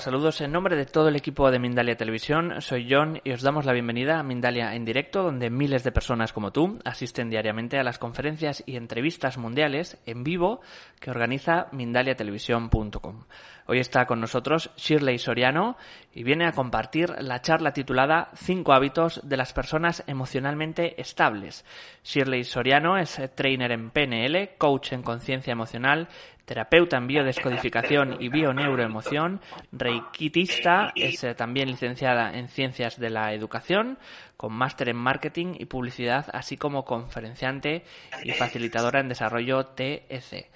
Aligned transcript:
Saludos 0.00 0.40
en 0.40 0.52
nombre 0.52 0.76
de 0.76 0.86
todo 0.86 1.08
el 1.08 1.16
equipo 1.16 1.50
de 1.50 1.58
Mindalia 1.58 1.96
Televisión. 1.96 2.60
Soy 2.60 2.86
John 2.88 3.20
y 3.24 3.32
os 3.32 3.42
damos 3.42 3.64
la 3.64 3.72
bienvenida 3.72 4.18
a 4.20 4.22
Mindalia 4.22 4.74
en 4.74 4.84
directo, 4.84 5.22
donde 5.22 5.50
miles 5.50 5.82
de 5.82 5.90
personas 5.90 6.32
como 6.32 6.52
tú 6.52 6.78
asisten 6.84 7.30
diariamente 7.30 7.78
a 7.78 7.82
las 7.82 7.98
conferencias 7.98 8.62
y 8.64 8.76
entrevistas 8.76 9.38
mundiales 9.38 9.98
en 10.06 10.22
vivo 10.22 10.60
que 11.00 11.10
organiza 11.10 11.66
mindaliatelevisión.com. 11.72 13.24
Hoy 13.66 13.80
está 13.80 14.06
con 14.06 14.20
nosotros 14.20 14.70
Shirley 14.76 15.18
Soriano 15.18 15.76
y 16.14 16.22
viene 16.22 16.46
a 16.46 16.52
compartir 16.52 17.14
la 17.20 17.42
charla 17.42 17.72
titulada 17.72 18.30
Cinco 18.34 18.72
hábitos 18.72 19.20
de 19.24 19.36
las 19.36 19.52
personas 19.52 20.04
emocionalmente 20.06 21.00
estables. 21.00 21.64
Shirley 22.04 22.44
Soriano 22.44 22.96
es 22.96 23.20
trainer 23.34 23.72
en 23.72 23.90
PNL, 23.90 24.56
coach 24.56 24.92
en 24.92 25.02
conciencia 25.02 25.52
emocional, 25.52 26.08
terapeuta 26.48 26.96
en 26.96 27.06
biodescodificación 27.06 28.16
y 28.20 28.30
bioneuroemoción, 28.30 29.40
reikitista, 29.70 30.92
es 30.96 31.22
eh, 31.22 31.34
también 31.34 31.68
licenciada 31.68 32.32
en 32.32 32.48
ciencias 32.48 32.98
de 32.98 33.10
la 33.10 33.34
educación, 33.34 33.98
con 34.38 34.54
máster 34.54 34.88
en 34.88 34.96
marketing 34.96 35.54
y 35.58 35.66
publicidad, 35.66 36.26
así 36.32 36.56
como 36.56 36.86
conferenciante 36.86 37.84
y 38.24 38.32
facilitadora 38.32 39.00
en 39.00 39.08
desarrollo 39.08 39.66
TEC. 39.66 40.48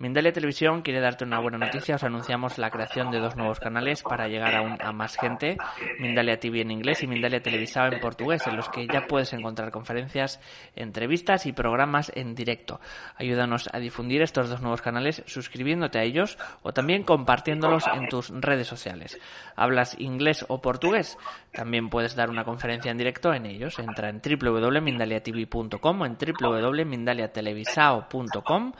Mindalia 0.00 0.32
Televisión 0.32 0.82
quiere 0.82 1.00
darte 1.00 1.24
una 1.24 1.40
buena 1.40 1.58
noticia. 1.58 1.96
Os 1.96 2.04
anunciamos 2.04 2.56
la 2.56 2.70
creación 2.70 3.10
de 3.10 3.18
dos 3.18 3.34
nuevos 3.34 3.58
canales 3.58 4.04
para 4.04 4.28
llegar 4.28 4.54
aún 4.54 4.78
a 4.80 4.92
más 4.92 5.16
gente. 5.16 5.56
Mindalia 5.98 6.38
TV 6.38 6.60
en 6.60 6.70
inglés 6.70 7.02
y 7.02 7.08
Mindalia 7.08 7.42
Televisado 7.42 7.92
en 7.92 7.98
portugués, 7.98 8.46
en 8.46 8.56
los 8.56 8.68
que 8.68 8.86
ya 8.86 9.08
puedes 9.08 9.32
encontrar 9.32 9.72
conferencias, 9.72 10.38
entrevistas 10.76 11.46
y 11.46 11.52
programas 11.52 12.12
en 12.14 12.36
directo. 12.36 12.78
Ayúdanos 13.16 13.68
a 13.72 13.80
difundir 13.80 14.22
estos 14.22 14.48
dos 14.48 14.60
nuevos 14.60 14.82
canales 14.82 15.24
suscribiéndote 15.26 15.98
a 15.98 16.04
ellos 16.04 16.38
o 16.62 16.72
también 16.72 17.02
compartiéndolos 17.02 17.82
en 17.92 18.08
tus 18.08 18.30
redes 18.30 18.68
sociales. 18.68 19.18
¿Hablas 19.56 19.98
inglés 19.98 20.46
o 20.46 20.62
portugués? 20.62 21.18
También 21.52 21.90
puedes 21.90 22.14
dar 22.14 22.30
una 22.30 22.44
conferencia 22.44 22.92
en 22.92 22.98
directo 22.98 23.34
en 23.34 23.46
ellos. 23.46 23.80
Entra 23.80 24.10
en 24.10 24.22
www.mindaliatv.com 24.22 26.02
o 26.02 26.06
en 26.06 26.16
www.mindaliatelevisao.com 26.16 28.72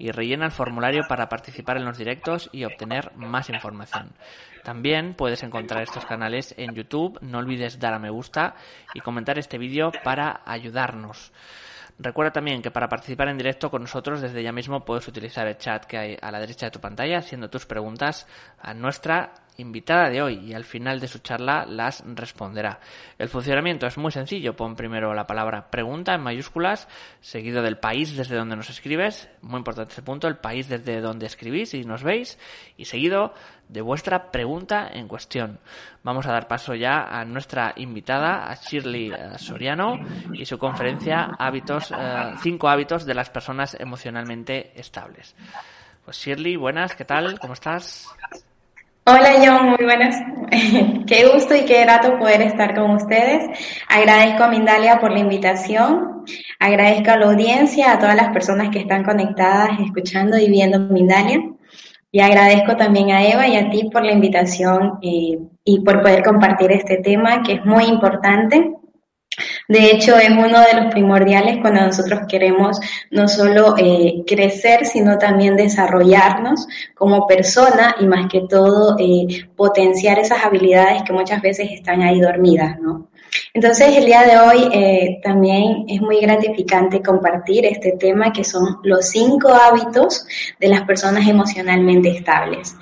y 0.00 0.10
rellena 0.10 0.46
el 0.46 0.50
formulario 0.50 0.63
para 1.08 1.28
participar 1.28 1.76
en 1.76 1.84
los 1.84 1.98
directos 1.98 2.48
y 2.52 2.64
obtener 2.64 3.12
más 3.16 3.50
información. 3.50 4.12
También 4.62 5.14
puedes 5.14 5.42
encontrar 5.42 5.82
estos 5.82 6.06
canales 6.06 6.54
en 6.56 6.74
YouTube. 6.74 7.18
No 7.20 7.38
olvides 7.38 7.78
dar 7.78 7.94
a 7.94 7.98
me 7.98 8.10
gusta 8.10 8.54
y 8.94 9.00
comentar 9.00 9.38
este 9.38 9.58
vídeo 9.58 9.92
para 10.02 10.40
ayudarnos. 10.46 11.32
Recuerda 11.98 12.32
también 12.32 12.60
que 12.60 12.72
para 12.72 12.88
participar 12.88 13.28
en 13.28 13.38
directo 13.38 13.70
con 13.70 13.82
nosotros 13.82 14.20
desde 14.20 14.42
ya 14.42 14.50
mismo 14.50 14.84
puedes 14.84 15.06
utilizar 15.06 15.46
el 15.46 15.56
chat 15.58 15.84
que 15.84 15.96
hay 15.96 16.16
a 16.20 16.32
la 16.32 16.40
derecha 16.40 16.66
de 16.66 16.72
tu 16.72 16.80
pantalla 16.80 17.18
haciendo 17.18 17.48
tus 17.48 17.66
preguntas 17.66 18.26
a 18.58 18.74
nuestra 18.74 19.32
invitada 19.58 20.10
de 20.10 20.20
hoy 20.20 20.38
y 20.38 20.54
al 20.54 20.64
final 20.64 20.98
de 20.98 21.06
su 21.06 21.20
charla 21.20 21.64
las 21.66 22.02
responderá. 22.04 22.80
El 23.18 23.28
funcionamiento 23.28 23.86
es 23.86 23.96
muy 23.96 24.10
sencillo. 24.10 24.56
Pon 24.56 24.74
primero 24.74 25.14
la 25.14 25.28
palabra 25.28 25.70
pregunta 25.70 26.14
en 26.14 26.22
mayúsculas, 26.22 26.88
seguido 27.20 27.62
del 27.62 27.78
país 27.78 28.16
desde 28.16 28.36
donde 28.36 28.56
nos 28.56 28.70
escribes, 28.70 29.28
muy 29.40 29.58
importante 29.58 29.92
ese 29.92 30.02
punto, 30.02 30.26
el 30.26 30.38
país 30.38 30.68
desde 30.68 31.00
donde 31.00 31.26
escribís 31.26 31.74
y 31.74 31.84
nos 31.84 32.02
veis, 32.02 32.38
y 32.76 32.86
seguido 32.86 33.34
de 33.68 33.80
vuestra 33.80 34.30
pregunta 34.30 34.88
en 34.92 35.08
cuestión. 35.08 35.58
Vamos 36.02 36.26
a 36.26 36.32
dar 36.32 36.48
paso 36.48 36.74
ya 36.74 37.04
a 37.04 37.24
nuestra 37.24 37.72
invitada, 37.76 38.50
a 38.50 38.54
Shirley 38.54 39.10
eh, 39.10 39.38
Soriano, 39.38 39.98
y 40.32 40.44
su 40.44 40.58
conferencia 40.58 41.30
hábitos, 41.38 41.90
eh, 41.90 42.34
cinco 42.42 42.68
hábitos 42.68 43.06
de 43.06 43.14
las 43.14 43.30
personas 43.30 43.76
emocionalmente 43.78 44.72
estables. 44.74 45.34
Pues 46.04 46.18
Shirley, 46.18 46.56
buenas, 46.56 46.94
¿qué 46.94 47.04
tal? 47.04 47.38
¿Cómo 47.38 47.54
estás? 47.54 48.08
Hola 49.06 49.34
John, 49.36 49.68
muy 49.68 49.84
buenas. 49.84 50.16
qué 51.06 51.28
gusto 51.28 51.54
y 51.54 51.66
qué 51.66 51.82
grato 51.82 52.18
poder 52.18 52.40
estar 52.40 52.74
con 52.74 52.92
ustedes. 52.92 53.50
Agradezco 53.86 54.44
a 54.44 54.48
Mindalia 54.48 54.98
por 54.98 55.12
la 55.12 55.18
invitación. 55.18 56.24
Agradezco 56.58 57.10
a 57.10 57.18
la 57.18 57.26
audiencia, 57.26 57.92
a 57.92 57.98
todas 57.98 58.16
las 58.16 58.32
personas 58.32 58.70
que 58.70 58.78
están 58.78 59.04
conectadas, 59.04 59.78
escuchando 59.80 60.38
y 60.38 60.48
viendo 60.48 60.78
Mindalia. 60.78 61.38
Y 62.14 62.20
agradezco 62.20 62.76
también 62.76 63.10
a 63.10 63.26
Eva 63.26 63.48
y 63.48 63.56
a 63.56 63.68
ti 63.70 63.90
por 63.92 64.04
la 64.04 64.12
invitación 64.12 64.98
y, 65.02 65.36
y 65.64 65.80
por 65.80 66.00
poder 66.00 66.22
compartir 66.22 66.70
este 66.70 66.98
tema 66.98 67.42
que 67.42 67.54
es 67.54 67.64
muy 67.64 67.86
importante 67.86 68.70
de 69.68 69.90
hecho, 69.90 70.16
es 70.16 70.30
uno 70.30 70.60
de 70.60 70.80
los 70.80 70.92
primordiales 70.92 71.58
cuando 71.60 71.80
nosotros 71.80 72.20
queremos 72.28 72.78
no 73.10 73.28
solo 73.28 73.74
eh, 73.78 74.22
crecer, 74.26 74.86
sino 74.86 75.18
también 75.18 75.56
desarrollarnos 75.56 76.66
como 76.94 77.26
persona 77.26 77.96
y 78.00 78.06
más 78.06 78.28
que 78.30 78.42
todo 78.48 78.96
eh, 78.98 79.48
potenciar 79.56 80.18
esas 80.18 80.44
habilidades 80.44 81.02
que 81.02 81.12
muchas 81.12 81.42
veces 81.42 81.68
están 81.72 82.02
ahí 82.02 82.20
dormidas, 82.20 82.78
¿no? 82.78 83.08
Entonces, 83.52 83.96
el 83.96 84.06
día 84.06 84.22
de 84.22 84.38
hoy 84.38 84.68
eh, 84.72 85.20
también 85.22 85.84
es 85.88 86.00
muy 86.00 86.20
gratificante 86.20 87.02
compartir 87.02 87.66
este 87.66 87.92
tema 87.92 88.32
que 88.32 88.44
son 88.44 88.78
los 88.82 89.08
cinco 89.08 89.48
hábitos 89.48 90.26
de 90.58 90.68
las 90.68 90.82
personas 90.82 91.28
emocionalmente 91.28 92.10
estables. 92.10 92.76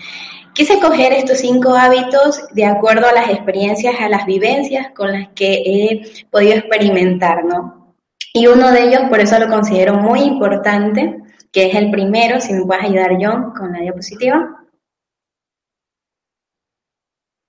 Quise 0.54 0.78
coger 0.80 1.14
estos 1.14 1.38
cinco 1.38 1.74
hábitos 1.74 2.42
de 2.52 2.66
acuerdo 2.66 3.06
a 3.08 3.12
las 3.12 3.30
experiencias, 3.30 3.94
a 3.98 4.08
las 4.08 4.26
vivencias 4.26 4.90
con 4.94 5.10
las 5.12 5.28
que 5.34 5.62
he 5.64 6.26
podido 6.30 6.54
experimentar, 6.54 7.44
¿no? 7.44 7.94
Y 8.34 8.46
uno 8.46 8.70
de 8.70 8.84
ellos, 8.84 9.02
por 9.08 9.20
eso 9.20 9.38
lo 9.38 9.48
considero 9.48 9.94
muy 9.94 10.20
importante, 10.20 11.22
que 11.50 11.66
es 11.66 11.74
el 11.74 11.90
primero, 11.90 12.40
si 12.40 12.54
me 12.54 12.64
puedes 12.64 12.84
ayudar 12.84 13.16
John 13.20 13.52
con 13.52 13.72
la 13.72 13.80
diapositiva. 13.80 14.62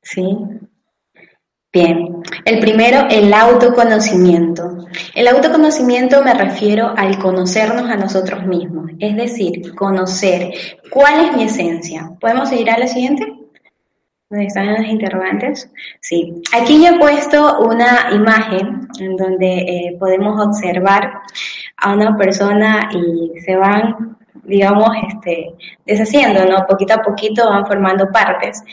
Sí. 0.02 0.38
Bien, 1.74 2.22
el 2.46 2.60
primero, 2.60 3.08
el 3.10 3.34
autoconocimiento. 3.34 4.86
El 5.16 5.28
autoconocimiento 5.28 6.24
me 6.24 6.36
refiero 6.36 6.94
al 6.96 7.18
conocernos 7.18 7.90
a 7.90 7.96
nosotros 7.96 8.46
mismos, 8.46 8.92
es 9.00 9.16
decir, 9.16 9.74
conocer 9.74 10.54
cuál 10.92 11.26
es 11.26 11.36
mi 11.36 11.46
esencia. 11.46 12.12
¿Podemos 12.22 12.50
seguir 12.50 12.70
a 12.70 12.78
la 12.78 12.86
siguiente? 12.86 13.26
¿Dónde 14.30 14.46
están 14.46 14.72
las 14.72 14.86
interrogantes? 14.86 15.68
Sí, 16.00 16.44
aquí 16.54 16.80
yo 16.84 16.92
he 16.92 17.00
puesto 17.00 17.62
una 17.62 18.10
imagen 18.14 18.88
en 19.00 19.18
donde 19.18 19.58
eh, 19.58 19.98
podemos 20.00 20.46
observar 20.46 21.22
a 21.78 21.94
una 21.94 22.16
persona 22.16 22.88
y 22.94 23.40
se 23.40 23.56
van 23.56 24.16
digamos, 24.44 24.90
este, 25.08 25.54
deshaciendo, 25.86 26.46
¿no? 26.46 26.66
Poquito 26.68 26.94
a 26.96 27.02
poquito 27.02 27.50
van 27.50 27.66
formando 27.66 28.10
partes. 28.12 28.64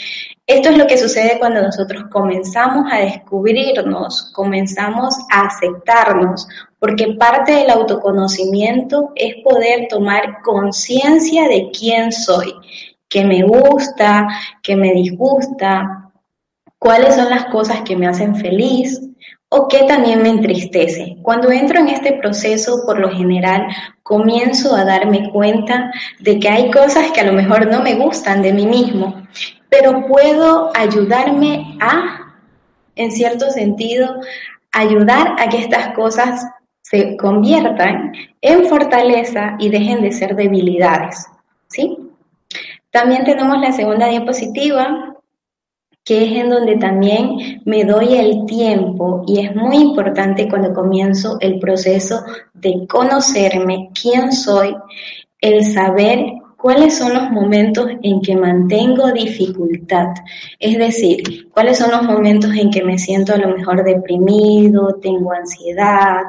Esto 0.46 0.70
es 0.70 0.78
lo 0.78 0.86
que 0.86 0.98
sucede 0.98 1.38
cuando 1.38 1.62
nosotros 1.62 2.04
comenzamos 2.10 2.90
a 2.92 2.98
descubrirnos, 2.98 4.32
comenzamos 4.34 5.14
a 5.30 5.46
aceptarnos, 5.46 6.48
porque 6.78 7.14
parte 7.18 7.52
del 7.52 7.70
autoconocimiento 7.70 9.12
es 9.14 9.36
poder 9.44 9.86
tomar 9.88 10.40
conciencia 10.42 11.46
de 11.48 11.70
quién 11.70 12.10
soy, 12.10 12.54
qué 13.08 13.24
me 13.24 13.42
gusta, 13.42 14.26
qué 14.62 14.76
me 14.76 14.92
disgusta, 14.92 16.10
cuáles 16.78 17.14
son 17.14 17.28
las 17.30 17.44
cosas 17.46 17.82
que 17.82 17.96
me 17.96 18.08
hacen 18.08 18.34
feliz, 18.34 19.09
o 19.52 19.66
qué 19.68 19.82
también 19.82 20.22
me 20.22 20.28
entristece. 20.28 21.16
Cuando 21.22 21.50
entro 21.50 21.80
en 21.80 21.88
este 21.88 22.12
proceso, 22.12 22.84
por 22.86 22.98
lo 23.00 23.10
general, 23.10 23.66
comienzo 24.02 24.74
a 24.74 24.84
darme 24.84 25.28
cuenta 25.30 25.90
de 26.20 26.38
que 26.38 26.48
hay 26.48 26.70
cosas 26.70 27.10
que 27.10 27.20
a 27.20 27.24
lo 27.24 27.32
mejor 27.32 27.66
no 27.66 27.82
me 27.82 27.94
gustan 27.96 28.42
de 28.42 28.52
mí 28.52 28.64
mismo, 28.64 29.26
pero 29.68 30.06
puedo 30.06 30.70
ayudarme 30.74 31.76
a, 31.80 32.36
en 32.94 33.10
cierto 33.10 33.50
sentido, 33.50 34.20
ayudar 34.72 35.34
a 35.40 35.48
que 35.48 35.58
estas 35.58 35.94
cosas 35.94 36.46
se 36.82 37.16
conviertan 37.16 38.12
en 38.40 38.66
fortaleza 38.66 39.56
y 39.58 39.68
dejen 39.68 40.00
de 40.00 40.12
ser 40.12 40.36
debilidades. 40.36 41.26
¿Sí? 41.68 41.98
También 42.90 43.24
tenemos 43.24 43.58
la 43.60 43.72
segunda 43.72 44.06
diapositiva, 44.06 45.16
que 46.04 46.24
es 46.24 46.44
en 46.44 46.50
donde 46.50 46.76
también 46.76 47.62
me 47.64 47.84
doy 47.84 48.14
el 48.14 48.46
tiempo 48.46 49.24
y 49.26 49.40
es 49.40 49.54
muy 49.54 49.76
importante 49.76 50.48
cuando 50.48 50.72
comienzo 50.72 51.38
el 51.40 51.58
proceso 51.58 52.24
de 52.54 52.86
conocerme 52.88 53.90
quién 54.00 54.32
soy, 54.32 54.74
el 55.40 55.64
saber 55.64 56.24
cuáles 56.56 56.98
son 56.98 57.14
los 57.14 57.30
momentos 57.30 57.88
en 58.02 58.20
que 58.20 58.36
mantengo 58.36 59.12
dificultad, 59.12 60.08
es 60.58 60.78
decir, 60.78 61.48
cuáles 61.50 61.78
son 61.78 61.90
los 61.90 62.02
momentos 62.02 62.54
en 62.54 62.70
que 62.70 62.84
me 62.84 62.98
siento 62.98 63.34
a 63.34 63.38
lo 63.38 63.56
mejor 63.56 63.82
deprimido, 63.82 64.98
tengo 65.00 65.32
ansiedad, 65.32 66.24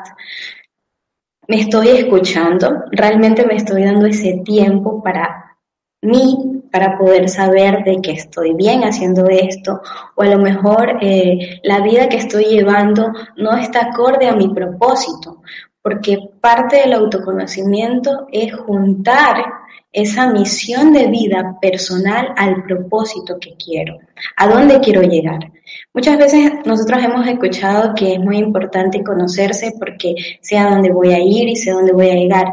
me 1.47 1.61
estoy 1.61 1.89
escuchando, 1.89 2.83
realmente 2.91 3.45
me 3.45 3.55
estoy 3.55 3.83
dando 3.83 4.05
ese 4.05 4.41
tiempo 4.45 5.03
para 5.03 5.57
mí, 6.01 6.60
para 6.71 6.97
poder 6.97 7.29
saber 7.29 7.83
de 7.83 8.01
que 8.01 8.11
estoy 8.11 8.53
bien 8.53 8.83
haciendo 8.83 9.27
esto 9.27 9.81
o 10.15 10.21
a 10.21 10.27
lo 10.27 10.39
mejor 10.39 10.97
eh, 11.01 11.59
la 11.63 11.81
vida 11.81 12.09
que 12.09 12.17
estoy 12.17 12.45
llevando 12.45 13.11
no 13.35 13.57
está 13.57 13.87
acorde 13.87 14.27
a 14.27 14.35
mi 14.35 14.53
propósito, 14.53 15.41
porque 15.81 16.17
parte 16.39 16.77
del 16.77 16.93
autoconocimiento 16.93 18.27
es 18.31 18.53
juntar 18.53 19.43
esa 19.91 20.31
misión 20.31 20.93
de 20.93 21.07
vida 21.07 21.57
personal 21.61 22.33
al 22.37 22.63
propósito 22.63 23.37
que 23.39 23.55
quiero, 23.57 23.97
a 24.37 24.47
dónde 24.47 24.79
quiero 24.79 25.01
llegar. 25.01 25.51
Muchas 25.93 26.17
veces 26.17 26.51
nosotros 26.65 27.03
hemos 27.03 27.27
escuchado 27.27 27.93
que 27.93 28.13
es 28.13 28.19
muy 28.19 28.37
importante 28.37 29.03
conocerse 29.03 29.73
porque 29.77 30.15
sé 30.39 30.57
a 30.57 30.69
dónde 30.69 30.91
voy 30.91 31.11
a 31.11 31.19
ir 31.19 31.49
y 31.49 31.57
sé 31.57 31.71
a 31.71 31.73
dónde 31.73 31.91
voy 31.91 32.09
a 32.09 32.15
llegar, 32.15 32.45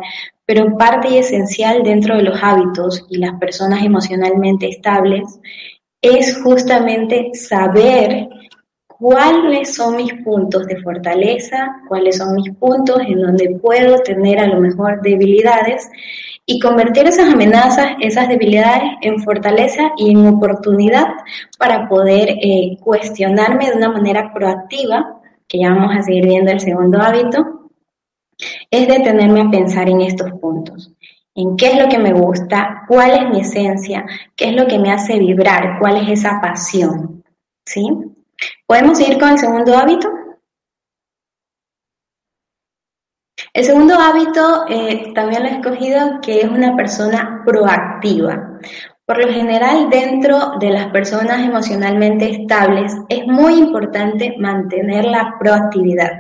pero 0.49 0.79
parte 0.79 1.11
y 1.11 1.19
esencial 1.19 1.83
dentro 1.83 2.17
de 2.17 2.23
los 2.23 2.43
hábitos 2.43 3.05
y 3.11 3.19
las 3.19 3.39
personas 3.39 3.85
emocionalmente 3.85 4.67
estables 4.67 5.39
es 6.01 6.41
justamente 6.43 7.33
saber 7.35 8.31
cuáles 8.87 9.75
son 9.75 9.97
mis 9.97 10.15
puntos 10.25 10.67
de 10.67 10.81
fortaleza, 10.81 11.83
cuáles 11.87 12.17
son 12.17 12.35
mis 12.37 12.51
puntos 12.55 12.99
en 13.07 13.21
donde 13.21 13.59
puedo 13.61 13.99
tener 13.99 14.39
a 14.39 14.47
lo 14.47 14.59
mejor 14.59 15.03
debilidades 15.03 15.87
y 16.47 16.59
convertir 16.61 17.07
esas 17.07 17.31
amenazas, 17.31 17.89
esas 18.01 18.27
debilidades 18.27 18.93
en 19.03 19.23
fortaleza 19.23 19.93
y 19.99 20.13
en 20.13 20.27
oportunidad 20.29 21.09
para 21.59 21.87
poder 21.91 22.31
eh, 22.31 22.79
cuestionarme 22.81 23.69
de 23.69 23.77
una 23.77 23.91
manera 23.91 24.33
proactiva, 24.33 25.21
que 25.47 25.59
ya 25.59 25.75
vamos 25.75 25.95
a 25.95 26.03
seguir 26.03 26.25
viendo 26.25 26.51
el 26.51 26.61
segundo 26.61 27.03
hábito, 27.03 27.58
es 28.71 28.89
detenerme 28.89 29.43
a 29.43 29.51
pensar 29.51 29.89
en 29.89 30.01
estos 30.03 30.31
puntos 30.41 30.93
en 31.39 31.57
qué 31.57 31.69
es 31.69 31.79
lo 31.81 31.89
que 31.89 31.99
me 31.99 32.13
gusta, 32.13 32.83
cuál 32.89 33.13
es 33.13 33.31
mi 33.31 33.41
esencia, 33.41 34.05
qué 34.35 34.49
es 34.49 34.57
lo 34.57 34.67
que 34.67 34.77
me 34.77 34.91
hace 34.91 35.21
vibrar, 35.21 35.79
cuál 35.79 35.99
es 35.99 36.19
esa 36.19 36.41
pasión. 36.41 37.23
¿Sí? 37.65 37.87
¿Podemos 38.67 38.99
seguir 38.99 39.21
con 39.21 39.29
el 39.31 39.39
segundo 39.39 39.77
hábito? 39.77 40.11
El 43.53 43.65
segundo 43.65 43.95
hábito 43.95 44.65
eh, 44.69 45.13
también 45.15 45.45
lo 45.45 45.49
he 45.49 45.53
escogido 45.53 46.21
que 46.21 46.41
es 46.41 46.49
una 46.49 46.75
persona 46.75 47.43
proactiva. 47.47 48.59
Por 49.09 49.25
lo 49.25 49.33
general, 49.33 49.89
dentro 49.89 50.59
de 50.61 50.69
las 50.69 50.89
personas 50.89 51.41
emocionalmente 51.41 52.31
estables 52.31 52.95
es 53.09 53.27
muy 53.27 53.55
importante 53.55 54.35
mantener 54.37 55.07
la 55.07 55.37
proactividad. 55.41 56.11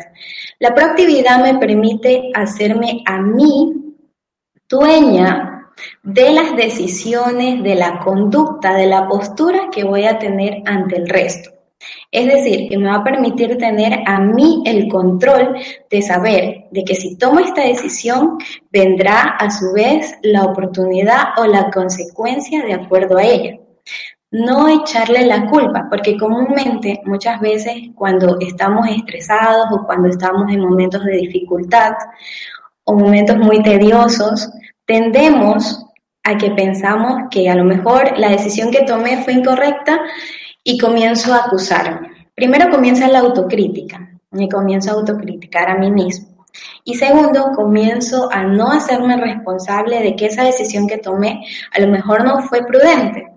La 0.58 0.74
proactividad 0.74 1.42
me 1.42 1.58
permite 1.58 2.30
hacerme 2.32 3.02
a 3.04 3.20
mí 3.20 3.94
dueña 4.66 5.68
de 6.02 6.32
las 6.32 6.56
decisiones, 6.56 7.62
de 7.62 7.74
la 7.74 7.98
conducta, 7.98 8.72
de 8.72 8.86
la 8.86 9.06
postura 9.06 9.68
que 9.70 9.84
voy 9.84 10.06
a 10.06 10.18
tener 10.18 10.62
ante 10.64 10.96
el 10.96 11.10
resto. 11.10 11.57
Es 12.10 12.26
decir, 12.26 12.68
que 12.68 12.78
me 12.78 12.88
va 12.88 12.96
a 12.96 13.04
permitir 13.04 13.56
tener 13.58 14.00
a 14.06 14.18
mí 14.18 14.62
el 14.66 14.88
control 14.88 15.56
de 15.90 16.02
saber 16.02 16.64
de 16.70 16.84
que 16.84 16.94
si 16.94 17.16
tomo 17.16 17.40
esta 17.40 17.62
decisión, 17.62 18.38
vendrá 18.70 19.36
a 19.38 19.50
su 19.50 19.72
vez 19.72 20.14
la 20.22 20.44
oportunidad 20.44 21.38
o 21.38 21.46
la 21.46 21.70
consecuencia 21.70 22.64
de 22.64 22.74
acuerdo 22.74 23.18
a 23.18 23.24
ella. 23.24 23.58
No 24.30 24.68
echarle 24.68 25.24
la 25.24 25.46
culpa, 25.46 25.86
porque 25.88 26.18
comúnmente 26.18 27.00
muchas 27.04 27.40
veces 27.40 27.74
cuando 27.94 28.38
estamos 28.40 28.86
estresados 28.88 29.68
o 29.72 29.86
cuando 29.86 30.08
estamos 30.08 30.52
en 30.52 30.60
momentos 30.60 31.04
de 31.04 31.16
dificultad 31.16 31.92
o 32.84 32.94
momentos 32.94 33.36
muy 33.38 33.62
tediosos, 33.62 34.50
tendemos 34.84 35.86
a 36.24 36.36
que 36.36 36.50
pensamos 36.50 37.28
que 37.30 37.48
a 37.48 37.54
lo 37.54 37.64
mejor 37.64 38.18
la 38.18 38.30
decisión 38.30 38.70
que 38.70 38.82
tomé 38.82 39.22
fue 39.22 39.32
incorrecta 39.32 39.98
y 40.64 40.78
comienzo 40.78 41.32
a 41.34 41.44
acusarme. 41.46 42.30
Primero 42.34 42.70
comienza 42.70 43.08
la 43.08 43.20
autocrítica, 43.20 44.18
me 44.30 44.48
comienzo 44.48 44.90
a 44.90 44.94
autocriticar 44.94 45.68
a 45.70 45.78
mí 45.78 45.90
mismo. 45.90 46.46
Y 46.84 46.94
segundo, 46.94 47.52
comienzo 47.54 48.28
a 48.32 48.44
no 48.44 48.70
hacerme 48.70 49.16
responsable 49.16 50.00
de 50.00 50.16
que 50.16 50.26
esa 50.26 50.44
decisión 50.44 50.86
que 50.86 50.98
tomé 50.98 51.44
a 51.72 51.80
lo 51.80 51.88
mejor 51.88 52.24
no 52.24 52.40
fue 52.42 52.64
prudente, 52.64 53.30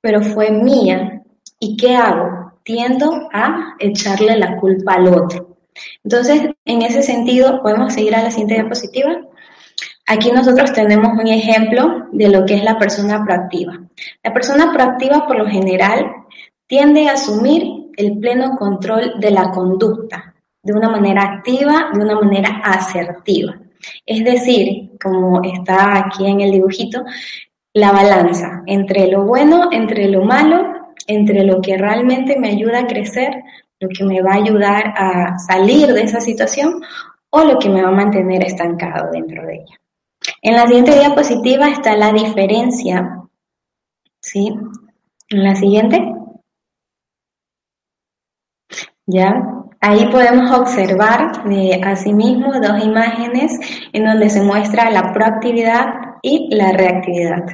pero 0.00 0.22
fue 0.22 0.50
mía. 0.50 1.22
¿Y 1.58 1.76
qué 1.76 1.96
hago? 1.96 2.52
Tiendo 2.62 3.28
a 3.32 3.74
echarle 3.78 4.36
la 4.36 4.56
culpa 4.56 4.94
al 4.94 5.08
otro. 5.08 5.56
Entonces, 6.02 6.50
en 6.64 6.82
ese 6.82 7.02
sentido, 7.02 7.62
podemos 7.62 7.94
seguir 7.94 8.14
a 8.14 8.22
la 8.22 8.30
siguiente 8.30 8.54
diapositiva. 8.54 9.22
Aquí 10.06 10.30
nosotros 10.30 10.72
tenemos 10.72 11.18
un 11.18 11.26
ejemplo 11.26 12.06
de 12.12 12.28
lo 12.28 12.44
que 12.44 12.54
es 12.54 12.64
la 12.64 12.78
persona 12.78 13.24
proactiva. 13.24 13.80
La 14.22 14.32
persona 14.32 14.72
proactiva 14.72 15.26
por 15.26 15.38
lo 15.38 15.46
general 15.46 16.04
tiende 16.66 17.08
a 17.08 17.12
asumir 17.12 17.90
el 17.96 18.18
pleno 18.18 18.56
control 18.56 19.14
de 19.18 19.30
la 19.30 19.50
conducta 19.50 20.34
de 20.62 20.72
una 20.72 20.88
manera 20.88 21.22
activa, 21.22 21.90
de 21.92 22.00
una 22.00 22.18
manera 22.18 22.60
asertiva. 22.64 23.54
Es 24.06 24.24
decir, 24.24 24.92
como 25.02 25.42
está 25.42 25.98
aquí 25.98 26.26
en 26.26 26.40
el 26.40 26.52
dibujito, 26.52 27.04
la 27.74 27.92
balanza 27.92 28.62
entre 28.66 29.08
lo 29.08 29.24
bueno, 29.24 29.68
entre 29.72 30.08
lo 30.08 30.24
malo, 30.24 30.92
entre 31.06 31.44
lo 31.44 31.60
que 31.60 31.76
realmente 31.76 32.38
me 32.38 32.48
ayuda 32.48 32.80
a 32.80 32.86
crecer, 32.86 33.42
lo 33.80 33.88
que 33.88 34.04
me 34.04 34.22
va 34.22 34.32
a 34.32 34.36
ayudar 34.36 34.94
a 34.96 35.38
salir 35.38 35.88
de 35.88 36.02
esa 36.02 36.20
situación 36.20 36.80
o 37.30 37.44
lo 37.44 37.58
que 37.58 37.68
me 37.68 37.82
va 37.82 37.88
a 37.88 37.92
mantener 37.92 38.42
estancado 38.44 39.10
dentro 39.10 39.44
de 39.44 39.56
ella. 39.56 39.80
En 40.40 40.54
la 40.54 40.66
siguiente 40.66 40.98
diapositiva 40.98 41.68
está 41.68 41.96
la 41.96 42.12
diferencia, 42.12 43.20
¿sí? 44.20 44.54
En 45.28 45.44
la 45.44 45.54
siguiente. 45.54 46.14
¿Ya? 49.06 49.54
Ahí 49.80 50.06
podemos 50.06 50.50
observar 50.58 51.44
de 51.44 51.80
asimismo 51.84 52.54
dos 52.54 52.82
imágenes 52.82 53.58
en 53.92 54.06
donde 54.06 54.30
se 54.30 54.40
muestra 54.40 54.90
la 54.90 55.12
proactividad 55.12 55.86
y 56.22 56.48
la 56.54 56.72
reactividad. 56.72 57.44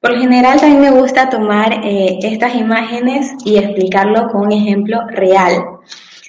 Por 0.00 0.18
general 0.18 0.58
también 0.58 0.80
me 0.80 0.98
gusta 0.98 1.28
tomar 1.28 1.84
eh, 1.84 2.18
estas 2.22 2.54
imágenes 2.54 3.34
y 3.44 3.58
explicarlo 3.58 4.28
con 4.28 4.46
un 4.46 4.52
ejemplo 4.52 5.06
real. 5.08 5.52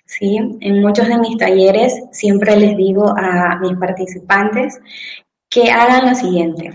¿sí? 0.06 0.38
En 0.60 0.82
muchos 0.82 1.08
de 1.08 1.18
mis 1.18 1.38
talleres 1.38 1.94
siempre 2.12 2.58
les 2.58 2.76
digo 2.76 3.14
a 3.18 3.58
mis 3.62 3.78
participantes 3.78 4.80
que 5.50 5.72
hagan 5.72 6.10
lo 6.10 6.16
siguiente. 6.16 6.74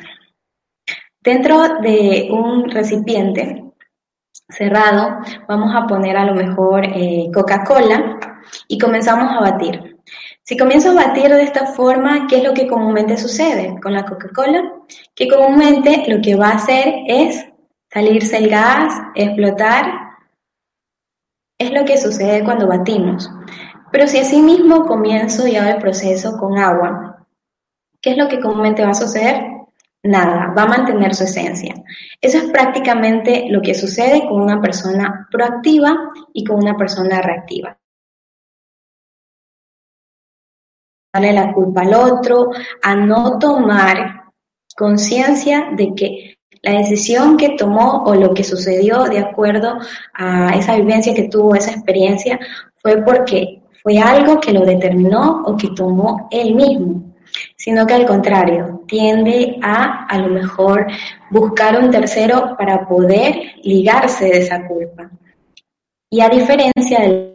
Dentro 1.20 1.80
de 1.80 2.28
un 2.30 2.70
recipiente 2.70 3.64
cerrado, 4.48 5.18
vamos 5.48 5.74
a 5.74 5.86
poner 5.86 6.16
a 6.16 6.24
lo 6.24 6.34
mejor 6.34 6.84
eh, 6.84 7.30
Coca-Cola 7.32 8.18
y 8.68 8.78
comenzamos 8.78 9.30
a 9.32 9.40
batir. 9.40 9.92
Si 10.42 10.56
comienzo 10.56 10.90
a 10.90 10.94
batir 10.94 11.28
de 11.28 11.42
esta 11.42 11.66
forma, 11.66 12.26
¿qué 12.26 12.38
es 12.38 12.44
lo 12.44 12.52
que 12.52 12.66
comúnmente 12.66 13.16
sucede 13.16 13.78
con 13.80 13.92
la 13.92 14.04
Coca-Cola? 14.04 14.72
Que 15.14 15.28
comúnmente 15.28 16.04
lo 16.08 16.20
que 16.20 16.34
va 16.34 16.48
a 16.48 16.54
hacer 16.56 16.94
es 17.06 17.46
salirse 17.92 18.38
el 18.38 18.50
gas, 18.50 18.94
explotar. 19.14 19.86
Es 21.58 21.70
lo 21.70 21.84
que 21.84 21.96
sucede 21.96 22.42
cuando 22.42 22.66
batimos. 22.66 23.30
Pero 23.92 24.06
si 24.06 24.18
así 24.18 24.40
mismo 24.40 24.86
comienzo 24.86 25.46
y 25.46 25.54
el 25.54 25.76
proceso 25.76 26.36
con 26.38 26.58
agua, 26.58 27.26
¿qué 28.00 28.10
es 28.10 28.16
lo 28.16 28.28
que 28.28 28.40
comúnmente 28.40 28.84
va 28.84 28.90
a 28.90 28.94
suceder? 28.94 29.44
Nada, 30.02 30.52
va 30.56 30.62
a 30.64 30.68
mantener 30.68 31.14
su 31.14 31.24
esencia. 31.24 31.74
Eso 32.20 32.38
es 32.38 32.44
prácticamente 32.50 33.46
lo 33.48 33.60
que 33.62 33.74
sucede 33.74 34.26
con 34.26 34.40
una 34.40 34.60
persona 34.60 35.28
proactiva 35.30 36.12
y 36.32 36.44
con 36.44 36.56
una 36.56 36.76
persona 36.76 37.22
reactiva. 37.22 37.78
Darle 41.14 41.32
la 41.32 41.52
culpa 41.52 41.82
al 41.82 41.94
otro, 41.94 42.50
a 42.82 42.94
no 42.94 43.38
tomar 43.38 44.32
conciencia 44.74 45.68
de 45.76 45.94
que 45.94 46.38
la 46.62 46.72
decisión 46.78 47.36
que 47.36 47.50
tomó 47.50 48.04
o 48.04 48.14
lo 48.14 48.32
que 48.32 48.44
sucedió 48.44 49.04
de 49.04 49.18
acuerdo 49.18 49.78
a 50.14 50.56
esa 50.56 50.76
vivencia 50.76 51.12
que 51.14 51.28
tuvo, 51.28 51.54
esa 51.54 51.72
experiencia, 51.72 52.38
fue 52.80 53.02
porque 53.02 53.62
fue 53.82 53.98
algo 53.98 54.40
que 54.40 54.52
lo 54.52 54.64
determinó 54.64 55.42
o 55.44 55.56
que 55.56 55.68
tomó 55.70 56.28
él 56.30 56.54
mismo 56.54 57.11
sino 57.56 57.86
que 57.86 57.94
al 57.94 58.06
contrario, 58.06 58.82
tiende 58.86 59.58
a 59.62 60.06
a 60.06 60.18
lo 60.18 60.28
mejor 60.28 60.86
buscar 61.30 61.78
un 61.82 61.90
tercero 61.90 62.54
para 62.58 62.86
poder 62.86 63.54
ligarse 63.62 64.26
de 64.26 64.38
esa 64.38 64.66
culpa. 64.66 65.10
Y 66.10 66.20
a 66.20 66.28
diferencia 66.28 67.00
del 67.00 67.32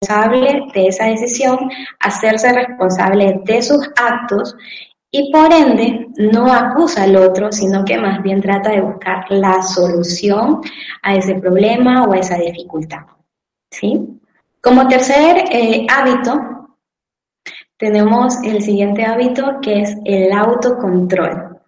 responsable 0.00 0.66
de 0.74 0.86
esa 0.86 1.06
decisión, 1.06 1.58
hacerse 2.00 2.52
responsable 2.52 3.40
de 3.44 3.62
sus 3.62 3.88
actos 3.96 4.56
y 5.14 5.30
por 5.30 5.52
ende 5.52 6.08
no 6.16 6.50
acusa 6.50 7.02
al 7.02 7.16
otro, 7.16 7.52
sino 7.52 7.84
que 7.84 7.98
más 7.98 8.22
bien 8.22 8.40
trata 8.40 8.70
de 8.70 8.80
buscar 8.80 9.26
la 9.28 9.62
solución 9.62 10.60
a 11.02 11.14
ese 11.14 11.34
problema 11.34 12.04
o 12.04 12.12
a 12.12 12.18
esa 12.18 12.38
dificultad. 12.38 13.02
¿Sí? 13.70 14.20
Como 14.62 14.88
tercer 14.88 15.44
eh, 15.50 15.86
hábito, 15.90 16.40
tenemos 17.82 18.36
el 18.44 18.62
siguiente 18.62 19.04
hábito 19.04 19.58
que 19.60 19.80
es 19.80 19.96
el 20.04 20.30
autocontrol. 20.30 21.58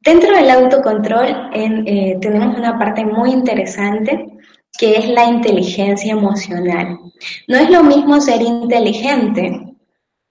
Dentro 0.00 0.36
del 0.36 0.50
autocontrol 0.50 1.48
eh, 1.54 2.18
tenemos 2.20 2.58
una 2.58 2.78
parte 2.78 3.06
muy 3.06 3.30
interesante 3.30 4.36
que 4.78 4.98
es 4.98 5.08
la 5.08 5.24
inteligencia 5.24 6.12
emocional. 6.12 6.98
No 7.48 7.56
es 7.56 7.70
lo 7.70 7.82
mismo 7.84 8.20
ser 8.20 8.42
inteligente 8.42 9.72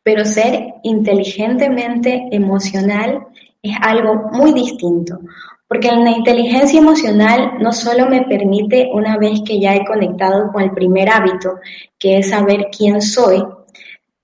pero 0.03 0.25
ser 0.25 0.75
inteligentemente 0.83 2.27
emocional 2.31 3.27
es 3.62 3.75
algo 3.81 4.29
muy 4.31 4.53
distinto, 4.53 5.19
porque 5.67 5.91
la 5.91 6.10
inteligencia 6.10 6.79
emocional 6.79 7.53
no 7.60 7.71
solo 7.71 8.10
me 8.10 8.24
permite, 8.24 8.89
una 8.93 9.17
vez 9.17 9.41
que 9.45 9.60
ya 9.60 9.75
he 9.75 9.86
conectado 9.86 10.51
con 10.51 10.63
el 10.63 10.71
primer 10.71 11.10
hábito, 11.10 11.60
que 12.00 12.17
es 12.17 12.29
saber 12.29 12.69
quién 12.75 13.01
soy, 13.01 13.43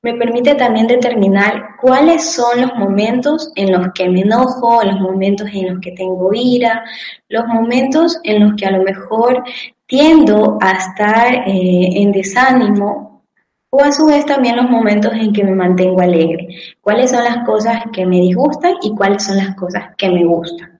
me 0.04 0.13
permite 0.13 0.56
también 0.56 0.88
determinar 0.88 1.75
cuáles 1.82 2.32
son 2.32 2.62
los 2.62 2.75
momentos 2.75 3.51
en 3.56 3.72
los 3.72 3.92
que 3.94 4.08
me 4.10 4.22
enojo, 4.22 4.84
los 4.84 5.00
momentos 5.00 5.50
en 5.51 5.74
los 5.74 5.80
que 5.82 5.92
tengo 5.92 6.30
ira, 6.34 6.84
los 7.30 7.46
momentos 7.48 8.20
en 8.24 8.46
los 8.46 8.56
que 8.56 8.66
a 8.66 8.72
lo 8.72 8.84
mejor 8.84 9.44
tiendo 9.88 10.58
a 10.62 10.72
estar 10.74 11.34
eh, 11.48 12.01
en 12.01 12.12
desánimo 12.12 13.24
o 13.70 13.82
a 13.82 13.92
su 13.92 14.06
vez 14.06 14.25
también 14.25 14.56
los 14.56 14.70
momentos 14.70 15.12
en 15.13 15.34
que 15.34 15.44
me 15.44 15.56
mantengo 15.56 16.01
alegre. 16.01 16.48
Cuáles 16.82 17.12
son 17.12 17.24
las 17.24 17.46
cosas 17.46 17.84
que 17.92 18.06
me 18.06 18.22
disgustan 18.22 18.75
y 18.82 18.96
cuáles 18.96 19.24
son 19.24 19.38
las 19.38 19.56
cosas 19.56 19.96
que 19.98 20.10
me 20.10 20.24
gustan. 20.24 20.76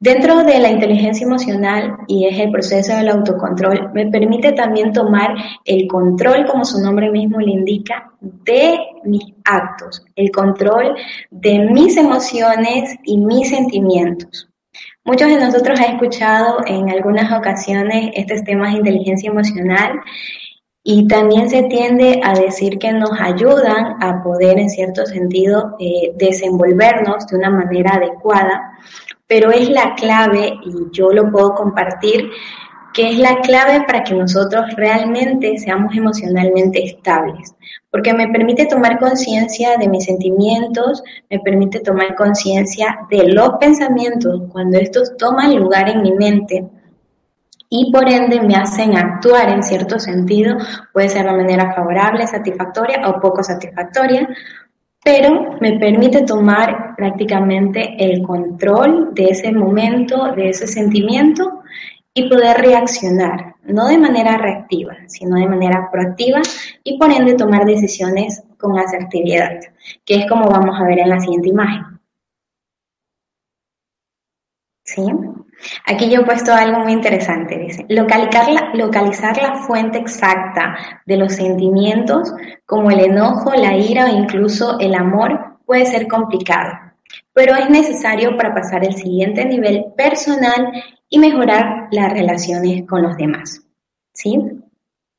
Dentro 0.00 0.44
de 0.44 0.60
la 0.60 0.70
inteligencia 0.70 1.26
emocional, 1.26 1.96
y 2.06 2.26
es 2.26 2.38
el 2.38 2.52
proceso 2.52 2.96
del 2.96 3.08
autocontrol, 3.08 3.90
me 3.94 4.06
permite 4.06 4.52
también 4.52 4.92
tomar 4.92 5.34
el 5.64 5.88
control, 5.88 6.46
como 6.46 6.64
su 6.64 6.80
nombre 6.80 7.10
mismo 7.10 7.40
le 7.40 7.50
indica, 7.50 8.12
de 8.20 8.78
mis 9.02 9.24
actos, 9.44 10.04
el 10.14 10.30
control 10.30 10.94
de 11.32 11.58
mis 11.70 11.96
emociones 11.96 12.94
y 13.02 13.18
mis 13.18 13.48
sentimientos. 13.48 14.48
Muchos 15.04 15.30
de 15.30 15.40
nosotros 15.40 15.80
han 15.80 15.94
escuchado 15.94 16.58
en 16.64 16.90
algunas 16.90 17.32
ocasiones 17.32 18.12
estos 18.14 18.44
temas 18.44 18.72
de 18.72 18.78
inteligencia 18.78 19.30
emocional 19.30 20.00
y 20.90 21.06
también 21.06 21.50
se 21.50 21.64
tiende 21.64 22.18
a 22.24 22.32
decir 22.32 22.78
que 22.78 22.92
nos 22.92 23.10
ayudan 23.20 24.02
a 24.02 24.22
poder, 24.22 24.58
en 24.58 24.70
cierto 24.70 25.04
sentido, 25.04 25.76
eh, 25.78 26.14
desenvolvernos 26.16 27.26
de 27.26 27.36
una 27.36 27.50
manera 27.50 27.96
adecuada 27.96 28.72
pero 29.28 29.50
es 29.52 29.68
la 29.68 29.94
clave, 29.94 30.54
y 30.64 30.72
yo 30.90 31.12
lo 31.12 31.30
puedo 31.30 31.54
compartir, 31.54 32.30
que 32.94 33.10
es 33.10 33.18
la 33.18 33.38
clave 33.42 33.84
para 33.86 34.02
que 34.02 34.14
nosotros 34.14 34.64
realmente 34.74 35.58
seamos 35.58 35.94
emocionalmente 35.94 36.82
estables, 36.82 37.54
porque 37.90 38.14
me 38.14 38.28
permite 38.28 38.64
tomar 38.64 38.98
conciencia 38.98 39.76
de 39.76 39.88
mis 39.88 40.06
sentimientos, 40.06 41.02
me 41.28 41.38
permite 41.40 41.80
tomar 41.80 42.14
conciencia 42.14 42.98
de 43.10 43.28
los 43.28 43.50
pensamientos 43.60 44.40
cuando 44.50 44.78
estos 44.78 45.14
toman 45.18 45.54
lugar 45.54 45.90
en 45.90 46.00
mi 46.00 46.12
mente 46.12 46.66
y 47.70 47.92
por 47.92 48.08
ende 48.08 48.40
me 48.40 48.54
hacen 48.54 48.96
actuar 48.96 49.50
en 49.50 49.62
cierto 49.62 49.98
sentido, 49.98 50.56
puede 50.92 51.08
ser 51.08 51.26
de 51.26 51.32
manera 51.32 51.74
favorable, 51.74 52.26
satisfactoria 52.26 53.06
o 53.08 53.20
poco 53.20 53.42
satisfactoria, 53.42 54.28
pero 55.04 55.58
me 55.60 55.78
permite 55.78 56.22
tomar 56.22 56.94
prácticamente 56.96 57.96
el 57.98 58.22
control 58.22 59.14
de 59.14 59.30
ese 59.30 59.52
momento, 59.52 60.32
de 60.32 60.50
ese 60.50 60.66
sentimiento 60.66 61.62
y 62.14 62.28
poder 62.28 62.56
reaccionar, 62.58 63.54
no 63.64 63.86
de 63.86 63.98
manera 63.98 64.36
reactiva, 64.38 64.96
sino 65.06 65.36
de 65.36 65.46
manera 65.46 65.88
proactiva 65.90 66.40
y 66.82 66.98
por 66.98 67.12
ende 67.12 67.34
tomar 67.34 67.64
decisiones 67.64 68.42
con 68.58 68.78
asertividad, 68.78 69.60
que 70.04 70.16
es 70.16 70.28
como 70.28 70.48
vamos 70.50 70.80
a 70.80 70.84
ver 70.84 70.98
en 71.00 71.10
la 71.10 71.20
siguiente 71.20 71.50
imagen. 71.50 72.00
¿Sí? 74.84 75.04
Aquí 75.86 76.08
yo 76.08 76.20
he 76.20 76.24
puesto 76.24 76.52
algo 76.52 76.80
muy 76.80 76.92
interesante, 76.92 77.58
dice, 77.58 77.84
localizar 77.88 78.48
la, 79.38 79.54
fuente 79.66 79.98
exacta 79.98 80.76
de 81.04 81.16
los 81.16 81.34
sentimientos 81.34 82.32
como 82.64 82.90
el 82.90 83.00
enojo, 83.00 83.52
la 83.54 83.76
ira 83.76 84.06
o 84.06 84.16
incluso 84.16 84.78
el 84.78 84.94
amor 84.94 85.58
puede 85.66 85.86
ser 85.86 86.06
complicado, 86.06 86.72
pero 87.32 87.56
es 87.56 87.68
necesario 87.70 88.36
para 88.36 88.54
pasar 88.54 88.84
el 88.84 88.94
siguiente 88.94 89.44
nivel 89.44 89.86
personal 89.96 90.72
y 91.08 91.18
mejorar 91.18 91.88
las 91.90 92.12
relaciones 92.12 92.86
con 92.86 93.02
los 93.02 93.16
demás. 93.16 93.62
¿Sí? 94.12 94.38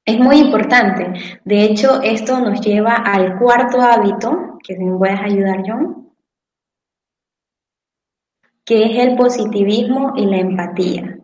Es 0.06 0.20
muy 0.20 0.38
importante. 0.38 1.40
De 1.46 1.64
hecho, 1.64 2.02
esto 2.02 2.40
nos 2.40 2.62
lleva 2.62 2.96
al 2.96 3.38
cuarto 3.38 3.82
hábito, 3.82 4.58
que 4.64 4.78
me 4.78 4.98
puedes 4.98 5.20
ayudar, 5.20 5.64
John 5.66 6.09
que 8.70 8.84
es 8.84 9.00
el 9.00 9.16
positivismo 9.16 10.14
y 10.16 10.28
la 10.28 10.38
empatía. 10.38 11.18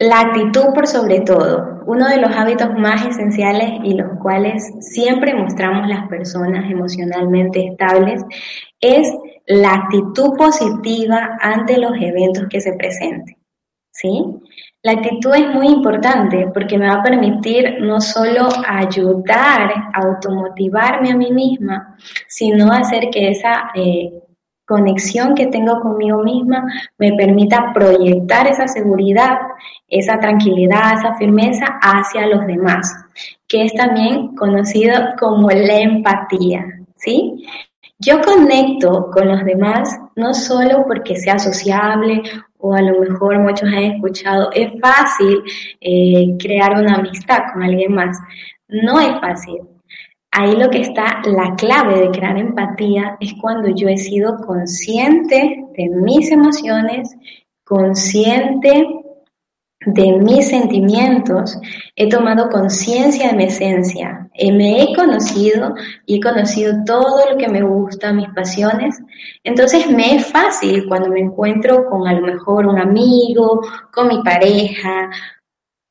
La 0.00 0.18
actitud 0.18 0.74
por 0.74 0.88
sobre 0.88 1.20
todo, 1.20 1.84
uno 1.86 2.08
de 2.08 2.16
los 2.16 2.36
hábitos 2.36 2.70
más 2.76 3.06
esenciales 3.06 3.70
y 3.84 3.94
los 3.94 4.18
cuales 4.20 4.68
siempre 4.80 5.32
mostramos 5.32 5.86
las 5.86 6.08
personas 6.08 6.68
emocionalmente 6.68 7.68
estables, 7.68 8.24
es 8.80 9.12
la 9.46 9.74
actitud 9.74 10.36
positiva 10.36 11.38
ante 11.40 11.78
los 11.78 11.92
eventos 12.00 12.46
que 12.50 12.60
se 12.60 12.72
presenten. 12.72 13.36
¿Sí? 13.92 14.24
La 14.82 14.92
actitud 14.92 15.36
es 15.36 15.54
muy 15.54 15.68
importante 15.68 16.48
porque 16.52 16.78
me 16.78 16.88
va 16.88 16.94
a 16.94 17.02
permitir 17.04 17.76
no 17.80 18.00
solo 18.00 18.48
ayudar 18.66 19.72
a 19.94 20.00
automotivarme 20.02 21.12
a 21.12 21.16
mí 21.16 21.30
misma, 21.30 21.96
sino 22.26 22.72
hacer 22.72 23.08
que 23.10 23.28
esa 23.28 23.70
eh, 23.76 24.10
conexión 24.68 25.34
que 25.34 25.46
tengo 25.46 25.80
conmigo 25.80 26.22
misma 26.22 26.62
me 26.98 27.12
permita 27.14 27.72
proyectar 27.72 28.46
esa 28.46 28.68
seguridad, 28.68 29.38
esa 29.88 30.20
tranquilidad, 30.20 30.98
esa 30.98 31.14
firmeza 31.14 31.66
hacia 31.80 32.26
los 32.26 32.46
demás, 32.46 32.94
que 33.48 33.64
es 33.64 33.72
también 33.72 34.36
conocido 34.36 34.92
como 35.18 35.50
la 35.50 35.78
empatía, 35.80 36.66
¿sí? 36.96 37.46
Yo 37.98 38.20
conecto 38.20 39.10
con 39.10 39.26
los 39.28 39.44
demás 39.44 39.98
no 40.14 40.34
solo 40.34 40.84
porque 40.86 41.16
sea 41.16 41.38
sociable 41.38 42.22
o 42.58 42.74
a 42.74 42.82
lo 42.82 43.00
mejor 43.00 43.38
muchos 43.38 43.68
han 43.68 43.84
escuchado, 43.84 44.50
es 44.52 44.70
fácil 44.80 45.42
eh, 45.80 46.36
crear 46.38 46.78
una 46.78 46.96
amistad 46.96 47.38
con 47.52 47.62
alguien 47.62 47.94
más. 47.94 48.18
No 48.68 49.00
es 49.00 49.18
fácil, 49.20 49.62
Ahí 50.40 50.54
lo 50.54 50.70
que 50.70 50.82
está 50.82 51.20
la 51.24 51.56
clave 51.56 51.98
de 51.98 52.10
crear 52.12 52.38
empatía 52.38 53.16
es 53.18 53.34
cuando 53.40 53.70
yo 53.74 53.88
he 53.88 53.96
sido 53.96 54.36
consciente 54.36 55.64
de 55.76 55.88
mis 55.88 56.30
emociones, 56.30 57.16
consciente 57.64 58.86
de 59.84 60.12
mis 60.12 60.46
sentimientos, 60.46 61.58
he 61.96 62.08
tomado 62.08 62.50
conciencia 62.50 63.30
de 63.30 63.36
mi 63.36 63.44
esencia, 63.46 64.30
eh, 64.34 64.52
me 64.52 64.80
he 64.80 64.94
conocido 64.94 65.74
y 66.06 66.18
he 66.18 66.20
conocido 66.20 66.84
todo 66.86 67.32
lo 67.32 67.36
que 67.36 67.48
me 67.48 67.62
gusta, 67.62 68.12
mis 68.12 68.28
pasiones, 68.28 68.96
entonces 69.42 69.90
me 69.90 70.14
es 70.14 70.26
fácil 70.26 70.86
cuando 70.86 71.10
me 71.10 71.18
encuentro 71.18 71.84
con 71.90 72.06
a 72.06 72.12
lo 72.12 72.24
mejor 72.24 72.68
un 72.68 72.78
amigo, 72.78 73.60
con 73.92 74.06
mi 74.06 74.22
pareja, 74.22 75.10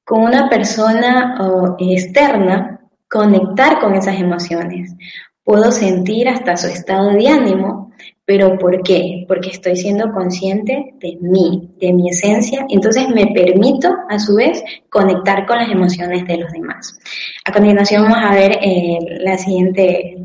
con 0.05 0.21
una 0.21 0.49
persona 0.49 1.37
externa, 1.79 2.76
conectar 3.09 3.79
con 3.79 3.95
esas 3.95 4.19
emociones. 4.19 4.95
Puedo 5.43 5.71
sentir 5.71 6.27
hasta 6.27 6.57
su 6.57 6.67
estado 6.67 7.11
de 7.11 7.27
ánimo, 7.27 7.91
pero 8.25 8.57
¿por 8.57 8.83
qué? 8.83 9.23
Porque 9.27 9.51
estoy 9.51 9.77
siendo 9.77 10.11
consciente 10.11 10.93
de 10.99 11.17
mí, 11.21 11.69
de 11.79 11.93
mi 11.93 12.09
esencia, 12.09 12.65
entonces 12.69 13.07
me 13.07 13.27
permito 13.27 13.89
a 14.09 14.19
su 14.19 14.35
vez 14.35 14.61
conectar 14.89 15.45
con 15.45 15.57
las 15.57 15.69
emociones 15.69 16.27
de 16.27 16.37
los 16.37 16.51
demás. 16.51 16.99
A 17.45 17.53
continuación 17.53 18.03
vamos 18.03 18.19
a 18.21 18.35
ver 18.35 18.59
eh, 18.61 18.97
la 19.21 19.37
siguiente 19.37 20.17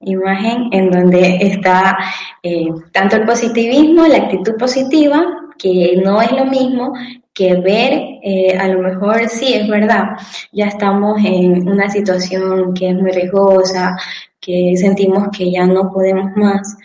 imagen 0.00 0.68
en 0.72 0.90
donde 0.90 1.38
está 1.40 1.96
eh, 2.42 2.68
tanto 2.92 3.16
el 3.16 3.24
positivismo, 3.24 4.06
la 4.06 4.18
actitud 4.18 4.54
positiva, 4.58 5.24
que 5.56 6.00
no 6.04 6.20
es 6.20 6.32
lo 6.32 6.44
mismo 6.44 6.92
que 7.34 7.54
ver, 7.54 8.18
eh, 8.22 8.56
a 8.58 8.68
lo 8.68 8.80
mejor 8.80 9.28
sí, 9.28 9.54
es 9.54 9.68
verdad, 9.68 10.04
ya 10.52 10.66
estamos 10.66 11.18
en 11.24 11.68
una 11.68 11.88
situación 11.88 12.74
que 12.74 12.90
es 12.90 12.94
muy 12.94 13.10
riesgosa, 13.10 13.96
que 14.40 14.74
sentimos 14.76 15.28
que 15.36 15.50
ya 15.50 15.66
no 15.66 15.90
podemos 15.90 16.30
más, 16.36 16.76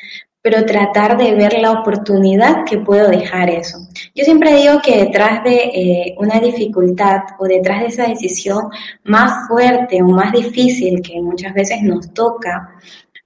pero 0.42 0.66
tratar 0.66 1.18
de 1.18 1.36
ver 1.36 1.60
la 1.60 1.72
oportunidad 1.72 2.63
que 2.63 2.77
puedo 2.77 3.10
dejar 3.10 3.50
eso. 3.50 3.80
Yo 4.16 4.24
siempre 4.24 4.56
digo 4.56 4.80
que 4.82 5.06
detrás 5.06 5.44
de 5.44 5.56
eh, 5.56 6.16
una 6.18 6.39
dificultad 6.39 7.22
o 7.39 7.46
detrás 7.46 7.82
de 7.82 7.88
esa 7.88 8.08
decisión 8.08 8.70
más 9.04 9.48
fuerte 9.50 10.01
o 10.01 10.08
más 10.08 10.32
difícil 10.32 11.01
que 11.01 11.22
muchas 11.22 11.54
veces 11.54 11.82
nos 11.82 12.13
toca, 12.13 12.70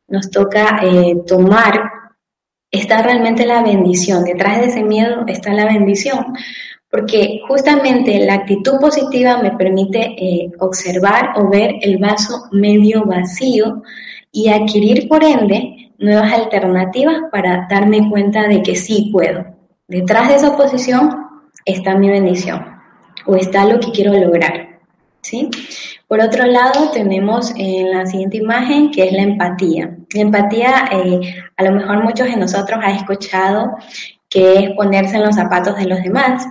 nos 0.08 0.32
toca 0.32 0.80
eh, 0.82 1.18
tomar, 1.28 1.80
está 2.72 3.04
realmente 3.04 3.46
la 3.46 3.62
bendición. 3.62 4.24
Detrás 4.24 4.60
de 4.60 4.68
ese 4.68 4.82
miedo 4.82 5.24
está 5.28 5.54
la 5.54 5.66
bendición 5.66 6.34
porque 6.92 7.40
justamente 7.48 8.20
la 8.20 8.36
actitud 8.36 8.80
positiva 8.80 9.38
me 9.42 9.52
permite 9.52 10.00
eh, 10.18 10.52
observar 10.60 11.30
o 11.38 11.50
ver 11.50 11.76
el 11.82 11.98
vaso 11.98 12.50
medio 12.52 13.06
vacío 13.06 13.82
y 14.32 14.50
adquirir 14.50 15.08
por 15.08 15.24
ende 15.24 15.94
nuevas 15.98 16.34
alternativas 16.34 17.16
para 17.32 17.68
darme 17.70 18.10
cuenta 18.10 18.48
de 18.48 18.62
que 18.62 18.76
sí 18.76 19.10
puedo. 19.12 19.46
Detrás 19.88 20.28
de 20.28 20.36
esa 20.36 20.58
posición 20.58 21.28
está 21.64 21.96
mi 21.96 22.10
bendición 22.10 22.66
o 23.26 23.36
está 23.36 23.66
lo 23.66 23.80
que 23.80 23.92
quiero 23.92 24.14
lograr. 24.14 24.80
¿sí? 25.22 25.50
Por 26.08 26.20
otro 26.20 26.46
lado, 26.46 26.92
tenemos 26.92 27.54
en 27.56 27.92
la 27.92 28.06
siguiente 28.06 28.38
imagen 28.38 28.92
que 28.92 29.06
es 29.06 29.14
la 29.14 29.22
empatía. 29.22 29.96
La 30.14 30.22
empatía, 30.22 30.90
eh, 30.92 31.20
a 31.56 31.64
lo 31.64 31.72
mejor 31.72 32.04
muchos 32.04 32.28
de 32.28 32.36
nosotros 32.36 32.80
han 32.84 32.96
escuchado 32.96 33.78
que 34.28 34.56
es 34.56 34.70
ponerse 34.72 35.18
en 35.18 35.24
los 35.24 35.36
zapatos 35.36 35.76
de 35.78 35.86
los 35.86 36.02
demás, 36.02 36.48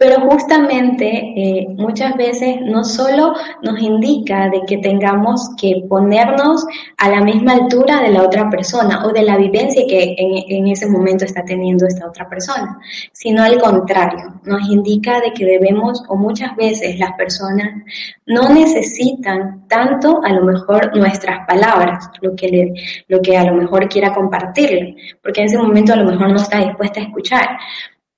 pero 0.00 0.18
justamente 0.30 1.04
eh, 1.36 1.66
muchas 1.76 2.16
veces 2.16 2.56
no 2.62 2.84
solo 2.84 3.34
nos 3.60 3.78
indica 3.82 4.48
de 4.48 4.62
que 4.66 4.78
tengamos 4.78 5.50
que 5.60 5.84
ponernos 5.90 6.64
a 6.96 7.10
la 7.10 7.20
misma 7.20 7.52
altura 7.52 8.00
de 8.00 8.08
la 8.08 8.22
otra 8.22 8.48
persona 8.48 9.04
o 9.04 9.12
de 9.12 9.20
la 9.20 9.36
vivencia 9.36 9.84
que 9.86 10.14
en, 10.16 10.68
ese 10.68 10.88
momento 10.88 11.26
está 11.26 11.44
teniendo 11.44 11.86
esta 11.86 12.08
otra 12.08 12.26
persona, 12.30 12.80
sino 13.12 13.42
al 13.42 13.60
contrario, 13.60 14.40
nos 14.44 14.70
indica 14.70 15.20
de 15.20 15.32
que 15.34 15.44
debemos 15.44 16.02
o 16.08 16.16
muchas 16.16 16.56
veces 16.56 16.98
las 16.98 17.12
personas 17.12 17.68
no 18.24 18.48
necesitan 18.48 19.68
tanto 19.68 20.22
a 20.24 20.32
lo 20.32 20.46
mejor 20.46 20.96
nuestras 20.96 21.46
palabras, 21.46 22.08
lo 22.22 22.34
que, 22.34 22.72
lo 23.06 23.20
que 23.20 23.36
a 23.36 23.44
lo 23.44 23.52
mejor 23.52 23.86
quiera 23.86 24.14
compartirle, 24.14 24.96
porque 25.22 25.42
en 25.42 25.48
ese 25.48 25.58
momento 25.58 25.92
a 25.92 25.96
lo 25.96 26.10
mejor 26.10 26.30
no 26.30 26.36
está 26.36 26.64
dispuesta 26.64 27.00
a 27.00 27.04
escuchar, 27.04 27.48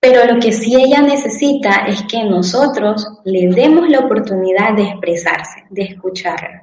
pero 0.03 0.25
lo 0.25 0.41
que 0.41 0.51
sí 0.51 0.75
ella 0.75 1.01
necesita 1.01 1.87
es 1.87 2.03
que 2.11 2.25
nosotros 2.25 3.07
le 3.25 3.47
demos 3.55 3.89
la 3.89 4.01
oportunidad 4.01 4.75
de 4.75 4.83
expresarse, 4.83 5.63
de 5.71 5.83
escucharla. 5.83 6.63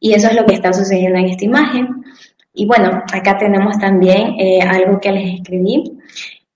Y 0.00 0.12
eso 0.12 0.26
es 0.26 0.34
lo 0.34 0.44
que 0.44 0.54
está 0.54 0.72
sucediendo 0.72 1.20
en 1.20 1.26
esta 1.26 1.44
imagen. 1.44 2.04
Y 2.52 2.66
bueno, 2.66 3.00
acá 3.12 3.38
tenemos 3.38 3.78
también 3.78 4.34
eh, 4.40 4.60
algo 4.60 4.98
que 5.00 5.12
les 5.12 5.34
escribí, 5.36 6.00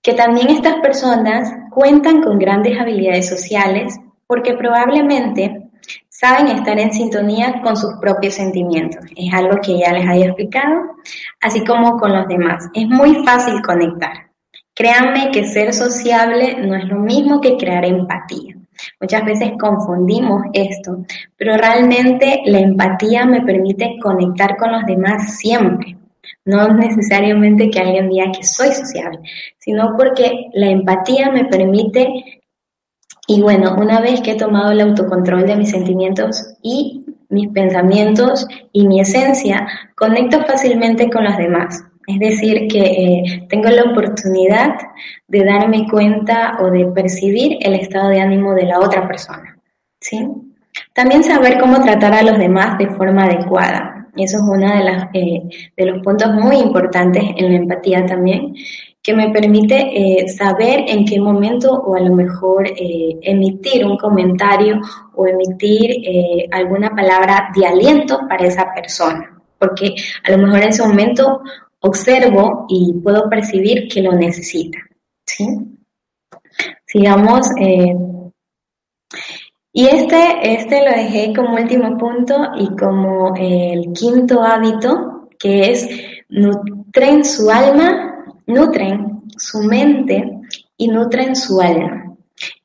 que 0.01 0.13
también 0.13 0.49
estas 0.49 0.75
personas 0.81 1.49
cuentan 1.71 2.21
con 2.21 2.37
grandes 2.37 2.77
habilidades 2.77 3.29
sociales 3.29 3.97
porque 4.27 4.55
probablemente 4.55 5.69
saben 6.09 6.47
estar 6.47 6.77
en 6.77 6.91
sintonía 6.91 7.61
con 7.63 7.77
sus 7.77 7.93
propios 8.01 8.33
sentimientos. 8.33 9.05
Es 9.15 9.33
algo 9.33 9.61
que 9.61 9.79
ya 9.79 9.93
les 9.93 10.05
había 10.05 10.25
explicado, 10.25 10.97
así 11.39 11.63
como 11.63 11.97
con 11.97 12.11
los 12.11 12.27
demás. 12.27 12.67
Es 12.73 12.89
muy 12.89 13.23
fácil 13.23 13.61
conectar. 13.61 14.34
Créanme 14.75 15.31
que 15.31 15.45
ser 15.45 15.73
sociable 15.73 16.57
no 16.61 16.75
es 16.75 16.83
lo 16.85 16.97
mismo 16.97 17.39
que 17.39 17.55
crear 17.55 17.85
empatía. 17.85 18.55
Muchas 18.99 19.23
veces 19.23 19.51
confundimos 19.57 20.43
esto, 20.51 21.05
pero 21.37 21.55
realmente 21.55 22.41
la 22.45 22.59
empatía 22.59 23.25
me 23.25 23.41
permite 23.41 23.97
conectar 24.01 24.57
con 24.57 24.73
los 24.73 24.85
demás 24.85 25.37
siempre. 25.37 25.97
No 26.43 26.67
necesariamente 26.73 27.69
que 27.69 27.79
alguien 27.79 28.09
diga 28.09 28.31
que 28.31 28.43
soy 28.43 28.73
sociable, 28.73 29.19
sino 29.57 29.95
porque 29.97 30.49
la 30.53 30.67
empatía 30.67 31.31
me 31.31 31.45
permite, 31.45 32.41
y 33.27 33.41
bueno, 33.41 33.75
una 33.77 34.01
vez 34.01 34.19
que 34.19 34.31
he 34.31 34.37
tomado 34.37 34.71
el 34.71 34.81
autocontrol 34.81 35.45
de 35.45 35.55
mis 35.55 35.71
sentimientos 35.71 36.55
y 36.61 37.05
mis 37.29 37.49
pensamientos 37.49 38.45
y 38.71 38.87
mi 38.87 38.99
esencia, 38.99 39.67
conecto 39.95 40.41
fácilmente 40.43 41.09
con 41.09 41.23
los 41.23 41.37
demás. 41.37 41.83
Es 42.07 42.19
decir, 42.19 42.67
que 42.67 42.81
eh, 42.81 43.47
tengo 43.49 43.69
la 43.69 43.83
oportunidad 43.83 44.75
de 45.27 45.43
darme 45.43 45.87
cuenta 45.89 46.57
o 46.61 46.69
de 46.69 46.85
percibir 46.87 47.57
el 47.61 47.75
estado 47.75 48.09
de 48.09 48.21
ánimo 48.21 48.53
de 48.53 48.65
la 48.65 48.79
otra 48.79 49.07
persona. 49.07 49.57
¿sí? 49.99 50.27
También 50.93 51.23
saber 51.23 51.59
cómo 51.59 51.81
tratar 51.81 52.13
a 52.13 52.21
los 52.21 52.37
demás 52.37 52.77
de 52.77 52.89
forma 52.89 53.23
adecuada. 53.23 54.07
Eso 54.15 54.37
es 54.37 54.43
uno 54.43 54.67
eh, 55.13 55.41
de 55.75 55.85
los 55.85 56.01
puntos 56.03 56.31
muy 56.33 56.57
importantes 56.57 57.23
en 57.35 57.51
la 57.51 57.57
empatía 57.57 58.05
también, 58.05 58.53
que 59.01 59.13
me 59.13 59.29
permite 59.29 59.75
eh, 59.75 60.27
saber 60.29 60.85
en 60.87 61.05
qué 61.05 61.19
momento 61.19 61.73
o 61.73 61.95
a 61.95 61.99
lo 61.99 62.15
mejor 62.15 62.65
emitir 62.77 63.85
un 63.85 63.97
comentario 63.97 64.79
o 65.15 65.27
emitir 65.27 66.47
alguna 66.51 66.91
palabra 66.95 67.49
de 67.55 67.65
aliento 67.65 68.21
para 68.29 68.47
esa 68.47 68.73
persona. 68.73 69.31
Porque 69.59 69.95
a 70.23 70.31
lo 70.31 70.37
mejor 70.37 70.59
en 70.59 70.69
ese 70.69 70.87
momento 70.87 71.41
observo 71.85 72.65
y 72.67 72.93
puedo 73.03 73.29
percibir 73.29 73.87
que 73.87 74.01
lo 74.01 74.11
necesita. 74.13 74.79
¿sí? 75.25 75.47
Sigamos. 76.85 77.47
Eh, 77.59 77.95
y 79.73 79.87
este, 79.87 80.53
este 80.53 80.85
lo 80.85 80.91
dejé 80.91 81.33
como 81.35 81.55
último 81.55 81.97
punto 81.97 82.35
y 82.57 82.75
como 82.75 83.35
el 83.35 83.91
quinto 83.93 84.41
hábito, 84.41 85.29
que 85.37 85.71
es 85.71 85.89
nutren 86.29 87.25
su 87.25 87.49
alma, 87.51 88.23
nutren 88.47 89.23
su 89.37 89.59
mente 89.63 90.39
y 90.77 90.87
nutren 90.87 91.35
su 91.35 91.59
alma. 91.59 92.15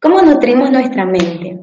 ¿Cómo 0.00 0.22
nutrimos 0.22 0.70
nuestra 0.70 1.04
mente? 1.04 1.58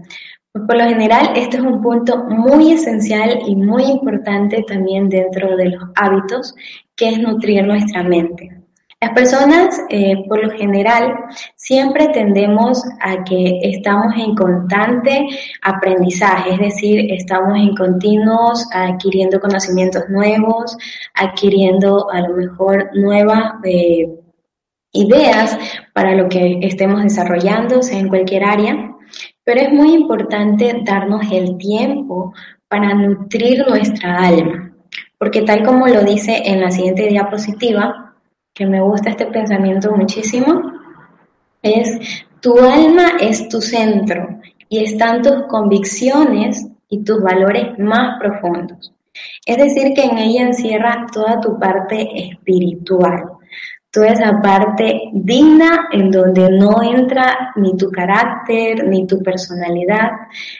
Por 0.51 0.77
lo 0.77 0.85
general, 0.85 1.31
este 1.35 1.57
es 1.57 1.63
un 1.63 1.81
punto 1.81 2.25
muy 2.25 2.73
esencial 2.73 3.39
y 3.47 3.55
muy 3.55 3.83
importante 3.83 4.63
también 4.67 5.07
dentro 5.07 5.55
de 5.55 5.69
los 5.69 5.83
hábitos, 5.95 6.55
que 6.97 7.09
es 7.09 7.19
nutrir 7.19 7.65
nuestra 7.65 8.03
mente. 8.03 8.57
Las 8.99 9.11
personas, 9.11 9.79
eh, 9.89 10.25
por 10.27 10.43
lo 10.43 10.49
general, 10.57 11.13
siempre 11.55 12.07
tendemos 12.07 12.83
a 12.99 13.23
que 13.23 13.59
estamos 13.61 14.15
en 14.17 14.33
constante 14.33 15.27
aprendizaje, 15.61 16.53
es 16.53 16.59
decir, 16.59 17.13
estamos 17.13 17.59
en 17.59 17.75
continuos 17.75 18.67
adquiriendo 18.73 19.39
conocimientos 19.39 20.09
nuevos, 20.09 20.75
adquiriendo 21.13 22.09
a 22.09 22.21
lo 22.21 22.37
mejor 22.37 22.89
nuevas 22.95 23.53
eh, 23.65 24.09
ideas 24.93 25.55
para 25.93 26.15
lo 26.15 26.27
que 26.27 26.57
estemos 26.63 27.03
desarrollando, 27.03 27.83
sea 27.83 27.99
en 27.99 28.09
cualquier 28.09 28.45
área. 28.45 28.95
Pero 29.43 29.61
es 29.61 29.71
muy 29.71 29.93
importante 29.93 30.81
darnos 30.83 31.21
el 31.31 31.55
tiempo 31.59 32.33
para 32.67 32.95
nutrir 32.95 33.63
nuestra 33.67 34.17
alma, 34.17 34.66
porque 35.17 35.41
tal 35.41 35.63
como 35.63 35.87
lo 35.87 36.03
dice 36.03 36.41
en 36.45 36.61
la 36.61 36.71
siguiente 36.71 37.07
diapositiva, 37.07 38.15
que 38.53 38.65
me 38.65 38.81
gusta 38.81 39.11
este 39.11 39.27
pensamiento 39.27 39.91
muchísimo, 39.91 40.73
es 41.61 42.25
tu 42.39 42.57
alma 42.59 43.13
es 43.19 43.49
tu 43.49 43.61
centro 43.61 44.39
y 44.69 44.83
están 44.83 45.21
tus 45.21 45.43
convicciones 45.47 46.67
y 46.89 47.03
tus 47.03 47.21
valores 47.21 47.77
más 47.79 48.19
profundos. 48.19 48.93
Es 49.45 49.57
decir, 49.57 49.93
que 49.93 50.03
en 50.03 50.17
ella 50.17 50.43
encierra 50.43 51.07
toda 51.11 51.41
tu 51.41 51.57
parte 51.59 52.07
espiritual 52.29 53.36
toda 53.91 54.07
esa 54.07 54.41
parte 54.41 55.09
digna 55.13 55.87
en 55.91 56.11
donde 56.11 56.49
no 56.51 56.81
entra 56.83 57.51
ni 57.55 57.75
tu 57.77 57.89
carácter 57.89 58.87
ni 58.87 59.07
tu 59.07 59.21
personalidad, 59.23 60.11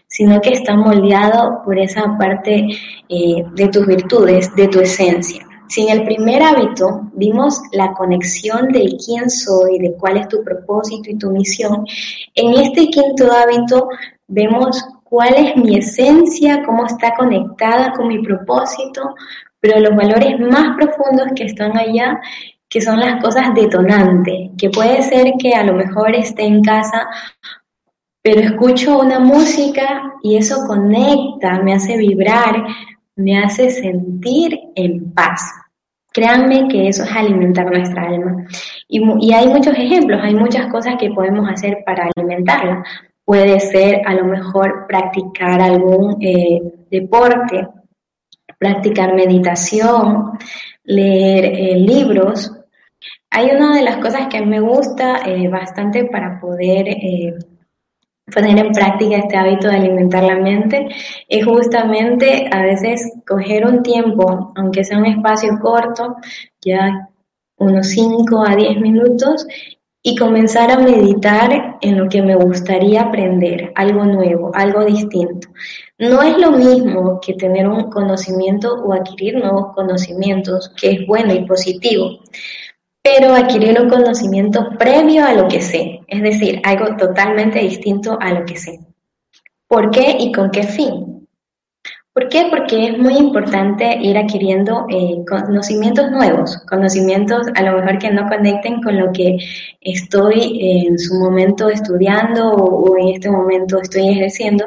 sino 0.08 0.40
que 0.42 0.54
está 0.54 0.76
moldeado 0.76 1.62
por 1.64 1.78
esa 1.78 2.18
parte 2.18 2.66
eh, 3.10 3.44
de 3.54 3.68
tus 3.68 3.86
virtudes, 3.86 4.54
de 4.56 4.68
tu 4.68 4.80
esencia. 4.80 5.46
Si 5.70 5.86
en 5.86 6.00
el 6.00 6.06
primer 6.06 6.42
hábito 6.42 7.10
vimos 7.14 7.62
la 7.74 7.92
conexión 7.92 8.70
de 8.70 8.96
quién 9.06 9.30
soy, 9.30 9.80
de 9.80 9.94
cuál 10.00 10.18
es 10.18 10.28
tu 10.30 10.42
propósito 10.42 11.10
y 11.10 11.18
tu 11.18 11.30
misión, 11.30 11.86
en 12.36 12.54
este 12.54 12.88
quinto 12.88 13.30
hábito 13.32 13.90
vemos 14.28 14.82
cuál 15.04 15.36
es 15.36 15.56
mi 15.58 15.78
esencia, 15.78 16.64
cómo 16.66 16.86
está 16.86 17.14
conectada 17.16 17.92
con 17.94 18.08
mi 18.08 18.20
propósito, 18.20 19.14
pero 19.60 19.80
los 19.80 19.96
valores 19.96 20.40
más 20.40 20.78
profundos 20.78 21.28
que 21.36 21.46
están 21.46 21.78
allá 21.78 22.20
que 22.70 22.82
son 22.82 23.00
las 23.00 23.22
cosas 23.22 23.54
detonantes, 23.54 24.52
que 24.58 24.70
puede 24.70 25.02
ser 25.04 25.34
que 25.40 25.54
a 25.54 25.64
lo 25.64 25.74
mejor 25.74 26.14
esté 26.16 26.44
en 26.44 26.62
casa, 26.62 27.08
pero 28.22 28.42
escucho 28.42 29.00
una 29.00 29.20
música 29.20 30.16
y 30.22 30.36
eso 30.36 30.66
conecta, 30.68 31.62
me 31.64 31.74
hace 31.74 31.98
vibrar, 31.98 32.62
me 33.16 33.40
hace 33.40 33.70
sentir 33.70 34.60
en 34.76 35.14
paz. 35.14 35.42
Créanme 36.12 36.68
que 36.68 36.88
eso 36.88 37.04
es 37.04 37.12
alimentar 37.12 37.68
nuestra 37.68 38.04
alma. 38.08 38.46
Y, 38.88 39.34
hay 39.34 39.48
muchos 39.48 39.74
ejemplos, 39.76 40.20
hay 40.22 40.34
muchas 40.36 40.68
cosas 40.68 40.96
que 41.00 41.12
podemos 41.12 41.50
hacer 41.50 41.84
para 41.86 42.10
alimentarla. 42.16 42.84
Puede 43.24 43.60
ser 43.60 44.02
a 44.06 44.14
lo 44.14 44.26
mejor 44.26 44.88
practicar 44.88 45.62
algún 45.62 46.18
eh, 46.22 46.62
deporte, 46.90 47.68
practicar 48.58 49.14
meditación, 49.14 50.32
leer 50.84 51.46
eh, 51.46 51.76
libros, 51.76 52.52
hay 53.30 53.52
una 53.52 53.76
de 53.76 53.84
las 53.84 53.98
cosas 53.98 54.28
que 54.30 54.46
me 54.46 54.60
gusta 54.60 55.22
eh, 55.26 55.48
bastante 55.48 56.06
para 56.06 56.40
poder 56.40 56.88
eh, 56.88 57.36
poner 58.34 58.58
en 58.60 58.72
práctica 58.72 59.18
este 59.18 59.38
hábito 59.38 59.68
de 59.68 59.78
alimentar 59.78 60.24
la 60.24 60.36
mente 60.36 60.88
es 61.28 61.46
justamente 61.46 62.50
a 62.52 62.64
veces 62.64 63.14
coger 63.26 63.66
un 63.66 63.84
tiempo, 63.84 64.54
aunque 64.56 64.84
sea 64.84 64.98
un 64.98 65.06
espacio 65.06 65.58
corto, 65.62 66.16
ya 66.62 67.10
unos 67.58 67.88
5 67.88 68.46
a 68.46 68.56
10 68.56 68.82
minutos, 68.82 69.48
y 70.04 70.16
comenzar 70.16 70.72
a 70.72 70.80
meditar 70.80 71.78
en 71.82 71.98
lo 71.98 72.08
que 72.08 72.22
me 72.22 72.36
gustaría 72.36 73.02
aprender, 73.02 73.74
algo 73.76 74.06
nuevo, 74.06 74.52
algo 74.54 74.86
distinto. 74.86 75.50
No 75.98 76.22
es 76.22 76.38
lo 76.38 76.52
mismo 76.52 77.20
que 77.20 77.34
tener 77.34 77.68
un 77.68 77.90
conocimiento 77.90 78.74
o 78.76 78.94
adquirir 78.94 79.38
nuevos 79.38 79.74
conocimientos, 79.76 80.72
que 80.80 80.92
es 80.92 81.08
bueno 81.08 81.34
y 81.34 81.46
positivo, 81.46 82.20
pero 83.08 83.34
adquirir 83.34 83.80
un 83.80 83.90
conocimiento 83.90 84.70
previo 84.78 85.26
a 85.26 85.34
lo 85.34 85.48
que 85.48 85.62
sé, 85.62 86.02
es 86.08 86.22
decir, 86.22 86.60
algo 86.66 86.98
totalmente 86.98 87.60
distinto 87.60 88.18
a 88.20 88.34
lo 88.34 88.46
que 88.46 88.58
sé. 88.58 88.80
¿Por 89.66 89.92
qué 89.92 90.18
y 90.20 90.34
con 90.34 90.52
qué 90.52 90.64
fin? 90.64 91.26
¿Por 92.12 92.28
qué? 92.28 92.48
Porque 92.50 92.88
es 92.88 92.98
muy 92.98 93.16
importante 93.16 93.98
ir 94.02 94.18
adquiriendo 94.18 94.88
eh, 94.90 95.24
conocimientos 95.26 96.12
nuevos, 96.12 96.58
conocimientos 96.70 97.48
a 97.56 97.62
lo 97.62 97.78
mejor 97.78 97.98
que 97.98 98.12
no 98.12 98.28
conecten 98.28 98.82
con 98.82 98.98
lo 98.98 99.14
que 99.14 99.38
estoy 99.80 100.88
en 100.88 101.00
su 101.00 101.16
momento 101.16 101.70
estudiando 101.70 102.52
o, 102.52 102.92
o 102.92 102.98
en 102.98 103.16
este 103.16 103.32
momento 103.32 103.80
estoy 103.80 104.10
ejerciendo. 104.10 104.66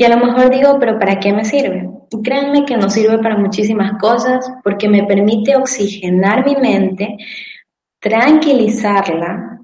Y 0.00 0.04
a 0.04 0.08
lo 0.08 0.16
mejor 0.16 0.48
digo, 0.48 0.78
pero 0.80 0.98
¿para 0.98 1.20
qué 1.20 1.30
me 1.30 1.44
sirve? 1.44 1.86
Y 2.10 2.22
créanme 2.22 2.64
que 2.64 2.74
nos 2.74 2.94
sirve 2.94 3.18
para 3.18 3.36
muchísimas 3.36 3.98
cosas 4.00 4.50
porque 4.64 4.88
me 4.88 5.04
permite 5.04 5.56
oxigenar 5.56 6.42
mi 6.46 6.56
mente, 6.56 7.18
tranquilizarla 8.00 9.60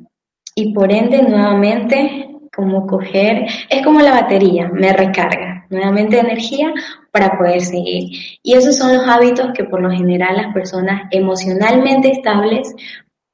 y 0.54 0.74
por 0.74 0.92
ende 0.92 1.22
nuevamente 1.22 2.28
como 2.54 2.86
coger, 2.86 3.46
es 3.70 3.82
como 3.82 4.00
la 4.00 4.10
batería, 4.10 4.68
me 4.68 4.92
recarga 4.92 5.64
nuevamente 5.70 6.18
energía 6.18 6.70
para 7.10 7.38
poder 7.38 7.62
seguir. 7.62 8.10
Y 8.42 8.52
esos 8.52 8.76
son 8.76 8.92
los 8.92 9.08
hábitos 9.08 9.52
que 9.54 9.64
por 9.64 9.80
lo 9.80 9.90
general 9.90 10.36
las 10.36 10.52
personas 10.52 11.04
emocionalmente 11.12 12.12
estables 12.12 12.74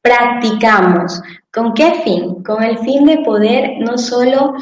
practicamos. 0.00 1.20
¿Con 1.52 1.74
qué 1.74 1.94
fin? 2.04 2.44
Con 2.44 2.62
el 2.62 2.78
fin 2.78 3.06
de 3.06 3.18
poder 3.24 3.72
no 3.80 3.98
solo 3.98 4.54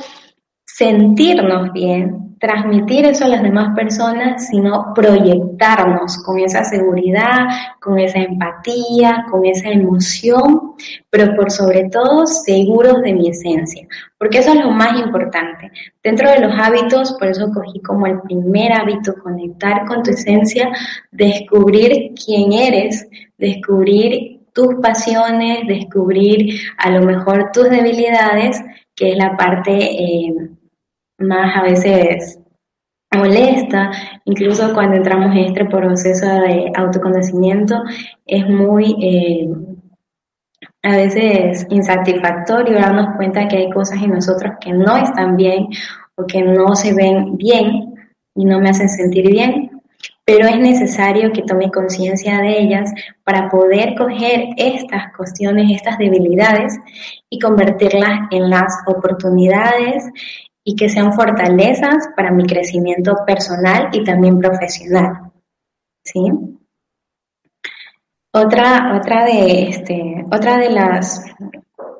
sentirnos 0.64 1.70
bien, 1.74 2.29
transmitir 2.40 3.04
eso 3.04 3.26
a 3.26 3.28
las 3.28 3.42
demás 3.42 3.76
personas, 3.76 4.48
sino 4.48 4.94
proyectarnos 4.94 6.16
con 6.24 6.38
esa 6.38 6.64
seguridad, 6.64 7.46
con 7.78 7.98
esa 7.98 8.18
empatía, 8.18 9.26
con 9.30 9.44
esa 9.44 9.68
emoción, 9.68 10.72
pero 11.10 11.36
por 11.36 11.50
sobre 11.50 11.90
todo 11.90 12.26
seguros 12.26 13.02
de 13.02 13.12
mi 13.12 13.28
esencia, 13.28 13.86
porque 14.18 14.38
eso 14.38 14.54
es 14.54 14.64
lo 14.64 14.70
más 14.70 14.98
importante. 14.98 15.70
Dentro 16.02 16.30
de 16.30 16.40
los 16.40 16.54
hábitos, 16.58 17.12
por 17.18 17.28
eso 17.28 17.50
cogí 17.52 17.78
como 17.80 18.06
el 18.06 18.20
primer 18.22 18.72
hábito, 18.72 19.14
conectar 19.22 19.84
con 19.84 20.02
tu 20.02 20.10
esencia, 20.10 20.70
descubrir 21.10 22.14
quién 22.24 22.54
eres, 22.54 23.06
descubrir 23.36 24.40
tus 24.54 24.76
pasiones, 24.82 25.66
descubrir 25.68 26.58
a 26.78 26.90
lo 26.90 27.02
mejor 27.02 27.50
tus 27.52 27.68
debilidades, 27.68 28.62
que 28.96 29.12
es 29.12 29.18
la 29.18 29.36
parte... 29.36 29.72
Eh, 29.72 30.34
más 31.20 31.56
a 31.56 31.62
veces 31.62 32.38
molesta, 33.16 33.90
incluso 34.24 34.72
cuando 34.72 34.96
entramos 34.96 35.34
en 35.34 35.46
este 35.46 35.64
proceso 35.64 36.26
de 36.26 36.70
autoconocimiento, 36.76 37.82
es 38.26 38.48
muy 38.48 38.96
eh, 39.02 39.48
a 40.82 40.96
veces 40.96 41.66
insatisfactorio 41.70 42.78
darnos 42.78 43.16
cuenta 43.16 43.48
que 43.48 43.56
hay 43.56 43.70
cosas 43.70 44.02
en 44.02 44.12
nosotros 44.12 44.54
que 44.60 44.72
no 44.72 44.96
están 44.96 45.36
bien 45.36 45.68
o 46.14 46.26
que 46.26 46.42
no 46.42 46.74
se 46.74 46.94
ven 46.94 47.36
bien 47.36 47.94
y 48.34 48.44
no 48.44 48.60
me 48.60 48.70
hacen 48.70 48.88
sentir 48.88 49.28
bien, 49.28 49.70
pero 50.24 50.46
es 50.46 50.58
necesario 50.58 51.32
que 51.32 51.42
tome 51.42 51.70
conciencia 51.70 52.38
de 52.38 52.60
ellas 52.60 52.92
para 53.24 53.48
poder 53.50 53.94
coger 53.96 54.50
estas 54.56 55.12
cuestiones, 55.16 55.70
estas 55.72 55.98
debilidades 55.98 56.78
y 57.28 57.38
convertirlas 57.38 58.28
en 58.30 58.48
las 58.48 58.72
oportunidades 58.86 60.04
y 60.70 60.76
que 60.76 60.88
sean 60.88 61.12
fortalezas 61.12 62.10
para 62.14 62.30
mi 62.30 62.44
crecimiento 62.44 63.16
personal 63.26 63.88
y 63.92 64.04
también 64.04 64.38
profesional. 64.38 65.32
¿Sí? 66.04 66.20
Otra, 68.32 68.96
otra, 68.96 69.24
de, 69.24 69.62
este, 69.68 70.24
otra 70.30 70.58
de, 70.58 70.70
las, 70.70 71.24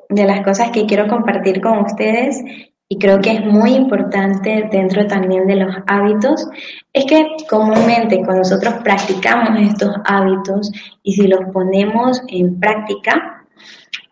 de 0.07 0.25
las 0.25 0.41
cosas 0.41 0.71
que 0.71 0.85
quiero 0.85 1.09
compartir 1.09 1.59
con 1.59 1.79
ustedes 1.79 2.41
y 2.87 2.97
creo 2.97 3.19
que 3.19 3.31
es 3.31 3.45
muy 3.45 3.73
importante 3.73 4.69
dentro 4.71 5.05
también 5.05 5.45
de 5.47 5.57
los 5.57 5.75
hábitos, 5.87 6.47
es 6.93 7.05
que 7.05 7.27
comúnmente 7.49 8.17
cuando 8.23 8.39
nosotros 8.39 8.75
practicamos 8.85 9.59
estos 9.59 9.97
hábitos 10.05 10.71
y 11.03 11.11
si 11.13 11.27
los 11.27 11.41
ponemos 11.51 12.21
en 12.29 12.57
práctica, 12.57 13.45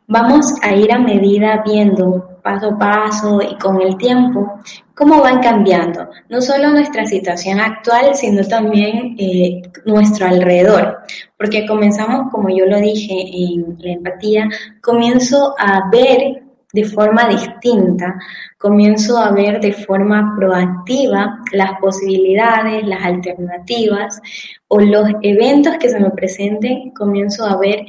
vamos 0.08 0.54
a 0.62 0.74
ir 0.76 0.92
a 0.92 1.00
medida 1.00 1.64
viendo 1.66 2.39
paso 2.50 2.70
a 2.70 2.78
paso 2.80 3.42
y 3.42 3.56
con 3.58 3.80
el 3.82 3.96
tiempo, 3.98 4.60
cómo 4.96 5.22
van 5.22 5.40
cambiando, 5.40 6.10
no 6.30 6.42
solo 6.42 6.72
nuestra 6.72 7.06
situación 7.06 7.60
actual, 7.60 8.16
sino 8.16 8.44
también 8.44 9.16
eh, 9.20 9.62
nuestro 9.86 10.26
alrededor, 10.26 11.00
porque 11.38 11.68
comenzamos, 11.68 12.32
como 12.32 12.50
yo 12.50 12.66
lo 12.66 12.80
dije 12.80 13.14
en 13.14 13.78
la 13.80 13.92
empatía, 13.92 14.50
comienzo 14.82 15.54
a 15.60 15.90
ver 15.92 16.44
de 16.74 16.86
forma 16.86 17.28
distinta, 17.28 18.20
comienzo 18.58 19.18
a 19.18 19.32
ver 19.32 19.60
de 19.60 19.74
forma 19.74 20.36
proactiva 20.38 21.40
las 21.52 21.80
posibilidades, 21.80 22.86
las 22.86 23.04
alternativas 23.04 24.22
o 24.68 24.80
los 24.80 25.08
eventos 25.22 25.78
que 25.80 25.90
se 25.90 26.00
me 26.00 26.12
presenten, 26.12 26.92
comienzo 26.92 27.46
a 27.46 27.58
ver 27.58 27.86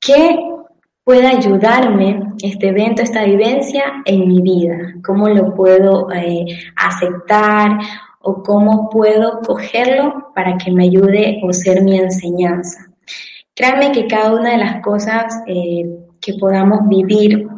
qué 0.00 0.38
pueda 1.04 1.30
ayudarme 1.30 2.20
este 2.42 2.68
evento, 2.68 3.02
esta 3.02 3.24
vivencia 3.24 4.02
en 4.04 4.28
mi 4.28 4.40
vida, 4.40 4.94
cómo 5.04 5.28
lo 5.28 5.54
puedo 5.54 6.10
eh, 6.12 6.46
aceptar 6.76 7.78
o 8.20 8.42
cómo 8.42 8.88
puedo 8.88 9.40
cogerlo 9.40 10.32
para 10.34 10.56
que 10.56 10.70
me 10.70 10.84
ayude 10.84 11.40
o 11.42 11.52
ser 11.52 11.82
mi 11.82 11.98
enseñanza. 11.98 12.86
Créanme 13.54 13.92
que 13.92 14.06
cada 14.06 14.32
una 14.32 14.52
de 14.52 14.58
las 14.58 14.82
cosas 14.82 15.42
eh, 15.46 15.84
que 16.20 16.34
podamos 16.34 16.88
vivir, 16.88 17.48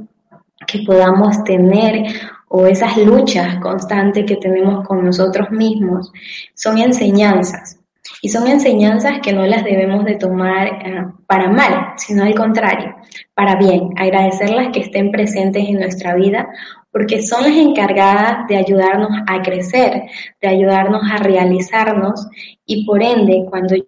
que 0.66 0.82
podamos 0.86 1.44
tener 1.44 2.06
o 2.48 2.66
esas 2.66 2.96
luchas 2.96 3.56
constantes 3.60 4.24
que 4.24 4.36
tenemos 4.36 4.86
con 4.86 5.04
nosotros 5.04 5.50
mismos, 5.50 6.10
son 6.54 6.78
enseñanzas. 6.78 7.78
Y 8.20 8.28
son 8.28 8.46
enseñanzas 8.46 9.20
que 9.22 9.32
no 9.32 9.46
las 9.46 9.64
debemos 9.64 10.04
de 10.04 10.16
tomar 10.16 10.66
eh, 10.66 11.04
para 11.26 11.48
mal, 11.50 11.94
sino 11.96 12.24
al 12.24 12.34
contrario, 12.34 12.94
para 13.34 13.56
bien, 13.56 13.90
agradecerlas 13.96 14.68
que 14.72 14.80
estén 14.80 15.10
presentes 15.10 15.66
en 15.66 15.78
nuestra 15.78 16.14
vida, 16.14 16.48
porque 16.92 17.22
son 17.22 17.42
las 17.42 17.56
encargadas 17.56 18.46
de 18.46 18.56
ayudarnos 18.56 19.10
a 19.26 19.42
crecer, 19.42 20.04
de 20.40 20.48
ayudarnos 20.48 21.02
a 21.10 21.16
realizarnos 21.16 22.26
y 22.64 22.86
por 22.86 23.02
ende, 23.02 23.46
cuando 23.48 23.74
yo 23.74 23.84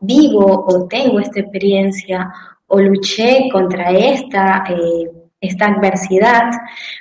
vivo 0.00 0.64
o 0.66 0.86
tengo 0.86 1.20
esta 1.20 1.40
experiencia 1.40 2.32
o 2.68 2.80
luché 2.80 3.48
contra 3.52 3.90
esta 3.90 4.64
eh, 4.68 5.10
esta 5.46 5.66
adversidad, 5.66 6.50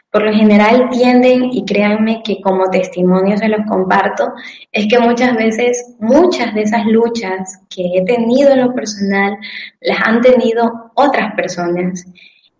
por 0.10 0.24
lo 0.24 0.34
general 0.34 0.90
tienden, 0.90 1.46
y 1.52 1.66
créanme 1.66 2.22
que 2.24 2.42
como 2.42 2.70
testimonio 2.70 3.38
se 3.38 3.50
los 3.50 3.62
comparto, 3.68 4.34
es 4.72 4.88
que 4.88 5.00
muchas 5.00 5.36
veces, 5.36 5.96
muchas 6.00 6.54
de 6.54 6.62
esas 6.62 6.86
luchas 6.86 7.62
que 7.70 7.98
he 7.98 8.06
tenido 8.06 8.52
en 8.52 8.62
lo 8.62 8.74
personal, 8.74 9.38
las 9.82 10.02
han 10.02 10.22
tenido 10.22 10.92
otras 10.96 11.34
personas. 11.36 12.06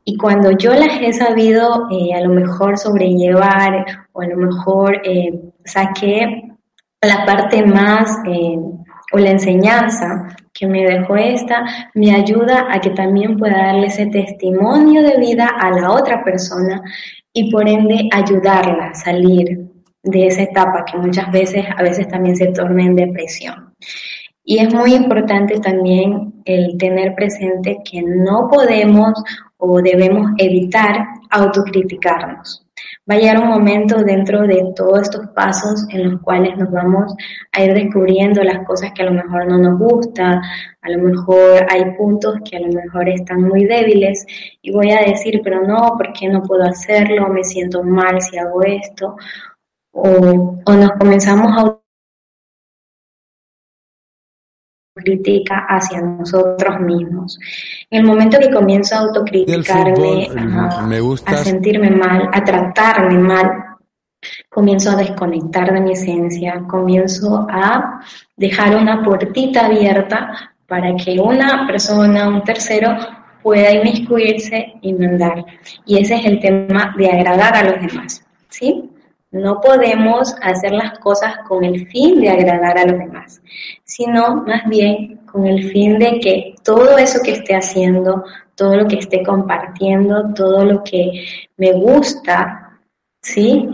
Y 0.04 0.18
cuando 0.18 0.52
yo 0.52 0.74
las 0.74 1.02
he 1.02 1.14
sabido 1.14 1.88
eh, 1.92 2.14
a 2.14 2.22
lo 2.22 2.30
mejor 2.30 2.78
sobrellevar 2.78 3.86
o 4.14 4.22
a 4.22 4.28
lo 4.28 4.38
mejor 4.38 5.02
eh, 5.04 5.34
saqué 5.66 6.52
la 7.02 7.26
parte 7.26 7.66
más 7.66 8.20
eh, 8.28 8.58
o 9.12 9.18
la 9.18 9.32
enseñanza 9.32 10.36
que 10.54 10.68
me 10.68 10.84
dejó 10.84 11.16
esta 11.18 11.66
me 11.94 12.16
ayuda 12.16 12.68
a 12.72 12.80
que 12.80 12.92
también 12.92 13.38
pueda 13.38 13.58
darle 13.58 13.88
ese 13.88 14.08
testimonio 14.08 15.04
de 15.04 15.18
vida 15.18 15.48
a 15.48 15.70
la 15.72 15.92
otra 15.92 16.24
persona 16.24 16.82
y 17.34 17.52
por 17.52 17.68
ende 17.68 18.10
ayudarla 18.12 18.88
a 18.88 18.96
salir 18.96 19.68
de 20.04 20.28
esa 20.28 20.44
etapa 20.44 20.86
que 20.86 20.98
muchas 20.98 21.32
veces 21.32 21.66
a 21.76 21.82
veces 21.82 22.08
también 22.08 22.36
se 22.38 22.48
torna 22.48 22.84
en 22.84 22.96
depresión. 22.96 23.74
Y 24.46 24.60
es 24.60 24.74
muy 24.74 24.94
importante 24.94 25.60
también 25.60 26.42
el 26.46 26.78
tener 26.78 27.16
presente 27.16 27.80
que 27.84 28.02
no 28.02 28.48
podemos 28.48 29.14
o 29.58 29.82
debemos 29.82 30.32
evitar 30.38 31.06
autocriticarnos 31.32 32.66
va 33.10 33.16
a 33.16 33.18
llegar 33.18 33.40
un 33.40 33.50
momento 33.50 34.04
dentro 34.04 34.48
de 34.48 34.74
todos 34.76 35.04
estos 35.04 35.28
pasos 35.30 35.86
en 35.90 36.12
los 36.12 36.22
cuales 36.22 36.58
nos 36.58 36.72
vamos 36.72 37.16
a 37.52 37.64
ir 37.64 37.74
descubriendo 37.74 38.44
las 38.44 38.66
cosas 38.66 38.92
que 38.94 39.04
a 39.04 39.06
lo 39.06 39.12
mejor 39.12 39.48
no 39.48 39.58
nos 39.58 39.80
gusta, 39.80 40.42
a 40.82 40.90
lo 40.90 41.04
mejor 41.04 41.66
hay 41.70 41.92
puntos 41.98 42.38
que 42.50 42.58
a 42.58 42.62
lo 42.62 42.68
mejor 42.74 43.08
están 43.10 43.44
muy 43.44 43.66
débiles 43.66 44.26
y 44.62 44.72
voy 44.72 44.92
a 44.92 45.02
decir, 45.02 45.42
pero 45.44 45.66
no, 45.66 45.94
¿por 45.98 46.14
qué 46.14 46.28
no 46.28 46.42
puedo 46.42 46.64
hacerlo? 46.64 47.30
Me 47.30 47.44
siento 47.44 47.84
mal 47.84 48.22
si 48.22 48.38
hago 48.38 48.64
esto. 48.64 49.16
O, 49.92 50.60
o 50.66 50.74
nos 50.74 50.92
comenzamos 50.94 51.52
a 51.58 51.85
crítica 55.06 55.66
hacia 55.70 56.02
nosotros 56.02 56.80
mismos. 56.82 57.40
En 57.90 58.02
el 58.02 58.06
momento 58.06 58.38
que 58.40 58.52
comienzo 58.52 58.96
a 58.96 59.00
autocriticarme, 59.00 60.28
a, 61.26 61.38
sentirme 61.38 61.92
mal, 61.92 62.30
a 62.34 62.44
tratarme 62.44 63.18
mal, 63.18 63.52
comienzo 64.50 64.92
a 64.92 64.96
desconectar 64.96 65.72
de 65.72 65.80
mi 65.80 65.92
esencia, 65.92 66.64
comienzo 66.68 67.48
a 67.50 68.02
dejar 68.36 68.76
una 68.76 69.02
puertita 69.04 69.68
abierta 69.68 70.54
para 70.68 70.94
que 70.96 71.20
una 71.20 71.66
persona, 71.68 72.28
un 72.28 72.44
tercero, 72.44 72.98
pueda 73.42 73.72
inmiscuirse 73.72 74.74
y 74.82 74.94
mandar. 74.94 75.46
Y 75.86 76.00
ese 76.00 76.16
es 76.16 76.26
el 76.26 76.40
tema 76.40 76.96
de 76.98 77.12
agradar 77.12 77.56
a 77.56 77.64
los 77.64 77.80
demás, 77.80 78.26
¿sí? 78.50 78.90
No 79.36 79.60
podemos 79.60 80.34
hacer 80.42 80.72
las 80.72 80.98
cosas 81.00 81.40
con 81.46 81.66
el 81.66 81.88
fin 81.90 82.22
de 82.22 82.30
agradar 82.30 82.78
a 82.78 82.86
los 82.86 82.98
demás, 82.98 83.42
sino 83.84 84.46
más 84.48 84.64
bien 84.70 85.18
con 85.26 85.46
el 85.46 85.70
fin 85.72 86.00
de 86.00 86.22
que 86.22 86.56
todo 86.64 86.98
eso 86.98 87.20
que 87.22 87.34
esté 87.34 87.54
haciendo, 87.54 88.24
todo 88.56 88.78
lo 88.78 88.88
que 88.88 89.00
esté 89.00 89.24
compartiendo, 89.24 90.34
todo 90.34 90.64
lo 90.64 90.86
que 90.86 91.26
me 91.58 91.74
gusta, 91.74 92.80
¿sí? 93.22 93.68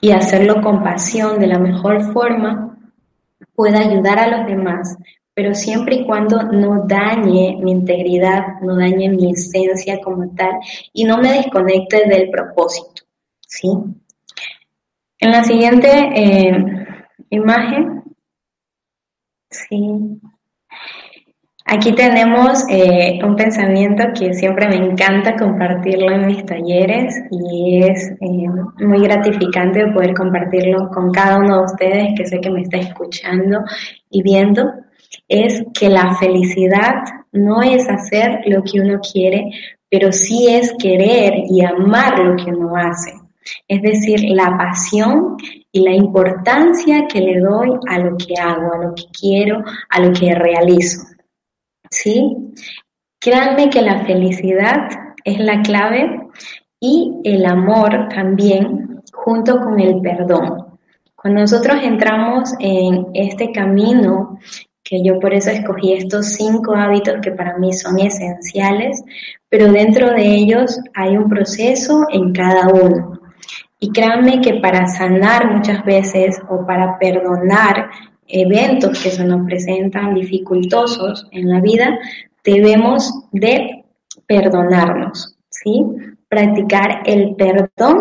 Y 0.00 0.12
hacerlo 0.12 0.62
con 0.62 0.82
pasión, 0.82 1.38
de 1.38 1.48
la 1.48 1.58
mejor 1.58 2.10
forma, 2.14 2.78
pueda 3.54 3.80
ayudar 3.80 4.18
a 4.18 4.38
los 4.38 4.46
demás, 4.46 4.96
pero 5.34 5.54
siempre 5.54 5.96
y 5.96 6.06
cuando 6.06 6.44
no 6.44 6.84
dañe 6.86 7.58
mi 7.60 7.72
integridad, 7.72 8.58
no 8.62 8.74
dañe 8.74 9.10
mi 9.10 9.32
esencia 9.32 10.00
como 10.00 10.34
tal 10.34 10.52
y 10.94 11.04
no 11.04 11.18
me 11.18 11.34
desconecte 11.34 12.08
del 12.08 12.30
propósito, 12.30 13.02
¿sí? 13.46 13.68
En 15.20 15.32
la 15.32 15.42
siguiente 15.42 15.88
eh, 16.14 16.52
imagen, 17.30 18.04
sí, 19.50 20.20
aquí 21.64 21.92
tenemos 21.92 22.64
eh, 22.68 23.18
un 23.24 23.34
pensamiento 23.34 24.04
que 24.16 24.32
siempre 24.32 24.68
me 24.68 24.76
encanta 24.76 25.34
compartirlo 25.34 26.12
en 26.12 26.26
mis 26.26 26.46
talleres 26.46 27.16
y 27.32 27.82
es 27.82 28.12
eh, 28.20 28.46
muy 28.78 29.00
gratificante 29.00 29.88
poder 29.88 30.14
compartirlo 30.14 30.88
con 30.90 31.10
cada 31.10 31.38
uno 31.38 31.58
de 31.58 31.64
ustedes 31.64 32.08
que 32.16 32.24
sé 32.24 32.40
que 32.40 32.50
me 32.50 32.62
está 32.62 32.76
escuchando 32.76 33.64
y 34.10 34.22
viendo, 34.22 34.70
es 35.26 35.64
que 35.76 35.88
la 35.88 36.14
felicidad 36.14 36.94
no 37.32 37.60
es 37.60 37.88
hacer 37.88 38.42
lo 38.46 38.62
que 38.62 38.80
uno 38.80 39.00
quiere, 39.00 39.50
pero 39.90 40.12
sí 40.12 40.46
es 40.48 40.72
querer 40.80 41.42
y 41.50 41.64
amar 41.64 42.20
lo 42.20 42.36
que 42.36 42.52
uno 42.52 42.76
hace 42.76 43.27
es 43.66 43.82
decir, 43.82 44.20
la 44.30 44.56
pasión 44.56 45.36
y 45.72 45.80
la 45.80 45.92
importancia 45.92 47.06
que 47.06 47.20
le 47.20 47.40
doy 47.40 47.70
a 47.88 47.98
lo 47.98 48.16
que 48.16 48.34
hago, 48.40 48.72
a 48.72 48.78
lo 48.78 48.94
que 48.94 49.04
quiero, 49.18 49.62
a 49.90 50.00
lo 50.00 50.12
que 50.12 50.34
realizo. 50.34 51.02
¿Sí? 51.90 52.36
Créanme 53.20 53.70
que 53.70 53.82
la 53.82 54.04
felicidad 54.04 54.88
es 55.24 55.38
la 55.40 55.62
clave 55.62 56.28
y 56.80 57.20
el 57.24 57.44
amor 57.46 58.08
también, 58.08 59.02
junto 59.12 59.60
con 59.60 59.80
el 59.80 60.00
perdón. 60.00 60.78
Cuando 61.14 61.40
nosotros 61.40 61.78
entramos 61.82 62.54
en 62.60 63.08
este 63.12 63.50
camino, 63.50 64.38
que 64.88 65.02
yo 65.02 65.18
por 65.18 65.34
eso 65.34 65.50
escogí 65.50 65.92
estos 65.92 66.34
cinco 66.34 66.74
hábitos 66.74 67.16
que 67.20 67.32
para 67.32 67.58
mí 67.58 67.72
son 67.72 67.98
esenciales, 67.98 69.02
pero 69.48 69.70
dentro 69.70 70.10
de 70.12 70.24
ellos 70.24 70.78
hay 70.94 71.16
un 71.16 71.28
proceso 71.28 72.06
en 72.10 72.32
cada 72.32 72.68
uno. 72.68 73.17
Y 73.80 73.90
créanme 73.90 74.40
que 74.40 74.54
para 74.54 74.86
sanar 74.86 75.54
muchas 75.54 75.84
veces 75.84 76.40
o 76.48 76.66
para 76.66 76.98
perdonar 76.98 77.90
eventos 78.26 79.02
que 79.02 79.10
se 79.10 79.24
nos 79.24 79.46
presentan 79.46 80.14
dificultosos 80.14 81.26
en 81.30 81.48
la 81.48 81.60
vida, 81.60 81.98
debemos 82.44 83.26
de 83.32 83.84
perdonarnos, 84.26 85.36
¿sí? 85.48 85.84
Practicar 86.28 87.02
el 87.06 87.34
perdón 87.36 87.98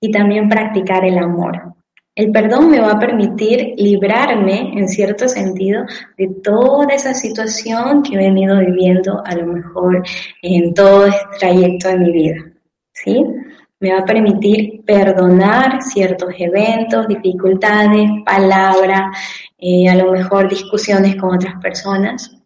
y 0.00 0.10
también 0.10 0.48
practicar 0.48 1.04
el 1.04 1.18
amor. 1.18 1.74
El 2.14 2.32
perdón 2.32 2.70
me 2.70 2.80
va 2.80 2.92
a 2.92 2.98
permitir 2.98 3.74
librarme, 3.76 4.72
en 4.74 4.88
cierto 4.88 5.28
sentido, 5.28 5.84
de 6.16 6.28
toda 6.42 6.94
esa 6.94 7.12
situación 7.12 8.02
que 8.02 8.14
he 8.14 8.18
venido 8.18 8.58
viviendo 8.58 9.22
a 9.24 9.34
lo 9.34 9.46
mejor 9.46 10.02
en 10.40 10.72
todo 10.72 11.06
este 11.06 11.26
trayecto 11.38 11.88
de 11.88 11.98
mi 11.98 12.12
vida, 12.12 12.36
¿sí? 12.92 13.22
Me 13.80 13.92
va 13.92 14.00
a 14.00 14.04
permitir 14.04 14.84
perdonar 14.84 15.82
ciertos 15.82 16.30
eventos, 16.38 17.08
dificultades, 17.08 18.08
palabras, 18.24 19.16
eh, 19.58 19.88
a 19.88 19.94
lo 19.94 20.12
mejor 20.12 20.48
discusiones 20.48 21.16
con 21.16 21.34
otras 21.34 21.60
personas. 21.60 22.36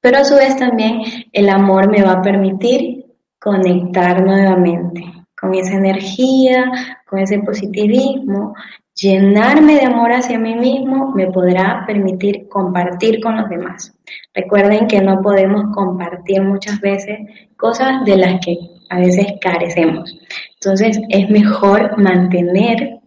Pero 0.00 0.18
a 0.18 0.24
su 0.24 0.34
vez 0.34 0.56
también 0.56 1.00
el 1.32 1.48
amor 1.48 1.90
me 1.90 2.02
va 2.02 2.12
a 2.12 2.22
permitir 2.22 3.06
conectar 3.38 4.22
nuevamente 4.22 5.02
con 5.38 5.54
esa 5.54 5.74
energía, 5.74 6.70
con 7.06 7.18
ese 7.18 7.38
positivismo, 7.38 8.54
llenarme 8.94 9.74
de 9.74 9.86
amor 9.86 10.12
hacia 10.12 10.38
mí 10.38 10.54
mismo 10.54 11.12
me 11.14 11.30
podrá 11.30 11.84
permitir 11.86 12.48
compartir 12.48 13.20
con 13.20 13.36
los 13.36 13.48
demás. 13.48 13.92
Recuerden 14.32 14.86
que 14.86 15.00
no 15.00 15.20
podemos 15.20 15.74
compartir 15.74 16.42
muchas 16.42 16.80
veces 16.80 17.18
cosas 17.56 18.04
de 18.04 18.16
las 18.16 18.44
que 18.44 18.73
a 18.90 18.98
veces 18.98 19.26
carecemos. 19.40 20.18
Entonces 20.54 20.98
es 21.08 21.30
mejor 21.30 21.98
mantener 21.98 23.00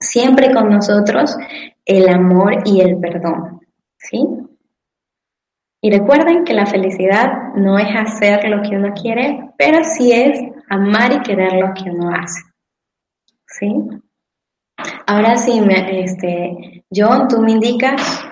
siempre 0.00 0.52
con 0.52 0.68
nosotros 0.68 1.36
el 1.84 2.08
amor 2.08 2.62
y 2.64 2.80
el 2.80 2.98
perdón, 2.98 3.60
¿sí? 3.96 4.26
Y 5.80 5.90
recuerden 5.90 6.44
que 6.44 6.54
la 6.54 6.66
felicidad 6.66 7.54
no 7.56 7.78
es 7.78 7.88
hacer 7.94 8.48
lo 8.48 8.62
que 8.62 8.76
uno 8.76 8.92
quiere, 8.94 9.50
pero 9.58 9.82
sí 9.82 10.12
es 10.12 10.40
amar 10.68 11.12
y 11.12 11.22
querer 11.22 11.54
lo 11.54 11.74
que 11.74 11.90
uno 11.90 12.10
hace, 12.14 12.40
¿sí? 13.46 13.74
Ahora 15.06 15.36
sí, 15.36 15.60
este, 15.90 16.84
John, 16.94 17.26
tú 17.28 17.40
me 17.40 17.52
indicas 17.52 18.24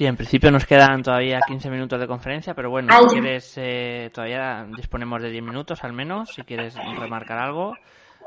Sí, 0.00 0.06
en 0.06 0.16
principio 0.16 0.50
nos 0.50 0.64
quedan 0.64 1.02
todavía 1.02 1.40
15 1.46 1.68
minutos 1.68 2.00
de 2.00 2.06
conferencia, 2.06 2.54
pero 2.54 2.70
bueno, 2.70 2.90
si 3.02 3.20
quieres, 3.20 3.52
eh, 3.58 4.08
todavía 4.14 4.66
disponemos 4.74 5.20
de 5.20 5.28
10 5.28 5.44
minutos 5.44 5.84
al 5.84 5.92
menos, 5.92 6.32
si 6.32 6.40
quieres 6.40 6.74
remarcar 6.98 7.36
algo. 7.36 7.76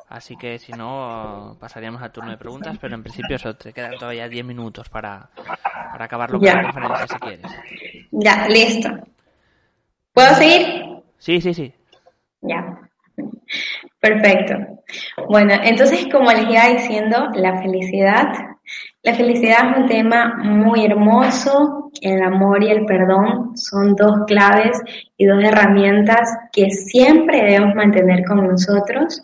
Así 0.07 0.35
que 0.35 0.59
si 0.59 0.71
no, 0.71 1.57
pasaríamos 1.59 1.99
al 2.03 2.11
turno 2.11 2.29
de 2.29 2.37
preguntas, 2.37 2.77
pero 2.79 2.93
en 2.93 3.01
principio 3.01 3.37
eso, 3.37 3.55
te 3.55 3.73
quedan 3.73 3.97
todavía 3.97 4.29
10 4.29 4.45
minutos 4.45 4.87
para, 4.87 5.31
para 5.91 6.05
acabar 6.05 6.29
lo 6.29 6.39
que 6.39 6.45
la 6.45 6.61
conferencia 6.61 7.07
si 7.07 7.15
quieres. 7.15 7.51
Ya, 8.11 8.47
listo. 8.47 8.89
¿Puedo 10.13 10.29
seguir? 10.35 11.01
Sí, 11.17 11.41
sí, 11.41 11.55
sí. 11.55 11.73
Ya. 12.41 12.87
Perfecto. 13.99 14.53
Bueno, 15.27 15.55
entonces, 15.63 16.05
como 16.11 16.31
les 16.33 16.47
iba 16.47 16.67
diciendo, 16.67 17.29
la 17.33 17.59
felicidad 17.63 18.52
la 19.03 19.13
felicidad 19.15 19.71
es 19.71 19.77
un 19.79 19.87
tema 19.87 20.39
muy 20.43 20.85
hermoso. 20.85 21.91
El 22.01 22.23
amor 22.23 22.63
y 22.63 22.71
el 22.71 22.85
perdón 22.85 23.55
son 23.57 23.95
dos 23.95 24.19
claves 24.27 24.81
y 25.17 25.25
dos 25.25 25.43
herramientas 25.43 26.29
que 26.53 26.71
siempre 26.71 27.43
debemos 27.43 27.75
mantener 27.75 28.23
con 28.25 28.47
nosotros. 28.47 29.21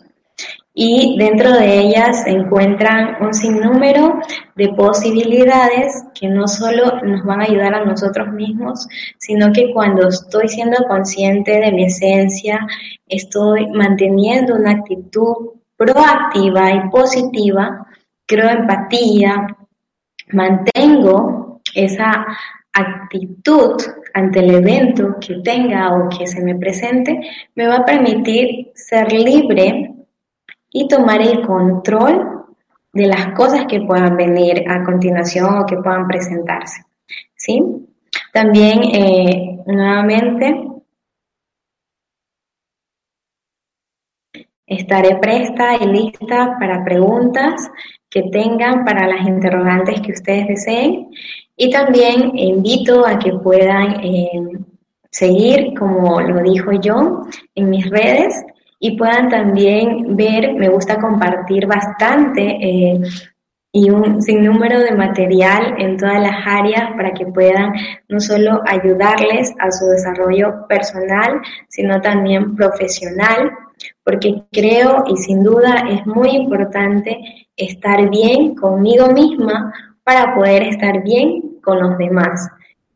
Y 0.74 1.16
dentro 1.18 1.52
de 1.52 1.80
ellas 1.80 2.24
se 2.24 2.30
encuentran 2.30 3.16
un 3.22 3.32
sinnúmero 3.32 4.20
de 4.54 4.68
posibilidades 4.68 6.04
que 6.14 6.28
no 6.28 6.46
solo 6.46 7.00
nos 7.02 7.24
van 7.24 7.40
a 7.40 7.44
ayudar 7.44 7.74
a 7.74 7.84
nosotros 7.84 8.28
mismos, 8.32 8.86
sino 9.18 9.50
que 9.50 9.72
cuando 9.72 10.08
estoy 10.08 10.48
siendo 10.48 10.76
consciente 10.88 11.58
de 11.58 11.72
mi 11.72 11.84
esencia, 11.84 12.60
estoy 13.08 13.66
manteniendo 13.68 14.54
una 14.54 14.72
actitud 14.72 15.52
proactiva 15.76 16.70
y 16.70 16.88
positiva, 16.90 17.86
creo 18.26 18.48
empatía, 18.50 19.56
mantengo 20.32 21.60
esa 21.74 22.26
actitud 22.72 23.76
ante 24.14 24.40
el 24.40 24.54
evento 24.54 25.16
que 25.20 25.36
tenga 25.42 25.94
o 25.94 26.08
que 26.08 26.26
se 26.26 26.42
me 26.42 26.54
presente, 26.56 27.20
me 27.54 27.66
va 27.66 27.76
a 27.76 27.84
permitir 27.84 28.70
ser 28.74 29.12
libre 29.12 29.94
y 30.70 30.88
tomar 30.88 31.20
el 31.20 31.44
control 31.46 32.46
de 32.92 33.06
las 33.06 33.32
cosas 33.34 33.66
que 33.66 33.80
puedan 33.80 34.16
venir 34.16 34.64
a 34.68 34.82
continuación 34.82 35.58
o 35.58 35.66
que 35.66 35.76
puedan 35.76 36.06
presentarse. 36.06 36.84
¿sí? 37.36 37.62
También, 38.32 38.82
eh, 38.82 39.58
nuevamente, 39.66 40.70
estaré 44.66 45.16
presta 45.16 45.76
y 45.76 45.86
lista 45.86 46.56
para 46.58 46.84
preguntas 46.84 47.70
que 48.10 48.24
tengan 48.24 48.84
para 48.84 49.06
las 49.06 49.26
interrogantes 49.26 50.00
que 50.00 50.12
ustedes 50.12 50.48
deseen. 50.48 51.08
Y 51.56 51.70
también 51.70 52.36
invito 52.36 53.06
a 53.06 53.18
que 53.18 53.32
puedan 53.32 54.04
eh, 54.04 54.42
seguir, 55.10 55.74
como 55.78 56.20
lo 56.20 56.42
dijo 56.42 56.72
yo, 56.72 57.24
en 57.54 57.70
mis 57.70 57.88
redes 57.88 58.44
y 58.78 58.96
puedan 58.96 59.28
también 59.28 60.16
ver, 60.16 60.54
me 60.54 60.68
gusta 60.68 60.98
compartir 60.98 61.66
bastante 61.66 62.42
eh, 62.42 63.00
y 63.72 63.90
un 63.90 64.20
sinnúmero 64.22 64.80
de 64.80 64.92
material 64.92 65.74
en 65.78 65.96
todas 65.96 66.20
las 66.20 66.44
áreas 66.46 66.90
para 66.96 67.12
que 67.12 67.26
puedan 67.26 67.72
no 68.08 68.18
solo 68.18 68.62
ayudarles 68.66 69.52
a 69.60 69.70
su 69.70 69.86
desarrollo 69.86 70.66
personal, 70.66 71.40
sino 71.68 72.00
también 72.00 72.56
profesional 72.56 73.52
porque 74.02 74.42
creo 74.50 75.04
y 75.06 75.16
sin 75.16 75.42
duda 75.42 75.84
es 75.90 76.06
muy 76.06 76.30
importante 76.30 77.18
estar 77.60 78.10
bien 78.10 78.54
conmigo 78.54 79.08
misma 79.08 79.72
para 80.04 80.34
poder 80.34 80.64
estar 80.64 81.02
bien 81.02 81.58
con 81.62 81.80
los 81.80 81.98
demás. 81.98 82.48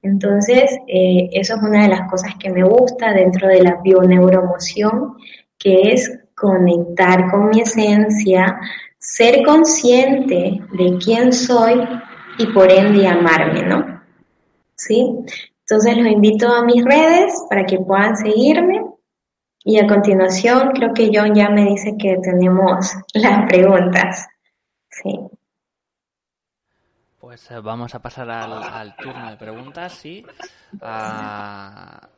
Entonces, 0.03 0.71
eh, 0.87 1.31
eso 1.33 1.55
es 1.55 1.63
una 1.63 1.83
de 1.83 1.89
las 1.89 2.11
cosas 2.11 2.35
que 2.39 2.51
me 2.51 2.63
gusta 2.63 3.13
dentro 3.13 3.49
de 3.49 3.63
la 3.63 3.81
bioneuromoción, 3.83 5.17
que 5.59 5.93
es 5.93 6.21
conectar 6.35 7.31
con 7.31 7.49
mi 7.49 7.61
esencia, 7.61 8.59
ser 8.99 9.43
consciente 9.45 10.61
de 10.73 10.99
quién 11.03 11.33
soy 11.33 11.81
y 12.39 12.47
por 12.47 12.71
ende 12.71 13.07
amarme, 13.07 13.63
¿no? 13.63 14.03
¿Sí? 14.75 15.07
Entonces 15.61 15.97
los 15.97 16.07
invito 16.07 16.49
a 16.49 16.65
mis 16.65 16.85
redes 16.85 17.33
para 17.49 17.65
que 17.65 17.79
puedan 17.79 18.17
seguirme 18.17 18.83
y 19.65 19.79
a 19.79 19.87
continuación 19.87 20.73
creo 20.75 20.93
que 20.93 21.11
John 21.15 21.35
ya 21.35 21.49
me 21.49 21.65
dice 21.65 21.97
que 21.99 22.19
tenemos 22.23 22.95
las 23.15 23.47
preguntas. 23.49 24.27
Sí. 25.03 25.31
Pues 27.19 27.51
eh, 27.51 27.59
vamos 27.59 27.95
a 27.95 28.03
pasar 28.03 28.31
al, 28.31 28.97
turno 28.97 29.31
de 29.31 29.37
preguntas, 29.37 29.93
sí. 29.95 30.25
Ah, 30.81 32.09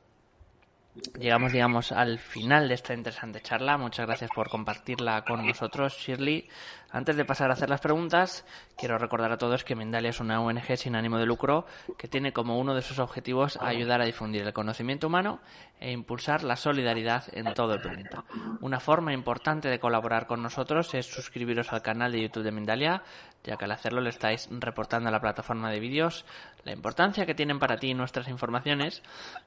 llegamos, 1.18 1.52
digamos, 1.52 1.92
al 1.92 2.18
final 2.18 2.68
de 2.68 2.74
esta 2.74 2.94
interesante 2.94 3.40
charla. 3.40 3.76
Muchas 3.78 4.06
gracias 4.06 4.30
por 4.34 4.48
compartirla 4.48 5.24
con 5.24 5.46
nosotros, 5.46 5.96
Shirley. 5.96 6.48
Antes 6.90 7.16
de 7.16 7.24
pasar 7.24 7.50
a 7.50 7.54
hacer 7.54 7.68
las 7.68 7.80
preguntas, 7.80 8.44
quiero 8.76 8.96
recordar 8.96 9.32
a 9.32 9.36
todos 9.36 9.64
que 9.64 9.74
Mindalia 9.74 10.10
es 10.10 10.20
una 10.20 10.40
ONG 10.40 10.76
sin 10.76 10.94
ánimo 10.94 11.18
de 11.18 11.26
lucro 11.26 11.66
que 11.98 12.08
tiene 12.08 12.32
como 12.32 12.58
uno 12.58 12.74
de 12.74 12.82
sus 12.82 12.98
objetivos 12.98 13.58
ayudar 13.60 14.00
a 14.00 14.06
difundir 14.06 14.42
el 14.42 14.52
conocimiento 14.52 15.08
humano 15.08 15.40
e 15.80 15.90
impulsar 15.92 16.42
la 16.42 16.56
solidaridad 16.56 17.24
en 17.32 17.52
todo 17.54 17.74
el 17.74 17.82
planeta. 17.82 18.24
Una 18.60 18.80
forma 18.80 19.12
importante 19.12 19.68
de 19.68 19.80
colaborar 19.80 20.26
con 20.26 20.42
nosotros 20.42 20.94
es 20.94 21.06
suscribiros 21.06 21.72
al 21.72 21.82
canal 21.82 22.12
de 22.12 22.22
YouTube 22.22 22.44
de 22.44 22.52
Mindalia, 22.52 23.02
ya 23.44 23.56
que 23.56 23.64
al 23.64 23.72
hacerlo 23.72 24.00
le 24.00 24.10
estáis 24.10 24.48
reportando 24.50 25.08
a 25.08 25.12
la 25.12 25.20
plataforma 25.20 25.70
de 25.70 25.80
vídeos 25.80 26.24
la 26.64 26.72
importancia 26.72 27.26
que 27.26 27.34
tienen 27.34 27.58
para 27.58 27.76
ti 27.76 27.94
nuestras 27.94 28.28
informaciones 28.28 29.02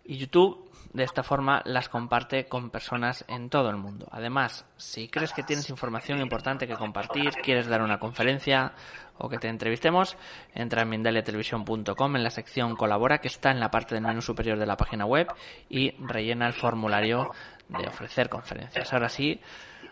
y 0.06 0.18
YouTube 0.18 0.69
de 0.94 1.04
esta 1.04 1.24
forma 1.24 1.62
las 1.66 1.90
comparte 1.90 2.48
con 2.48 2.70
personas 2.70 3.24
en 3.28 3.50
todo 3.50 3.70
el 3.70 3.78
mundo. 3.78 4.08
Además, 4.12 4.66
si 4.78 5.08
crees 5.08 5.34
que 5.34 5.44
tienes 5.44 5.70
información 5.70 6.20
importante 6.20 6.68
que 6.68 6.76
compartir, 6.76 7.32
quieres 7.44 7.68
dar 7.68 7.82
una 7.82 8.00
conferencia 8.00 8.74
o 9.18 9.30
que 9.30 9.38
te 9.38 9.50
entrevistemos, 9.50 10.18
entra 10.56 10.82
en 10.82 10.90
mindaliatelevisión.com 10.90 12.16
en 12.16 12.24
la 12.24 12.32
sección 12.32 12.76
colabora 12.76 13.20
que 13.20 13.28
está 13.28 13.52
en 13.52 13.60
la 13.60 13.70
parte 13.70 13.96
del 13.96 14.04
menú 14.04 14.22
superior 14.22 14.58
de 14.58 14.66
la 14.66 14.78
página 14.78 15.06
web 15.06 15.28
y 15.70 15.92
rellena 16.00 16.48
el 16.48 16.54
formulario 16.54 17.32
de 17.68 17.88
ofrecer 17.88 18.30
conferencias. 18.30 18.92
Ahora 18.94 19.10
sí, 19.10 19.40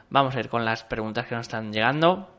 vamos 0.09 0.35
a 0.35 0.39
ir 0.39 0.49
con 0.49 0.65
las 0.65 0.83
preguntas 0.83 1.27
que 1.27 1.35
nos 1.35 1.45
están 1.45 1.71
llegando. 1.71 2.29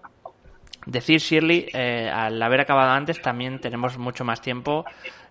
Decir, 0.86 1.20
Shirley, 1.20 1.68
eh, 1.74 2.10
al 2.10 2.40
haber 2.42 2.60
acabado 2.60 2.92
antes, 2.92 3.20
también 3.20 3.60
tenemos 3.60 3.98
mucho 3.98 4.24
más 4.24 4.40
tiempo, 4.40 4.86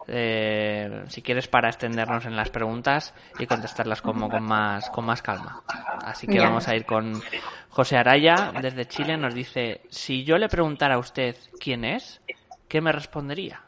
eh, 0.07 1.03
si 1.07 1.21
quieres, 1.21 1.47
para 1.47 1.69
extendernos 1.69 2.25
en 2.25 2.35
las 2.35 2.49
preguntas 2.49 3.13
y 3.39 3.45
contestarlas 3.45 4.01
como 4.01 4.29
con 4.29 4.43
más, 4.43 4.89
con 4.89 5.05
más 5.05 5.21
calma. 5.21 5.63
Así 6.03 6.27
que 6.27 6.39
vamos 6.39 6.67
a 6.67 6.75
ir 6.75 6.85
con 6.85 7.21
José 7.69 7.97
Araya, 7.97 8.51
desde 8.61 8.87
Chile, 8.87 9.17
nos 9.17 9.33
dice, 9.33 9.81
si 9.89 10.23
yo 10.23 10.37
le 10.37 10.49
preguntara 10.49 10.95
a 10.95 10.99
usted 10.99 11.35
quién 11.59 11.83
es, 11.83 12.21
¿qué 12.67 12.81
me 12.81 12.91
respondería? 12.91 13.66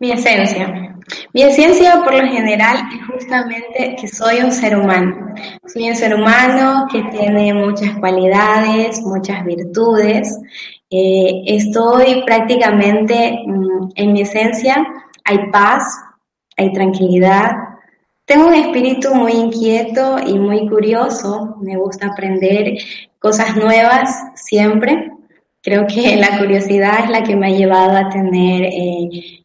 Mi 0.00 0.12
esencia. 0.12 0.96
Mi 1.32 1.42
esencia 1.42 2.02
por 2.04 2.14
lo 2.14 2.26
general 2.30 2.88
es 2.94 3.06
justamente 3.06 3.96
que 4.00 4.06
soy 4.06 4.38
un 4.40 4.52
ser 4.52 4.76
humano. 4.76 5.34
Soy 5.66 5.88
un 5.88 5.96
ser 5.96 6.14
humano 6.14 6.86
que 6.90 7.02
tiene 7.04 7.52
muchas 7.52 7.98
cualidades, 7.98 9.00
muchas 9.00 9.44
virtudes. 9.44 10.38
Eh, 10.90 11.42
estoy 11.46 12.22
prácticamente 12.24 13.40
mm, 13.46 13.90
en 13.94 14.12
mi 14.12 14.22
esencia, 14.22 14.86
hay 15.24 15.50
paz, 15.50 15.82
hay 16.56 16.72
tranquilidad. 16.72 17.50
Tengo 18.24 18.48
un 18.48 18.54
espíritu 18.54 19.14
muy 19.14 19.32
inquieto 19.32 20.18
y 20.24 20.38
muy 20.38 20.68
curioso. 20.68 21.56
Me 21.60 21.76
gusta 21.76 22.08
aprender 22.08 22.74
cosas 23.18 23.56
nuevas 23.56 24.10
siempre. 24.34 25.10
Creo 25.60 25.86
que 25.86 26.16
la 26.16 26.38
curiosidad 26.38 27.04
es 27.04 27.10
la 27.10 27.22
que 27.24 27.34
me 27.36 27.48
ha 27.48 27.56
llevado 27.56 27.96
a 27.96 28.08
tener 28.08 28.64
eh, 28.64 29.44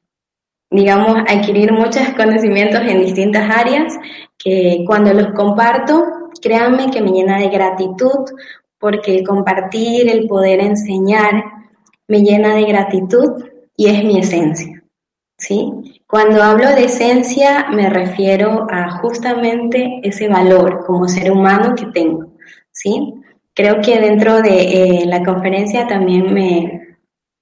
digamos, 0.73 1.19
adquirir 1.27 1.71
muchos 1.71 2.09
conocimientos 2.17 2.81
en 2.81 2.99
distintas 3.01 3.49
áreas 3.49 3.93
que 4.37 4.83
cuando 4.85 5.13
los 5.13 5.27
comparto, 5.33 6.03
créanme 6.41 6.89
que 6.89 7.01
me 7.01 7.11
llena 7.11 7.37
de 7.37 7.49
gratitud 7.49 8.25
porque 8.79 9.15
el 9.15 9.25
compartir, 9.25 10.09
el 10.09 10.27
poder 10.27 10.59
enseñar, 10.59 11.43
me 12.07 12.21
llena 12.21 12.55
de 12.55 12.65
gratitud 12.65 13.45
y 13.77 13.87
es 13.87 14.03
mi 14.03 14.19
esencia. 14.19 14.83
¿sí? 15.37 16.01
Cuando 16.07 16.41
hablo 16.41 16.67
de 16.69 16.85
esencia 16.85 17.67
me 17.69 17.89
refiero 17.89 18.67
a 18.69 18.89
justamente 18.97 20.01
ese 20.03 20.27
valor 20.27 20.83
como 20.85 21.07
ser 21.07 21.31
humano 21.31 21.75
que 21.75 21.85
tengo. 21.93 22.33
¿sí? 22.71 23.13
Creo 23.53 23.79
que 23.81 23.99
dentro 23.99 24.41
de 24.41 25.01
eh, 25.01 25.05
la 25.05 25.23
conferencia 25.23 25.85
también 25.87 26.33
me, 26.33 26.83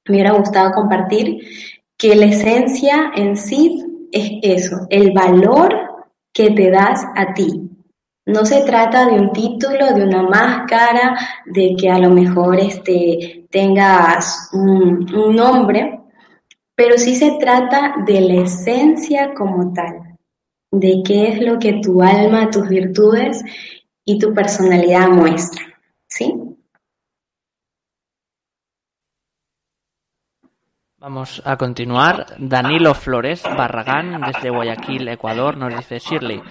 me 0.05 0.15
hubiera 0.15 0.33
gustado 0.33 0.71
compartir 0.71 1.39
que 2.01 2.15
la 2.15 2.25
esencia 2.25 3.11
en 3.15 3.37
sí 3.37 4.07
es 4.11 4.31
eso, 4.41 4.87
el 4.89 5.11
valor 5.11 5.69
que 6.33 6.49
te 6.49 6.71
das 6.71 7.05
a 7.15 7.31
ti. 7.35 7.69
No 8.25 8.43
se 8.43 8.63
trata 8.63 9.05
de 9.05 9.19
un 9.19 9.31
título, 9.31 9.93
de 9.93 10.05
una 10.05 10.23
máscara, 10.23 11.15
de 11.45 11.75
que 11.79 11.91
a 11.91 11.99
lo 11.99 12.09
mejor 12.09 12.59
este, 12.59 13.45
tengas 13.51 14.49
un, 14.51 15.13
un 15.13 15.35
nombre, 15.35 15.99
pero 16.73 16.97
sí 16.97 17.15
se 17.15 17.37
trata 17.39 17.93
de 18.03 18.21
la 18.21 18.41
esencia 18.45 19.35
como 19.35 19.71
tal, 19.71 20.17
de 20.71 21.03
qué 21.05 21.27
es 21.27 21.41
lo 21.41 21.59
que 21.59 21.81
tu 21.83 22.01
alma, 22.01 22.49
tus 22.49 22.67
virtudes 22.67 23.43
y 24.03 24.17
tu 24.17 24.33
personalidad 24.33 25.07
muestra, 25.07 25.61
¿sí? 26.07 26.50
Vamos 31.01 31.41
a 31.45 31.57
continuar. 31.57 32.27
Danilo 32.37 32.93
Flores 32.93 33.41
Barragán, 33.41 34.21
desde 34.21 34.51
Guayaquil, 34.51 35.07
Ecuador, 35.07 35.57
nos 35.57 35.75
dice 35.75 35.97
Shirley, 35.97 36.43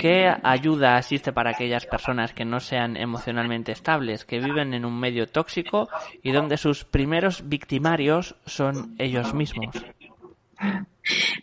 ¿qué 0.00 0.34
ayuda 0.42 0.96
existe 0.96 1.34
para 1.34 1.50
aquellas 1.50 1.84
personas 1.84 2.32
que 2.32 2.46
no 2.46 2.60
sean 2.60 2.96
emocionalmente 2.96 3.72
estables, 3.72 4.24
que 4.24 4.40
viven 4.40 4.72
en 4.72 4.86
un 4.86 4.98
medio 4.98 5.26
tóxico 5.26 5.90
y 6.22 6.32
donde 6.32 6.56
sus 6.56 6.86
primeros 6.86 7.46
victimarios 7.46 8.36
son 8.46 8.94
ellos 8.98 9.34
mismos? 9.34 9.76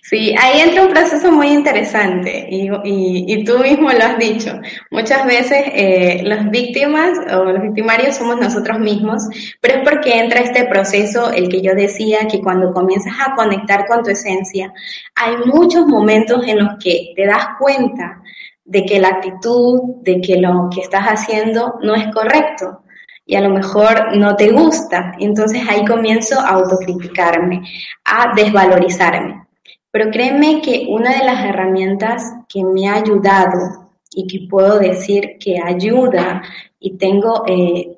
Sí, 0.02 0.34
ahí 0.40 0.62
entra 0.62 0.84
un 0.84 0.94
proceso 0.94 1.32
muy 1.32 1.48
interesante 1.48 2.48
y, 2.50 2.70
y, 2.84 3.44
tú 3.44 3.60
mismo 3.60 3.90
lo 3.92 4.04
has 4.04 4.18
dicho. 4.18 4.60
Muchas 4.92 5.26
veces 5.26 5.66
eh, 5.74 6.22
las 6.24 6.50
víctimas 6.50 7.18
o 7.34 7.44
los 7.44 7.62
victimarios 7.62 8.16
somos 8.16 8.38
nosotros 8.38 8.80
mismos, 8.80 9.24
pero 9.60 9.80
es 9.80 9.84
porque 9.84 10.20
entra 10.20 10.42
este 10.42 10.66
proceso, 10.66 11.32
el 11.32 11.50
que 11.50 11.62
yo 11.62 11.74
decía, 11.74 12.28
que 12.28 12.40
cuando 12.40 12.72
comienzas 12.72 13.14
a 13.26 13.36
conectar 13.36 13.86
con 13.88 14.04
tu 14.04 14.12
esencia, 14.12 14.74
hay 15.16 15.36
muchos 15.46 15.86
momentos 15.88 16.48
en 16.48 16.60
los 16.60 16.78
que 16.82 17.14
te 17.16 17.26
das 17.26 17.48
cuenta 17.60 18.22
de 18.64 18.86
que 18.86 19.00
la 19.00 19.10
actitud, 19.10 19.96
de 20.04 20.22
que 20.22 20.38
lo 20.38 20.70
que 20.74 20.82
estás 20.82 21.06
haciendo 21.06 21.80
no 21.82 21.96
es 21.96 22.14
correcto 22.14 22.84
y 23.26 23.36
a 23.36 23.42
lo 23.42 23.50
mejor 23.50 24.16
no 24.16 24.36
te 24.36 24.52
gusta. 24.52 25.14
Entonces 25.20 25.62
ahí 25.68 25.86
comienzo 25.86 26.40
a 26.40 26.50
autocriticarme, 26.50 27.62
a 28.06 28.34
desvalorizarme. 28.34 29.47
Pero 29.92 30.12
créeme 30.12 30.62
que 30.62 30.88
una 30.90 31.18
de 31.18 31.26
las 31.26 31.46
herramientas 31.46 32.24
que 32.50 32.64
me 32.64 32.88
ha 32.88 32.96
ayudado 32.96 33.92
y 34.12 34.28
que 34.28 34.48
puedo 34.50 34.80
decir 34.80 35.38
que 35.40 35.60
ayuda 35.64 36.42
y 36.80 36.98
tengo 36.98 37.44
eh, 37.48 37.98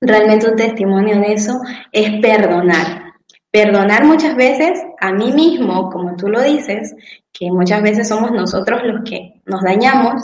realmente 0.00 0.48
un 0.48 0.56
testimonio 0.56 1.18
de 1.20 1.32
eso 1.32 1.60
es 1.92 2.20
perdonar. 2.20 3.08
Perdonar 3.50 4.04
muchas 4.04 4.36
veces 4.36 4.80
a 5.00 5.10
mí 5.12 5.32
mismo, 5.32 5.90
como 5.90 6.16
tú 6.16 6.28
lo 6.28 6.42
dices, 6.42 6.94
que 7.32 7.50
muchas 7.50 7.82
veces 7.82 8.08
somos 8.08 8.30
nosotros 8.30 8.82
los 8.84 9.08
que 9.08 9.40
nos 9.46 9.62
dañamos, 9.62 10.22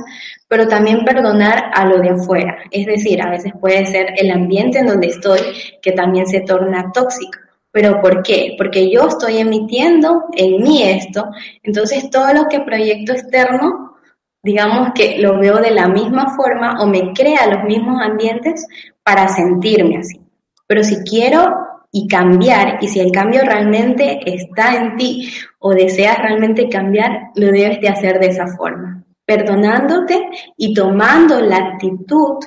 pero 0.49 0.69
también 0.69 1.05
perdonar 1.05 1.71
a 1.75 1.87
lo 1.87 1.99
de 2.01 2.11
afuera. 2.11 2.59
Es 2.71 2.87
decir, 2.87 3.23
a 3.23 3.31
veces 3.31 3.53
puede 3.61 3.87
ser 3.87 4.15
el 4.17 4.31
ambiente 4.31 4.79
en 4.79 4.87
donde 4.87 5.09
estoy 5.09 5.41
que 5.81 5.93
también 5.93 6.27
se 6.27 6.41
torna 6.41 6.93
tóxico. 6.93 7.39
¿Pero 7.75 8.01
por 8.01 8.23
qué? 8.23 8.55
Porque 8.57 8.89
yo 8.89 9.09
estoy 9.09 9.39
emitiendo 9.39 10.27
en 10.37 10.63
mí 10.63 10.85
esto, 10.85 11.27
entonces 11.61 12.09
todo 12.09 12.33
lo 12.33 12.45
que 12.49 12.61
proyecto 12.61 13.11
externo, 13.13 13.97
digamos 14.45 14.91
que 14.95 15.19
lo 15.19 15.41
veo 15.41 15.57
de 15.57 15.73
la 15.73 15.89
misma 15.89 16.37
forma 16.37 16.81
o 16.81 16.87
me 16.87 17.13
crea 17.13 17.49
los 17.49 17.65
mismos 17.65 18.01
ambientes 18.01 18.65
para 19.03 19.27
sentirme 19.27 19.97
así. 19.97 20.21
Pero 20.69 20.85
si 20.85 21.03
quiero 21.03 21.53
y 21.91 22.07
cambiar, 22.07 22.79
y 22.81 22.87
si 22.87 23.01
el 23.01 23.11
cambio 23.11 23.43
realmente 23.43 24.21
está 24.25 24.77
en 24.77 24.97
ti 24.97 25.33
o 25.59 25.75
deseas 25.75 26.19
realmente 26.19 26.69
cambiar, 26.69 27.33
lo 27.35 27.49
debes 27.49 27.81
de 27.81 27.89
hacer 27.89 28.21
de 28.21 28.29
esa 28.29 28.47
forma, 28.57 29.03
perdonándote 29.27 30.29
y 30.57 30.75
tomando 30.75 31.41
la 31.41 31.57
actitud 31.57 32.39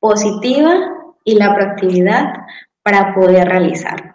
positiva 0.00 0.72
y 1.24 1.34
la 1.34 1.54
proactividad 1.54 2.32
para 2.82 3.14
poder 3.14 3.46
realizarlo. 3.48 4.12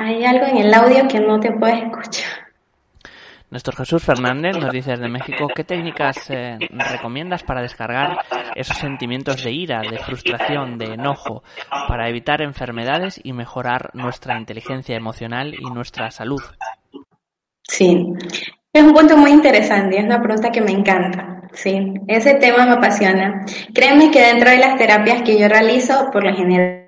Hay 0.00 0.24
algo 0.24 0.46
en 0.46 0.58
el 0.58 0.72
audio 0.72 1.08
que 1.08 1.18
no 1.18 1.40
te 1.40 1.50
puedes 1.50 1.82
escuchar. 1.82 2.48
Néstor 3.50 3.76
Jesús 3.76 4.04
Fernández 4.04 4.56
nos 4.56 4.70
dice 4.70 4.92
desde 4.92 5.08
México, 5.08 5.48
¿qué 5.52 5.64
técnicas 5.64 6.30
eh, 6.30 6.56
recomiendas 6.70 7.42
para 7.42 7.62
descargar 7.62 8.18
esos 8.54 8.76
sentimientos 8.76 9.42
de 9.42 9.50
ira, 9.50 9.80
de 9.80 9.98
frustración, 9.98 10.78
de 10.78 10.94
enojo, 10.94 11.42
para 11.88 12.08
evitar 12.08 12.42
enfermedades 12.42 13.20
y 13.24 13.32
mejorar 13.32 13.90
nuestra 13.94 14.38
inteligencia 14.38 14.96
emocional 14.96 15.54
y 15.58 15.68
nuestra 15.70 16.12
salud? 16.12 16.42
Sí, 17.62 18.06
es 18.72 18.82
un 18.82 18.92
punto 18.92 19.16
muy 19.16 19.32
interesante, 19.32 19.98
es 19.98 20.04
una 20.04 20.22
pregunta 20.22 20.50
que 20.50 20.60
me 20.60 20.70
encanta. 20.70 21.42
Sí, 21.54 21.94
ese 22.06 22.34
tema 22.34 22.66
me 22.66 22.72
apasiona. 22.72 23.44
Créeme 23.74 24.12
que 24.12 24.20
dentro 24.20 24.50
de 24.50 24.58
las 24.58 24.76
terapias 24.76 25.22
que 25.22 25.40
yo 25.40 25.48
realizo, 25.48 26.08
por 26.12 26.22
lo 26.22 26.36
general, 26.36 26.87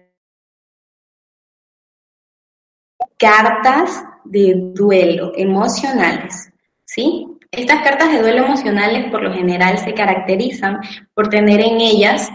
cartas 3.21 4.03
de 4.25 4.55
duelo 4.75 5.33
emocionales 5.37 6.51
¿sí? 6.95 7.27
Estas 7.53 7.83
cartas 7.83 8.13
de 8.13 8.21
duelo 8.21 8.45
emocionales 8.45 9.11
por 9.11 9.23
lo 9.23 9.33
general 9.33 9.79
se 9.79 9.95
caracterizan 9.95 10.81
por 11.15 11.29
tener 11.29 11.61
en 11.61 11.81
ellas 11.81 12.31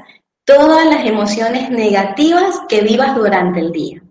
todas 0.45 0.85
las 0.85 1.05
emociones 1.05 1.69
negativas 1.69 2.61
que 2.69 2.81
vivas 2.81 3.15
durante 3.15 3.59
el 3.59 3.71
día. 3.71 4.01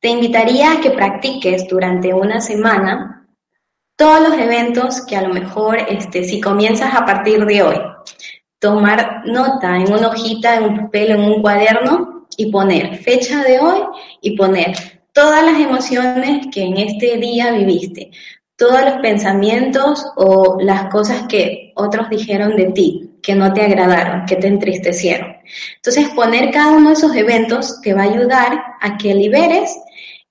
Te 0.00 0.08
invitaría 0.08 0.72
a 0.72 0.80
que 0.80 0.90
practiques 0.90 1.68
durante 1.68 2.12
una 2.14 2.40
semana 2.40 3.26
todos 3.96 4.28
los 4.28 4.38
eventos 4.38 5.04
que 5.06 5.16
a 5.16 5.22
lo 5.22 5.34
mejor, 5.34 5.78
este, 5.88 6.22
si 6.24 6.40
comienzas 6.40 6.94
a 6.94 7.04
partir 7.04 7.44
de 7.44 7.62
hoy, 7.62 7.76
tomar 8.58 9.22
nota 9.26 9.76
en 9.76 9.92
una 9.92 10.08
hojita, 10.08 10.56
en 10.56 10.64
un 10.64 10.76
papel, 10.76 11.10
en 11.10 11.20
un 11.20 11.42
cuaderno 11.42 12.26
y 12.36 12.50
poner 12.50 12.96
fecha 12.98 13.42
de 13.42 13.58
hoy 13.58 13.80
y 14.20 14.36
poner 14.36 14.97
todas 15.18 15.42
las 15.42 15.58
emociones 15.58 16.46
que 16.52 16.62
en 16.62 16.76
este 16.76 17.16
día 17.16 17.50
viviste, 17.50 18.12
todos 18.54 18.84
los 18.84 18.94
pensamientos 19.02 20.06
o 20.14 20.58
las 20.60 20.84
cosas 20.90 21.24
que 21.28 21.72
otros 21.74 22.08
dijeron 22.08 22.54
de 22.54 22.66
ti, 22.66 23.18
que 23.20 23.34
no 23.34 23.52
te 23.52 23.62
agradaron, 23.62 24.26
que 24.26 24.36
te 24.36 24.46
entristecieron. 24.46 25.38
Entonces, 25.74 26.08
poner 26.10 26.52
cada 26.52 26.70
uno 26.70 26.90
de 26.90 26.94
esos 26.94 27.16
eventos 27.16 27.80
te 27.80 27.94
va 27.94 28.02
a 28.02 28.12
ayudar 28.12 28.62
a 28.80 28.96
que 28.96 29.12
liberes 29.12 29.76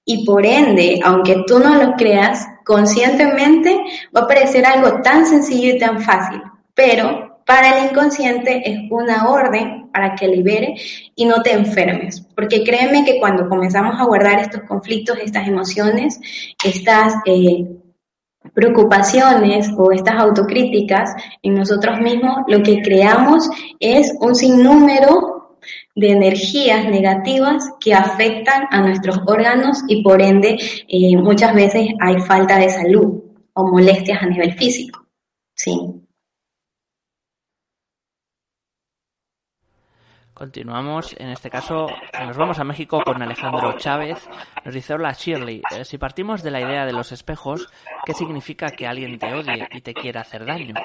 y 0.05 0.25
por 0.25 0.45
ende, 0.45 1.01
aunque 1.03 1.43
tú 1.45 1.59
no 1.59 1.75
lo 1.75 1.95
creas, 1.95 2.47
conscientemente 2.63 3.77
va 4.15 4.21
a 4.21 4.27
parecer 4.27 4.65
algo 4.65 5.01
tan 5.01 5.25
sencillo 5.25 5.75
y 5.75 5.79
tan 5.79 5.99
fácil, 6.01 6.41
pero 6.73 7.36
para 7.47 7.77
el 7.77 7.89
inconsciente 7.89 8.69
es 8.69 8.79
una 8.91 9.29
orden 9.29 9.89
para 9.91 10.15
que 10.15 10.27
libere 10.27 10.75
y 11.15 11.25
no 11.25 11.41
te 11.41 11.53
enfermes. 11.53 12.21
Porque 12.35 12.63
créeme 12.63 13.05
que 13.05 13.19
cuando 13.19 13.47
comenzamos 13.47 13.99
a 13.99 14.03
guardar 14.03 14.39
estos 14.39 14.63
conflictos, 14.63 15.17
estas 15.23 15.47
emociones, 15.47 16.19
estas 16.63 17.13
eh, 17.25 17.65
preocupaciones 18.53 19.69
o 19.77 19.93
estas 19.93 20.15
autocríticas 20.15 21.15
en 21.41 21.55
nosotros 21.55 21.99
mismos, 22.01 22.39
lo 22.47 22.61
que 22.61 22.81
creamos 22.81 23.49
es 23.79 24.13
un 24.19 24.35
sinnúmero 24.35 25.57
de 25.95 26.11
energías 26.11 26.85
negativas 26.89 27.63
que 27.79 27.93
afectan 27.93 28.65
a 28.71 28.81
nuestros 28.81 29.19
órganos 29.25 29.83
y 29.87 30.03
por 30.03 30.21
ende 30.21 30.57
eh, 30.87 31.15
muchas 31.15 31.55
veces 31.55 31.87
hay 32.01 32.19
falta 32.19 32.59
de 32.59 32.69
salud 32.69 33.23
o 33.53 33.67
molestias 33.67 34.21
a 34.21 34.25
nivel 34.25 34.53
físico. 34.53 35.05
Sí. 35.55 36.06
Continuamos, 40.37 41.15
en 41.17 41.29
este 41.29 41.49
caso 41.49 41.87
nos 42.23 42.37
vamos 42.37 42.59
a 42.59 42.63
México 42.63 43.01
con 43.03 43.19
Alejandro 43.23 43.75
Chávez. 43.79 44.19
Nos 44.63 44.71
dice, 44.71 44.93
hola 44.93 45.11
Shirley, 45.11 45.63
eh, 45.75 45.83
si 45.83 45.97
partimos 45.97 46.43
de 46.43 46.51
la 46.51 46.61
idea 46.61 46.85
de 46.85 46.93
los 46.93 47.11
espejos, 47.11 47.67
¿qué 48.05 48.13
significa 48.13 48.67
que 48.67 48.85
alguien 48.85 49.17
te 49.17 49.33
odie 49.33 49.67
y 49.71 49.81
te 49.81 49.95
quiera 49.95 50.21
hacer 50.21 50.45
daño? 50.45 50.75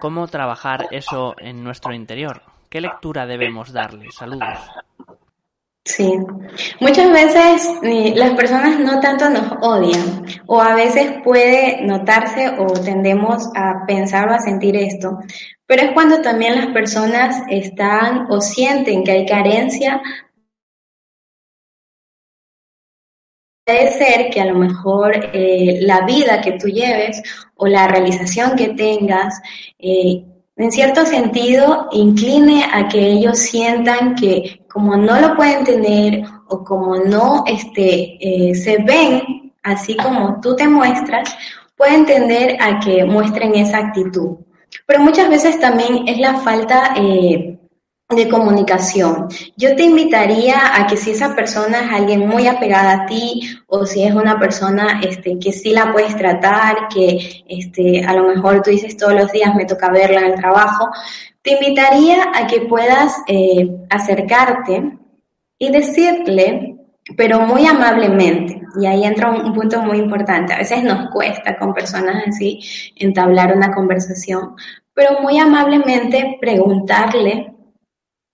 ¿Cómo 0.00 0.26
trabajar 0.28 0.86
eso 0.92 1.34
en 1.38 1.62
nuestro 1.62 1.92
interior? 1.92 2.40
¿Qué 2.70 2.80
lectura 2.80 3.26
debemos 3.26 3.70
darle? 3.70 4.10
Saludos. 4.12 4.58
Sí, 5.84 6.10
muchas 6.80 7.12
veces 7.12 7.68
las 8.16 8.30
personas 8.30 8.80
no 8.80 8.98
tanto 9.00 9.28
nos 9.28 9.52
odian 9.60 10.24
o 10.46 10.58
a 10.58 10.74
veces 10.74 11.20
puede 11.22 11.82
notarse 11.82 12.48
o 12.58 12.66
tendemos 12.82 13.46
a 13.54 13.84
pensar 13.86 14.28
o 14.30 14.32
a 14.32 14.38
sentir 14.38 14.74
esto, 14.74 15.18
pero 15.66 15.82
es 15.82 15.92
cuando 15.92 16.22
también 16.22 16.54
las 16.54 16.68
personas 16.68 17.42
están 17.48 18.26
o 18.30 18.40
sienten 18.40 19.04
que 19.04 19.10
hay 19.10 19.26
carencia. 19.26 20.00
Puede 23.64 23.90
ser 23.92 24.30
que 24.30 24.40
a 24.40 24.44
lo 24.46 24.54
mejor 24.54 25.12
eh, 25.32 25.80
la 25.82 26.02
vida 26.06 26.40
que 26.40 26.52
tú 26.52 26.68
lleves 26.68 27.20
o 27.56 27.66
la 27.66 27.88
realización 27.88 28.54
que 28.54 28.68
tengas, 28.68 29.40
eh, 29.80 30.24
en 30.56 30.72
cierto 30.72 31.04
sentido, 31.04 31.88
incline 31.90 32.64
a 32.72 32.86
que 32.86 33.04
ellos 33.04 33.38
sientan 33.38 34.14
que 34.14 34.64
como 34.68 34.96
no 34.96 35.20
lo 35.20 35.34
pueden 35.34 35.64
tener 35.64 36.22
o 36.48 36.62
como 36.62 36.96
no 36.96 37.42
este, 37.46 38.18
eh, 38.20 38.54
se 38.54 38.78
ven 38.84 39.52
así 39.64 39.96
como 39.96 40.40
tú 40.40 40.54
te 40.54 40.68
muestras, 40.68 41.36
pueden 41.76 42.06
tender 42.06 42.56
a 42.60 42.78
que 42.78 43.04
muestren 43.04 43.56
esa 43.56 43.78
actitud. 43.78 44.45
Pero 44.84 45.00
muchas 45.00 45.28
veces 45.28 45.58
también 45.60 46.06
es 46.08 46.18
la 46.18 46.34
falta 46.40 46.94
eh, 46.96 47.58
de 48.08 48.28
comunicación. 48.28 49.28
Yo 49.56 49.74
te 49.74 49.82
invitaría 49.82 50.76
a 50.76 50.86
que 50.86 50.96
si 50.96 51.10
esa 51.10 51.34
persona 51.34 51.80
es 51.80 51.92
alguien 51.92 52.28
muy 52.28 52.46
apegada 52.46 52.92
a 52.92 53.06
ti 53.06 53.40
o 53.66 53.84
si 53.84 54.04
es 54.04 54.14
una 54.14 54.38
persona 54.38 55.00
este, 55.02 55.38
que 55.40 55.52
sí 55.52 55.72
la 55.72 55.92
puedes 55.92 56.16
tratar, 56.16 56.88
que 56.88 57.44
este, 57.48 58.04
a 58.04 58.12
lo 58.12 58.28
mejor 58.28 58.62
tú 58.62 58.70
dices 58.70 58.96
todos 58.96 59.14
los 59.14 59.32
días 59.32 59.54
me 59.56 59.64
toca 59.64 59.90
verla 59.90 60.20
en 60.20 60.32
el 60.32 60.40
trabajo, 60.40 60.88
te 61.42 61.54
invitaría 61.54 62.30
a 62.32 62.46
que 62.46 62.60
puedas 62.60 63.16
eh, 63.26 63.68
acercarte 63.90 64.98
y 65.58 65.70
decirle, 65.70 66.75
pero 67.14 67.40
muy 67.40 67.66
amablemente, 67.66 68.62
y 68.80 68.86
ahí 68.86 69.04
entra 69.04 69.30
un, 69.30 69.52
punto 69.52 69.80
muy 69.82 69.98
importante. 69.98 70.52
A 70.52 70.58
veces 70.58 70.82
nos 70.82 71.10
cuesta 71.10 71.56
con 71.56 71.72
personas 71.72 72.24
así 72.26 72.60
entablar 72.96 73.56
una 73.56 73.70
conversación, 73.70 74.56
pero 74.92 75.20
muy 75.20 75.38
amablemente 75.38 76.38
preguntarle 76.40 77.54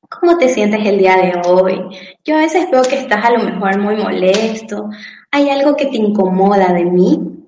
cómo 0.09 0.39
te 0.39 0.49
sientes 0.49 0.87
el 0.87 0.99
día 0.99 1.17
de 1.17 1.49
hoy. 1.49 1.81
Yo 2.25 2.37
a 2.37 2.41
veces 2.41 2.71
veo 2.71 2.83
que 2.83 2.97
estás 2.97 3.25
a 3.25 3.33
lo 3.33 3.45
mejor 3.45 3.79
muy 3.79 3.97
molesto. 3.97 4.89
¿Hay 5.31 5.51
algo 5.51 5.77
que 5.77 5.87
te 5.87 5.97
incomoda 5.97 6.73
de 6.73 6.85
mí? 6.85 7.42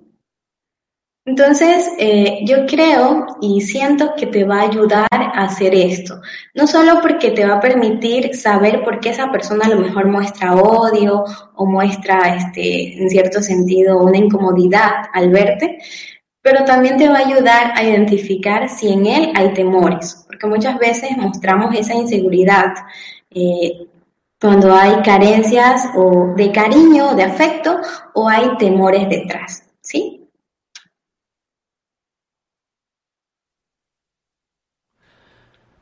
Entonces, 1.26 1.90
eh, 1.98 2.40
yo 2.44 2.66
creo 2.66 3.26
y 3.40 3.62
siento 3.62 4.14
que 4.14 4.26
te 4.26 4.44
va 4.44 4.60
a 4.60 4.68
ayudar 4.68 5.08
a 5.10 5.44
hacer 5.44 5.74
esto. 5.74 6.20
No 6.54 6.66
solo 6.66 7.00
porque 7.00 7.30
te 7.30 7.46
va 7.46 7.54
a 7.54 7.60
permitir 7.60 8.34
saber 8.34 8.84
por 8.84 9.00
qué 9.00 9.08
esa 9.08 9.30
persona 9.32 9.64
a 9.64 9.70
lo 9.70 9.80
mejor 9.80 10.06
muestra 10.06 10.54
odio 10.54 11.24
o 11.54 11.64
muestra, 11.64 12.36
este, 12.36 13.00
en 13.02 13.08
cierto 13.08 13.40
sentido, 13.40 14.02
una 14.02 14.18
incomodidad 14.18 14.92
al 15.14 15.30
verte, 15.30 15.78
pero 16.42 16.62
también 16.64 16.98
te 16.98 17.08
va 17.08 17.16
a 17.18 17.26
ayudar 17.26 17.72
a 17.74 17.82
identificar 17.82 18.68
si 18.68 18.92
en 18.92 19.06
él 19.06 19.32
hay 19.34 19.54
temores, 19.54 20.24
porque 20.26 20.46
muchas 20.46 20.78
veces 20.78 21.16
mostramos 21.16 21.74
esa 21.74 21.94
inseguridad. 21.94 22.74
Eh, 23.30 23.86
cuando 24.38 24.74
hay 24.74 25.00
carencias 25.02 25.88
o 25.96 26.34
de 26.36 26.52
cariño, 26.52 27.14
de 27.14 27.22
afecto, 27.22 27.80
o 28.12 28.28
hay 28.28 28.58
temores 28.58 29.08
detrás, 29.08 29.64
¿sí? 29.80 30.13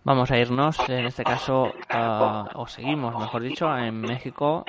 Vamos 0.04 0.32
a 0.32 0.38
irnos, 0.38 0.76
en 0.88 1.06
este 1.06 1.22
caso, 1.22 1.72
o 2.54 2.66
seguimos, 2.66 3.16
mejor 3.20 3.42
dicho, 3.42 3.76
en 3.78 4.00
México. 4.00 4.64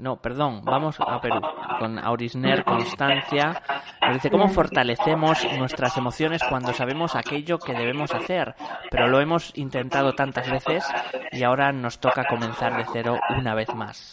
no, 0.00 0.16
perdón, 0.16 0.62
vamos 0.64 0.96
a 0.98 1.20
Perú 1.20 1.40
con 1.78 1.98
Aurisner 2.00 2.64
Constancia. 2.64 3.62
Nos 4.02 4.14
dice 4.14 4.30
cómo 4.30 4.48
fortalecemos 4.48 5.46
nuestras 5.58 5.96
emociones 5.96 6.42
cuando 6.48 6.72
sabemos 6.72 7.14
aquello 7.14 7.58
que 7.58 7.72
debemos 7.72 8.12
hacer, 8.12 8.56
pero 8.90 9.06
lo 9.06 9.20
hemos 9.20 9.52
intentado 9.56 10.14
tantas 10.14 10.50
veces 10.50 10.84
y 11.30 11.44
ahora 11.44 11.72
nos 11.72 12.00
toca 12.00 12.24
comenzar 12.24 12.76
de 12.76 12.86
cero 12.92 13.20
una 13.38 13.54
vez 13.54 13.72
más. 13.76 14.12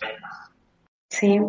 Sí, 1.10 1.40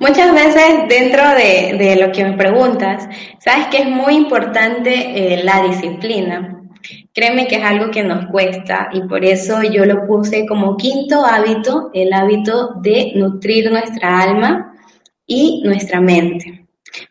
muchas 0.00 0.32
veces 0.32 0.88
dentro 0.88 1.22
de, 1.28 1.96
lo 2.00 2.10
que 2.10 2.24
me 2.24 2.36
preguntas, 2.36 3.08
sabes 3.38 3.68
que 3.68 3.82
es 3.82 3.88
muy 3.88 4.16
importante 4.16 5.34
eh, 5.34 5.44
la 5.44 5.62
disciplina. 5.62 6.53
Créeme 7.12 7.46
que 7.46 7.56
es 7.56 7.64
algo 7.64 7.90
que 7.90 8.02
nos 8.02 8.26
cuesta 8.26 8.90
y 8.92 9.02
por 9.02 9.24
eso 9.24 9.62
yo 9.62 9.84
lo 9.84 10.06
puse 10.06 10.46
como 10.46 10.76
quinto 10.76 11.24
hábito, 11.24 11.90
el 11.94 12.12
hábito 12.12 12.74
de 12.80 13.12
nutrir 13.14 13.70
nuestra 13.70 14.20
alma 14.20 14.74
y 15.26 15.62
nuestra 15.64 16.00
mente. 16.00 16.64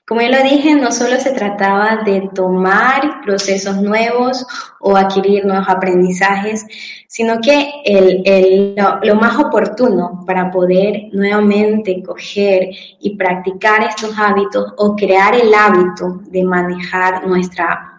Como 0.05 0.21
ya 0.21 0.29
lo 0.29 0.43
dije, 0.43 0.75
no 0.75 0.91
solo 0.91 1.19
se 1.19 1.31
trataba 1.31 2.03
de 2.05 2.29
tomar 2.33 3.21
procesos 3.25 3.81
nuevos 3.81 4.45
o 4.79 4.95
adquirir 4.95 5.45
nuevos 5.45 5.67
aprendizajes, 5.67 6.65
sino 7.07 7.39
que 7.41 7.69
el, 7.83 8.75
lo, 8.75 9.15
más 9.15 9.37
oportuno 9.37 10.23
para 10.25 10.49
poder 10.51 11.09
nuevamente 11.11 12.01
coger 12.01 12.69
y 12.99 13.15
practicar 13.17 13.83
estos 13.83 14.17
hábitos 14.17 14.73
o 14.77 14.95
crear 14.95 15.35
el 15.35 15.53
hábito 15.53 16.21
de 16.29 16.43
manejar 16.43 17.27
nuestra 17.27 17.92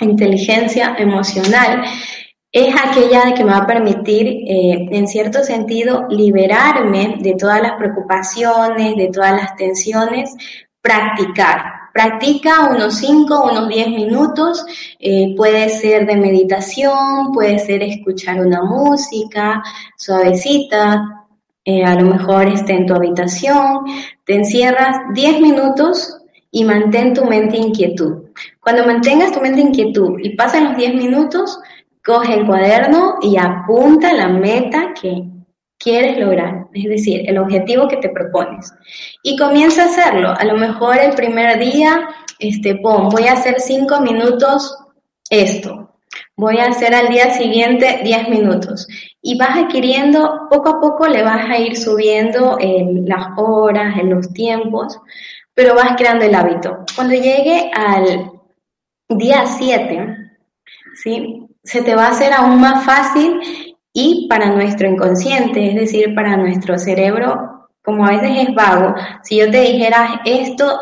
inteligencia 0.00 0.96
emocional 0.98 1.84
es 2.54 2.72
aquella 2.80 3.34
que 3.34 3.42
me 3.42 3.50
va 3.50 3.58
a 3.58 3.66
permitir, 3.66 4.28
eh, 4.28 4.88
en 4.92 5.08
cierto 5.08 5.42
sentido, 5.42 6.06
liberarme 6.08 7.16
de 7.18 7.34
todas 7.34 7.60
las 7.60 7.72
preocupaciones, 7.72 8.96
de 8.96 9.08
todas 9.08 9.32
las 9.32 9.56
tensiones, 9.56 10.32
practicar. 10.80 11.64
Practica 11.92 12.68
unos 12.70 12.96
5, 12.98 13.50
unos 13.50 13.68
10 13.68 13.88
minutos, 13.88 14.64
eh, 15.00 15.34
puede 15.36 15.68
ser 15.68 16.06
de 16.06 16.16
meditación, 16.16 17.32
puede 17.32 17.58
ser 17.58 17.82
escuchar 17.82 18.40
una 18.40 18.62
música 18.62 19.62
suavecita, 19.96 21.26
eh, 21.64 21.84
a 21.84 21.94
lo 21.94 22.12
mejor 22.12 22.46
esté 22.48 22.74
en 22.74 22.86
tu 22.86 22.94
habitación, 22.94 23.84
te 24.24 24.34
encierras 24.34 24.96
10 25.14 25.40
minutos 25.40 26.18
y 26.50 26.64
mantén 26.64 27.14
tu 27.14 27.24
mente 27.24 27.56
inquietud. 27.56 28.23
Cuando 28.64 28.86
mantengas 28.86 29.30
tu 29.30 29.40
mente 29.40 29.60
inquietud 29.60 30.18
y 30.22 30.34
pasan 30.36 30.64
los 30.64 30.76
10 30.76 30.94
minutos, 30.94 31.60
coge 32.02 32.34
el 32.34 32.46
cuaderno 32.46 33.16
y 33.20 33.36
apunta 33.36 34.12
la 34.12 34.28
meta 34.28 34.94
que 35.00 35.24
quieres 35.78 36.18
lograr, 36.18 36.68
es 36.72 36.84
decir, 36.84 37.28
el 37.28 37.36
objetivo 37.36 37.86
que 37.86 37.98
te 37.98 38.08
propones. 38.08 38.72
Y 39.22 39.36
comienza 39.36 39.82
a 39.82 39.86
hacerlo. 39.86 40.34
A 40.36 40.44
lo 40.44 40.56
mejor 40.56 40.96
el 40.98 41.14
primer 41.14 41.58
día, 41.58 42.08
este, 42.38 42.76
pon, 42.76 43.10
voy 43.10 43.24
a 43.24 43.34
hacer 43.34 43.60
cinco 43.60 44.00
minutos 44.00 44.76
esto. 45.28 45.90
Voy 46.36 46.58
a 46.58 46.66
hacer 46.66 46.94
al 46.94 47.08
día 47.08 47.34
siguiente 47.34 48.00
10 48.02 48.28
minutos. 48.28 48.88
Y 49.20 49.38
vas 49.38 49.58
adquiriendo, 49.58 50.48
poco 50.50 50.70
a 50.70 50.80
poco 50.80 51.06
le 51.06 51.22
vas 51.22 51.50
a 51.50 51.58
ir 51.58 51.76
subiendo 51.76 52.56
en 52.58 53.06
las 53.06 53.28
horas, 53.36 53.98
en 53.98 54.10
los 54.10 54.32
tiempos, 54.32 54.98
pero 55.54 55.74
vas 55.74 55.96
creando 55.96 56.24
el 56.24 56.34
hábito. 56.34 56.78
Cuando 56.96 57.14
llegue 57.14 57.70
al 57.72 58.33
día 59.08 59.46
7, 59.46 60.30
¿sí? 60.94 61.44
se 61.64 61.82
te 61.82 61.94
va 61.94 62.06
a 62.06 62.10
hacer 62.10 62.32
aún 62.32 62.60
más 62.60 62.84
fácil 62.84 63.40
y 63.92 64.26
para 64.28 64.50
nuestro 64.50 64.88
inconsciente, 64.88 65.68
es 65.68 65.74
decir, 65.74 66.14
para 66.14 66.36
nuestro 66.36 66.78
cerebro, 66.78 67.68
como 67.82 68.04
a 68.06 68.10
veces 68.10 68.48
es 68.48 68.54
vago, 68.54 68.94
si 69.22 69.38
yo 69.38 69.50
te 69.50 69.60
dijera 69.60 70.22
esto, 70.24 70.78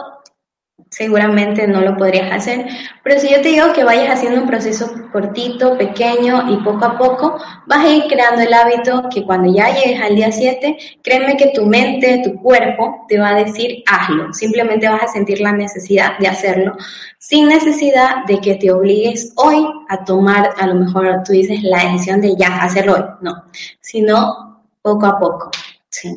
seguramente 0.92 1.66
no 1.66 1.80
lo 1.80 1.96
podrías 1.96 2.30
hacer. 2.30 2.66
Pero 3.02 3.18
si 3.18 3.30
yo 3.30 3.40
te 3.40 3.48
digo 3.48 3.72
que 3.72 3.82
vayas 3.82 4.10
haciendo 4.10 4.42
un 4.42 4.46
proceso 4.46 4.92
cortito, 5.10 5.78
pequeño 5.78 6.52
y 6.52 6.62
poco 6.62 6.84
a 6.84 6.98
poco, 6.98 7.38
vas 7.66 7.84
a 7.84 7.88
ir 7.88 8.04
creando 8.08 8.42
el 8.42 8.52
hábito 8.52 9.08
que 9.12 9.24
cuando 9.24 9.52
ya 9.52 9.74
llegues 9.74 10.00
al 10.02 10.14
día 10.14 10.30
7, 10.30 10.76
créeme 11.02 11.38
que 11.38 11.52
tu 11.54 11.64
mente, 11.64 12.20
tu 12.22 12.34
cuerpo 12.40 13.06
te 13.08 13.18
va 13.18 13.30
a 13.30 13.42
decir 13.42 13.82
hazlo. 13.86 14.34
Simplemente 14.34 14.86
vas 14.86 15.04
a 15.04 15.08
sentir 15.08 15.40
la 15.40 15.52
necesidad 15.52 16.18
de 16.18 16.28
hacerlo, 16.28 16.76
sin 17.18 17.48
necesidad 17.48 18.26
de 18.26 18.38
que 18.40 18.56
te 18.56 18.70
obligues 18.70 19.32
hoy 19.36 19.66
a 19.88 20.04
tomar, 20.04 20.50
a 20.58 20.66
lo 20.66 20.74
mejor 20.74 21.22
tú 21.24 21.32
dices 21.32 21.62
la 21.62 21.84
decisión 21.84 22.20
de 22.20 22.36
ya 22.36 22.62
hacerlo 22.62 22.94
hoy, 22.96 23.04
no, 23.22 23.44
sino 23.80 24.62
poco 24.82 25.06
a 25.06 25.18
poco. 25.18 25.50
Sí. 25.88 26.14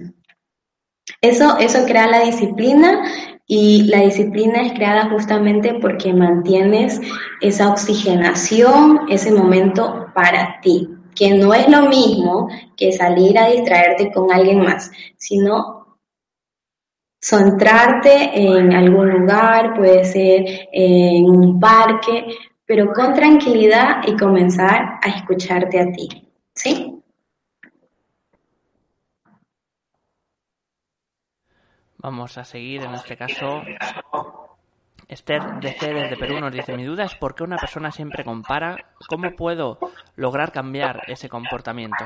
Eso, 1.22 1.58
eso 1.60 1.86
crea 1.86 2.08
la 2.08 2.26
disciplina 2.26 3.35
y 3.48 3.84
la 3.84 4.02
disciplina 4.02 4.62
es 4.62 4.74
creada 4.74 5.10
justamente 5.10 5.76
porque 5.76 6.14
mantienes 6.14 7.00
esa 7.42 7.70
oxigenación, 7.70 9.02
ese 9.10 9.32
momento 9.32 10.08
para 10.16 10.60
ti, 10.62 10.90
que 11.14 11.36
no 11.38 11.54
es 11.54 11.68
lo 11.70 11.84
mismo 11.84 12.50
que 12.76 12.92
salir 12.92 13.38
a 13.38 13.50
distraerte 13.50 14.12
con 14.12 14.32
alguien 14.32 14.60
más, 14.60 14.92
sino 15.18 15.98
centrarte 17.22 18.32
en 18.34 18.74
algún 18.74 19.10
lugar, 19.10 19.76
puede 19.76 20.04
ser 20.06 20.68
en 20.72 21.30
un 21.30 21.60
parque, 21.60 22.26
pero 22.66 22.92
con 22.94 23.14
tranquilidad 23.14 24.02
y 24.08 24.16
comenzar 24.16 25.00
a 25.02 25.10
escucharte 25.10 25.80
a 25.80 25.92
ti, 25.92 26.08
¿sí? 26.54 26.95
Vamos 32.06 32.38
a 32.38 32.46
seguir 32.46 32.84
en 32.84 32.94
este 32.94 33.18
caso. 33.18 33.64
Esther 35.08 35.42
DC 35.60 35.92
desde 35.92 36.16
Perú 36.18 36.40
nos 36.40 36.52
dice, 36.52 36.78
mi 36.78 36.84
duda 36.84 37.04
es 37.04 37.16
por 37.16 37.34
qué 37.34 37.42
una 37.44 37.58
persona 37.58 37.92
siempre 37.92 38.24
compara, 38.24 38.78
¿cómo 39.10 39.36
puedo 39.36 39.80
lograr 40.16 40.52
cambiar 40.52 41.02
ese 41.08 41.30
comportamiento? 41.30 42.06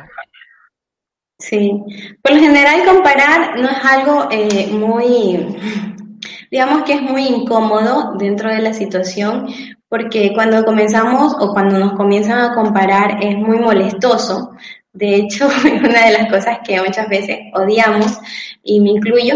Sí, 1.38 1.84
por 2.22 2.32
lo 2.32 2.40
general 2.40 2.86
comparar 2.86 3.60
no 3.60 3.68
es 3.68 3.84
algo 3.84 4.30
eh, 4.32 4.68
muy, 4.72 5.58
digamos 6.50 6.84
que 6.84 6.94
es 6.94 7.02
muy 7.02 7.28
incómodo 7.28 8.14
dentro 8.18 8.50
de 8.50 8.62
la 8.62 8.74
situación, 8.74 9.50
porque 9.90 10.32
cuando 10.34 10.64
comenzamos 10.64 11.36
o 11.42 11.52
cuando 11.52 11.78
nos 11.78 11.92
comienzan 11.98 12.40
a 12.40 12.54
comparar 12.54 13.22
es 13.22 13.38
muy 13.38 13.60
molestoso. 13.60 14.52
De 14.94 15.16
hecho, 15.16 15.50
una 15.84 16.06
de 16.06 16.14
las 16.14 16.32
cosas 16.32 16.60
que 16.66 16.82
muchas 16.82 17.10
veces 17.10 17.38
odiamos, 17.54 18.18
y 18.64 18.80
me 18.80 18.92
incluyo, 18.92 19.36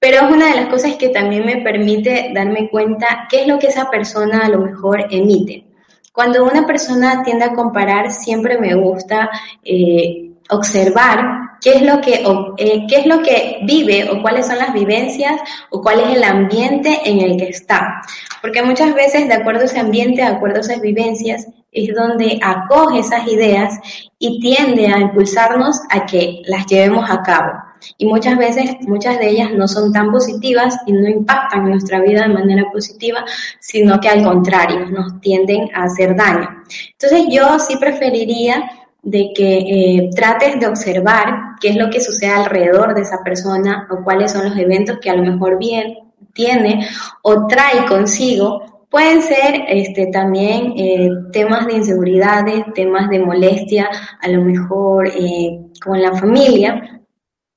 pero 0.00 0.26
es 0.26 0.32
una 0.32 0.48
de 0.48 0.56
las 0.56 0.68
cosas 0.68 0.94
que 0.96 1.10
también 1.10 1.44
me 1.44 1.58
permite 1.58 2.32
darme 2.34 2.70
cuenta 2.70 3.28
qué 3.28 3.42
es 3.42 3.46
lo 3.46 3.58
que 3.58 3.66
esa 3.66 3.90
persona 3.90 4.46
a 4.46 4.48
lo 4.48 4.58
mejor 4.58 5.06
emite. 5.10 5.66
Cuando 6.10 6.42
una 6.44 6.66
persona 6.66 7.22
tiende 7.22 7.44
a 7.44 7.52
comparar, 7.52 8.10
siempre 8.10 8.58
me 8.58 8.74
gusta 8.74 9.30
eh, 9.62 10.32
observar 10.48 11.58
qué 11.60 11.74
es 11.74 11.82
lo 11.82 12.00
que 12.00 12.24
eh, 12.56 12.86
qué 12.88 12.96
es 12.96 13.06
lo 13.06 13.22
que 13.22 13.58
vive 13.62 14.08
o 14.10 14.22
cuáles 14.22 14.46
son 14.46 14.58
las 14.58 14.72
vivencias 14.72 15.38
o 15.70 15.82
cuál 15.82 16.00
es 16.00 16.16
el 16.16 16.24
ambiente 16.24 17.02
en 17.04 17.20
el 17.20 17.36
que 17.36 17.50
está. 17.50 18.00
Porque 18.40 18.62
muchas 18.62 18.94
veces, 18.94 19.28
de 19.28 19.34
acuerdo 19.34 19.60
a 19.60 19.64
ese 19.66 19.78
ambiente, 19.78 20.22
de 20.22 20.28
acuerdo 20.28 20.56
a 20.56 20.60
esas 20.60 20.80
vivencias, 20.80 21.46
es 21.70 21.94
donde 21.94 22.40
acoge 22.42 23.00
esas 23.00 23.28
ideas 23.28 23.78
y 24.18 24.40
tiende 24.40 24.86
a 24.86 24.98
impulsarnos 24.98 25.78
a 25.90 26.06
que 26.06 26.40
las 26.46 26.66
llevemos 26.66 27.08
a 27.08 27.22
cabo 27.22 27.69
y 27.98 28.06
muchas 28.06 28.36
veces 28.38 28.76
muchas 28.82 29.18
de 29.18 29.30
ellas 29.30 29.50
no 29.52 29.66
son 29.68 29.92
tan 29.92 30.10
positivas 30.10 30.76
y 30.86 30.92
no 30.92 31.08
impactan 31.08 31.68
nuestra 31.68 32.00
vida 32.00 32.22
de 32.22 32.34
manera 32.34 32.64
positiva, 32.72 33.24
sino 33.58 34.00
que 34.00 34.08
al 34.08 34.22
contrario, 34.22 34.86
nos 34.86 35.20
tienden 35.20 35.68
a 35.74 35.84
hacer 35.84 36.16
daño. 36.16 36.48
Entonces 36.92 37.26
yo 37.30 37.58
sí 37.58 37.76
preferiría 37.76 38.70
de 39.02 39.30
que 39.34 39.58
eh, 39.58 40.10
trates 40.14 40.60
de 40.60 40.66
observar 40.66 41.56
qué 41.60 41.70
es 41.70 41.76
lo 41.76 41.88
que 41.90 42.00
sucede 42.00 42.30
alrededor 42.30 42.94
de 42.94 43.02
esa 43.02 43.22
persona 43.24 43.88
o 43.90 44.04
cuáles 44.04 44.32
son 44.32 44.44
los 44.44 44.58
eventos 44.58 44.98
que 45.00 45.10
a 45.10 45.16
lo 45.16 45.22
mejor 45.22 45.58
bien 45.58 45.98
tiene 46.34 46.86
o 47.22 47.46
trae 47.46 47.86
consigo 47.86 48.70
Pueden 48.90 49.22
ser 49.22 49.66
este, 49.68 50.08
también 50.08 50.72
eh, 50.76 51.10
temas 51.32 51.64
de 51.68 51.74
inseguridades, 51.74 52.64
temas 52.74 53.08
de 53.08 53.20
molestia, 53.20 53.88
a 54.20 54.28
lo 54.28 54.42
mejor 54.42 55.06
eh, 55.06 55.60
con 55.80 56.02
la 56.02 56.12
familia, 56.16 56.99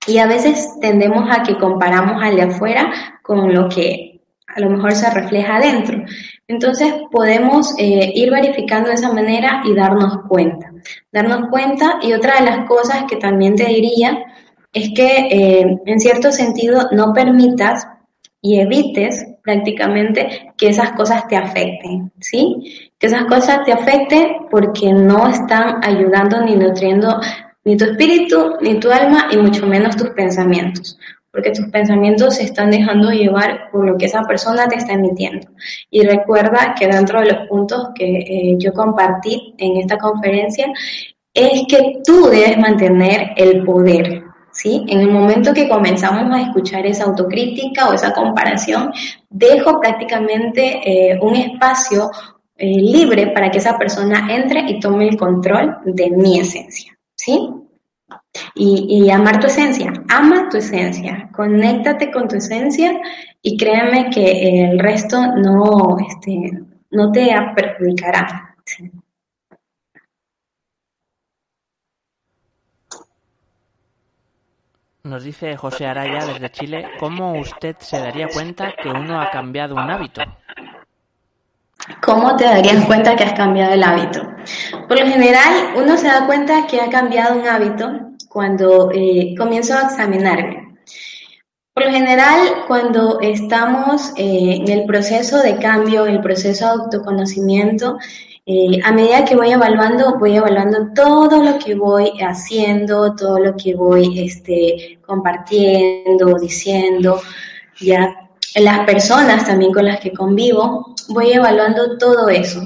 y 0.08 0.18
a 0.18 0.28
veces 0.28 0.70
tendemos 0.82 1.30
a 1.30 1.44
que 1.44 1.58
comparamos 1.58 2.22
al 2.22 2.36
de 2.36 2.44
afuera 2.44 2.92
con 3.22 3.54
lo 3.54 3.70
que 3.70 4.22
a 4.56 4.60
lo 4.60 4.70
mejor 4.70 4.94
se 4.94 5.10
refleja 5.10 5.58
adentro. 5.58 6.04
Entonces 6.48 6.94
podemos 7.12 7.74
eh, 7.78 8.12
ir 8.14 8.30
verificando 8.30 8.90
de 8.90 8.96
esa 8.96 9.12
manera 9.12 9.62
y 9.66 9.74
darnos 9.74 10.20
cuenta. 10.28 10.72
Darnos 11.12 11.50
cuenta 11.50 12.00
y 12.02 12.14
otra 12.14 12.40
de 12.40 12.46
las 12.46 12.68
cosas 12.68 13.06
que 13.10 13.16
también 13.16 13.56
te 13.56 13.66
diría 13.66 14.26
es 14.74 14.90
que 14.96 15.28
eh, 15.32 15.78
en 15.86 16.00
cierto 16.00 16.32
sentido 16.32 16.90
no 16.92 17.14
permitas 17.14 17.88
y 18.42 18.60
evites 18.60 19.26
prácticamente 19.42 20.54
que 20.58 20.70
esas 20.70 20.92
cosas 20.92 21.28
te 21.28 21.38
afecten, 21.38 22.12
¿sí? 22.20 22.92
Que 22.98 23.08
esas 23.08 23.26
cosas 23.26 23.64
te 23.66 23.72
afecten 23.72 24.48
porque 24.50 24.92
no 24.92 25.28
están 25.28 25.84
ayudando 25.84 26.42
ni 26.42 26.56
nutriendo 26.56 27.20
ni 27.66 27.78
tu 27.78 27.86
espíritu, 27.86 28.56
ni 28.62 28.80
tu 28.80 28.92
alma, 28.92 29.28
y 29.32 29.38
mucho 29.38 29.66
menos 29.66 29.96
tus 29.96 30.10
pensamientos, 30.10 30.98
porque 31.32 31.52
tus 31.52 31.68
pensamientos 31.68 32.36
se 32.36 32.44
están 32.44 32.72
dejando 32.72 33.12
llevar 33.12 33.72
por 33.72 33.86
lo 33.86 33.98
que 33.98 34.06
esa 34.06 34.24
persona 34.24 34.68
te 34.68 34.76
está 34.76 34.94
emitiendo. 34.94 35.48
Y 35.90 36.04
recuerda 36.04 36.76
que 36.78 36.88
dentro 36.88 37.22
de 37.22 37.32
los 37.32 37.48
puntos 37.48 37.90
que 37.96 38.06
eh, 38.06 38.56
yo 38.58 38.74
compartí 38.74 39.56
en 39.58 39.78
esta 39.78 39.98
conferencia, 39.98 40.68
es 41.34 41.64
que 41.68 42.02
tú 42.06 42.28
debes 42.28 42.58
mantener 42.60 43.32
el 43.36 43.64
poder, 43.64 44.24
¿sí? 44.52 44.86
En 44.88 45.00
el 45.00 45.10
momento 45.10 45.54
que 45.54 45.68
comenzamos 45.68 46.32
a 46.32 46.42
escuchar 46.42 46.86
esa 46.86 47.06
autocrítica 47.06 47.90
o 47.90 47.94
esa 47.94 48.14
comparación, 48.14 48.92
dejo 49.30 49.80
prácticamente 49.80 50.82
eh, 50.86 51.20
un 51.20 51.36
espacio 51.36 52.12
eh, 52.56 52.68
libre 52.68 53.28
para 53.28 53.50
que 53.50 53.58
esa 53.58 53.78
persona 53.80 54.28
entre 54.30 54.60
y 54.70 54.80
tome 54.80 55.10
el 55.10 55.18
control 55.18 55.78
de 55.86 56.12
mi 56.12 56.40
esencia. 56.40 56.93
¿Sí? 57.24 57.50
y, 58.56 59.10
amar 59.10 59.40
tu 59.40 59.48
esencia. 59.48 59.92
Ama 60.10 60.50
tu 60.50 60.58
esencia, 60.58 61.30
conéctate 61.34 62.12
con 62.12 62.28
tu 62.28 62.36
esencia 62.36 63.00
y 63.42 63.58
créeme 63.58 64.10
que 64.10 64.66
el 64.72 64.80
resto 64.80 65.18
no, 65.38 65.98
este, 66.08 66.52
no 66.92 67.12
te 67.12 67.30
perjudicará. 67.56 68.56
Nos 75.04 75.26
dice 75.26 75.58
José 75.58 75.86
Araya 75.86 76.26
desde 76.26 76.50
Chile, 76.50 76.88
¿cómo 76.98 77.34
usted 77.34 77.76
se 77.80 78.00
daría 78.00 78.30
cuenta 78.30 78.74
que 78.82 78.88
uno 78.88 79.20
ha 79.20 79.32
cambiado 79.32 79.76
un 79.76 79.90
hábito? 79.90 80.22
¿Cómo 82.02 82.36
te 82.36 82.46
darías 82.46 82.86
cuenta 82.86 83.16
que 83.16 83.24
has 83.24 83.34
cambiado 83.34 83.74
el 83.74 83.84
hábito? 83.84 84.22
Por 84.88 85.00
lo 85.00 85.06
general, 85.06 85.74
uno 85.76 85.98
se 85.98 86.08
da 86.08 86.26
cuenta 86.26 86.66
que 86.68 86.80
ha 86.80 86.90
cambiado 86.90 87.40
un 87.40 87.48
hábito 87.48 87.92
cuando 88.30 88.92
eh, 88.94 89.36
comienzo 89.38 89.76
a 89.78 89.84
examinarme. 89.84 90.78
Por 91.74 91.86
lo 91.86 91.92
general, 91.92 92.66
cuando 92.68 93.20
estamos 93.20 94.14
eh, 94.16 94.60
en 94.62 94.70
el 94.70 94.86
proceso 94.86 95.42
de 95.42 95.58
cambio, 95.58 96.06
en 96.06 96.16
el 96.16 96.22
proceso 96.22 96.66
de 96.66 96.84
autoconocimiento, 96.84 97.98
eh, 98.46 98.80
a 98.84 98.92
medida 98.92 99.26
que 99.26 99.36
voy 99.36 99.52
evaluando, 99.52 100.18
voy 100.20 100.36
evaluando 100.36 100.94
todo 100.94 101.44
lo 101.44 101.58
que 101.58 101.76
voy 101.76 102.12
haciendo, 102.22 103.16
todo 103.16 103.40
lo 103.40 103.56
que 103.56 103.74
voy 103.76 104.20
este, 104.20 105.00
compartiendo, 105.06 106.38
diciendo, 106.40 107.22
ya 107.80 108.23
las 108.56 108.86
personas 108.86 109.46
también 109.46 109.74
con 109.74 109.86
las 109.86 110.00
que 110.00 110.14
convivo, 110.14 110.94
voy 111.10 111.32
evaluando 111.32 111.98
todo 111.98 112.30
eso. 112.30 112.62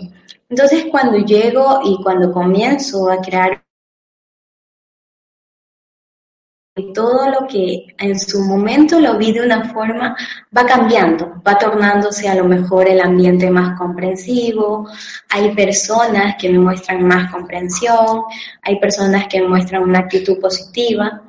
Entonces, 0.50 0.86
cuando 0.92 1.18
llego 1.18 1.82
y 1.84 2.02
cuando 2.04 2.32
comienzo 2.32 3.10
a 3.10 3.22
crear 3.22 3.64
todo 6.94 7.30
lo 7.32 7.48
que 7.48 7.88
en 7.98 8.20
su 8.20 8.42
momento 8.42 9.00
lo 9.00 9.18
vi 9.18 9.32
de 9.32 9.42
una 9.42 9.74
forma 9.74 10.16
va 10.56 10.66
cambiando, 10.66 11.42
va 11.46 11.58
tornándose 11.58 12.30
a 12.30 12.36
lo 12.36 12.46
mejor 12.46 12.88
el 12.88 13.02
ambiente 13.02 13.50
más 13.50 13.78
comprensivo, 13.78 14.88
hay 15.30 15.56
personas 15.56 16.36
que 16.40 16.50
me 16.50 16.60
muestran 16.60 17.04
más 17.04 17.32
comprensión, 17.32 18.24
hay 18.62 18.80
personas 18.80 19.28
que 19.28 19.42
muestran 19.42 19.84
una 19.84 20.00
actitud 20.00 20.40
positiva, 20.40 21.24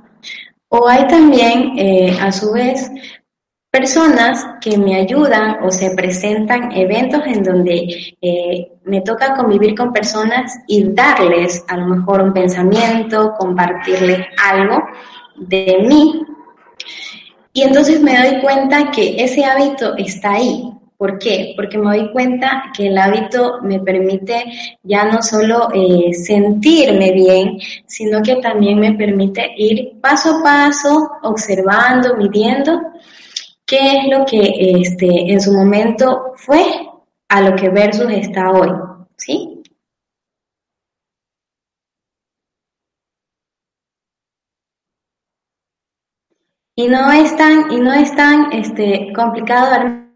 o 0.69 0.87
hay 0.87 1.07
también, 1.09 1.79
eh, 1.79 2.19
a 2.21 2.31
su 2.31 2.53
vez, 2.53 2.91
personas 3.71 4.47
que 4.61 4.79
me 4.79 4.97
ayudan 4.97 5.63
o 5.63 5.71
se 5.71 5.91
presentan 5.91 6.73
eventos 6.73 7.23
en 7.27 7.43
donde 7.43 8.17
eh, 8.21 8.73
me 8.85 9.03
toca 9.03 9.35
convivir 9.35 9.75
con 9.75 9.93
personas 9.93 10.59
y 10.67 10.85
darles 10.95 11.65
a 11.69 11.77
lo 11.77 11.87
mejor 11.87 12.23
un 12.23 12.33
pensamiento, 12.33 13.35
compartirles 13.39 14.27
algo 14.43 14.83
de 15.37 15.85
mí. 15.87 16.23
Y 17.53 17.63
entonces 17.63 18.01
me 18.01 18.17
doy 18.17 18.41
cuenta 18.41 18.91
que 18.91 19.23
ese 19.23 19.45
hábito 19.45 19.97
está 19.97 20.33
ahí. 20.33 20.73
¿Por 20.97 21.19
qué? 21.19 21.53
Porque 21.55 21.79
me 21.79 21.97
doy 21.97 22.11
cuenta 22.11 22.65
que 22.77 22.89
el 22.89 22.99
hábito 22.99 23.59
me 23.63 23.79
permite 23.79 24.45
ya 24.83 25.05
no 25.05 25.23
solo 25.23 25.69
eh, 25.73 26.13
sentirme 26.13 27.13
bien, 27.13 27.59
sino 27.87 28.21
que 28.23 28.37
también 28.37 28.81
me 28.81 28.95
permite 28.95 29.53
ir 29.57 30.01
paso 30.01 30.39
a 30.39 30.43
paso, 30.43 31.11
observando, 31.23 32.17
midiendo 32.17 32.81
qué 33.69 33.99
es 33.99 34.09
lo 34.09 34.25
que 34.25 34.41
este, 34.81 35.33
en 35.33 35.41
su 35.41 35.53
momento 35.53 36.33
fue 36.37 36.63
a 37.29 37.41
lo 37.43 37.55
que 37.55 37.69
versus 37.69 38.11
está 38.11 38.51
hoy. 38.51 38.71
¿Sí? 39.17 39.63
Y 46.77 46.87
no 46.89 47.11
es 47.13 47.37
tan, 47.37 47.71
y 47.73 47.81
no 47.81 47.93
es 47.93 48.15
tan 48.17 48.53
este, 48.53 49.13
complicado 49.13 50.07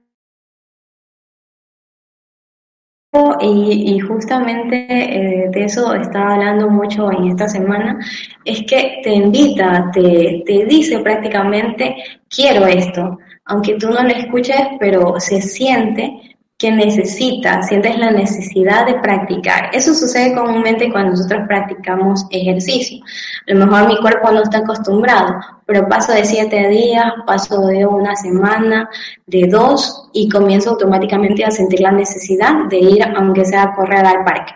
y, 3.41 3.99
justamente 4.01 4.87
eh, 4.89 5.49
de 5.51 5.65
eso 5.65 5.95
estaba 5.95 6.35
hablando 6.35 6.71
mucho 6.71 7.11
en 7.13 7.29
esta 7.29 7.47
semana, 7.49 7.99
es 8.45 8.63
que 8.63 9.01
te 9.03 9.11
invita, 9.11 9.91
te, 9.93 10.43
te 10.47 10.65
dice 10.65 11.01
prácticamente, 11.01 11.97
quiero 12.29 12.67
esto, 12.67 13.19
aunque 13.53 13.75
tú 13.75 13.91
no 13.91 14.03
lo 14.03 14.09
escuches, 14.09 14.57
pero 14.81 15.21
se 15.21 15.43
siente 15.43 16.37
que 16.57 16.71
necesitas, 16.71 17.69
sientes 17.69 17.99
la 17.99 18.11
necesidad 18.11 18.87
de 18.87 18.95
practicar. 19.01 19.69
Eso 19.75 19.93
sucede 19.95 20.35
comúnmente 20.35 20.91
cuando 20.91 21.11
nosotros 21.11 21.43
practicamos 21.47 22.25
ejercicio. 22.31 23.05
A 23.47 23.53
lo 23.53 23.67
mejor 23.67 23.89
mi 23.89 23.99
cuerpo 23.99 24.31
no 24.31 24.43
está 24.43 24.59
acostumbrado, 24.59 25.35
pero 25.67 25.87
paso 25.87 26.13
de 26.13 26.25
siete 26.25 26.67
días, 26.69 27.13
paso 27.27 27.67
de 27.67 27.85
una 27.85 28.17
semana, 28.17 28.89
de 29.27 29.49
dos, 29.49 30.09
y 30.15 30.31
comienzo 30.31 30.71
automáticamente 30.71 31.45
a 31.45 31.51
sentir 31.51 31.81
la 31.81 31.93
necesidad 31.93 32.55
de 32.71 32.79
ir, 32.79 33.05
aunque 33.05 33.45
sea 33.45 33.65
a 33.65 33.75
correr 33.75 34.07
al 34.07 34.25
parque. 34.25 34.53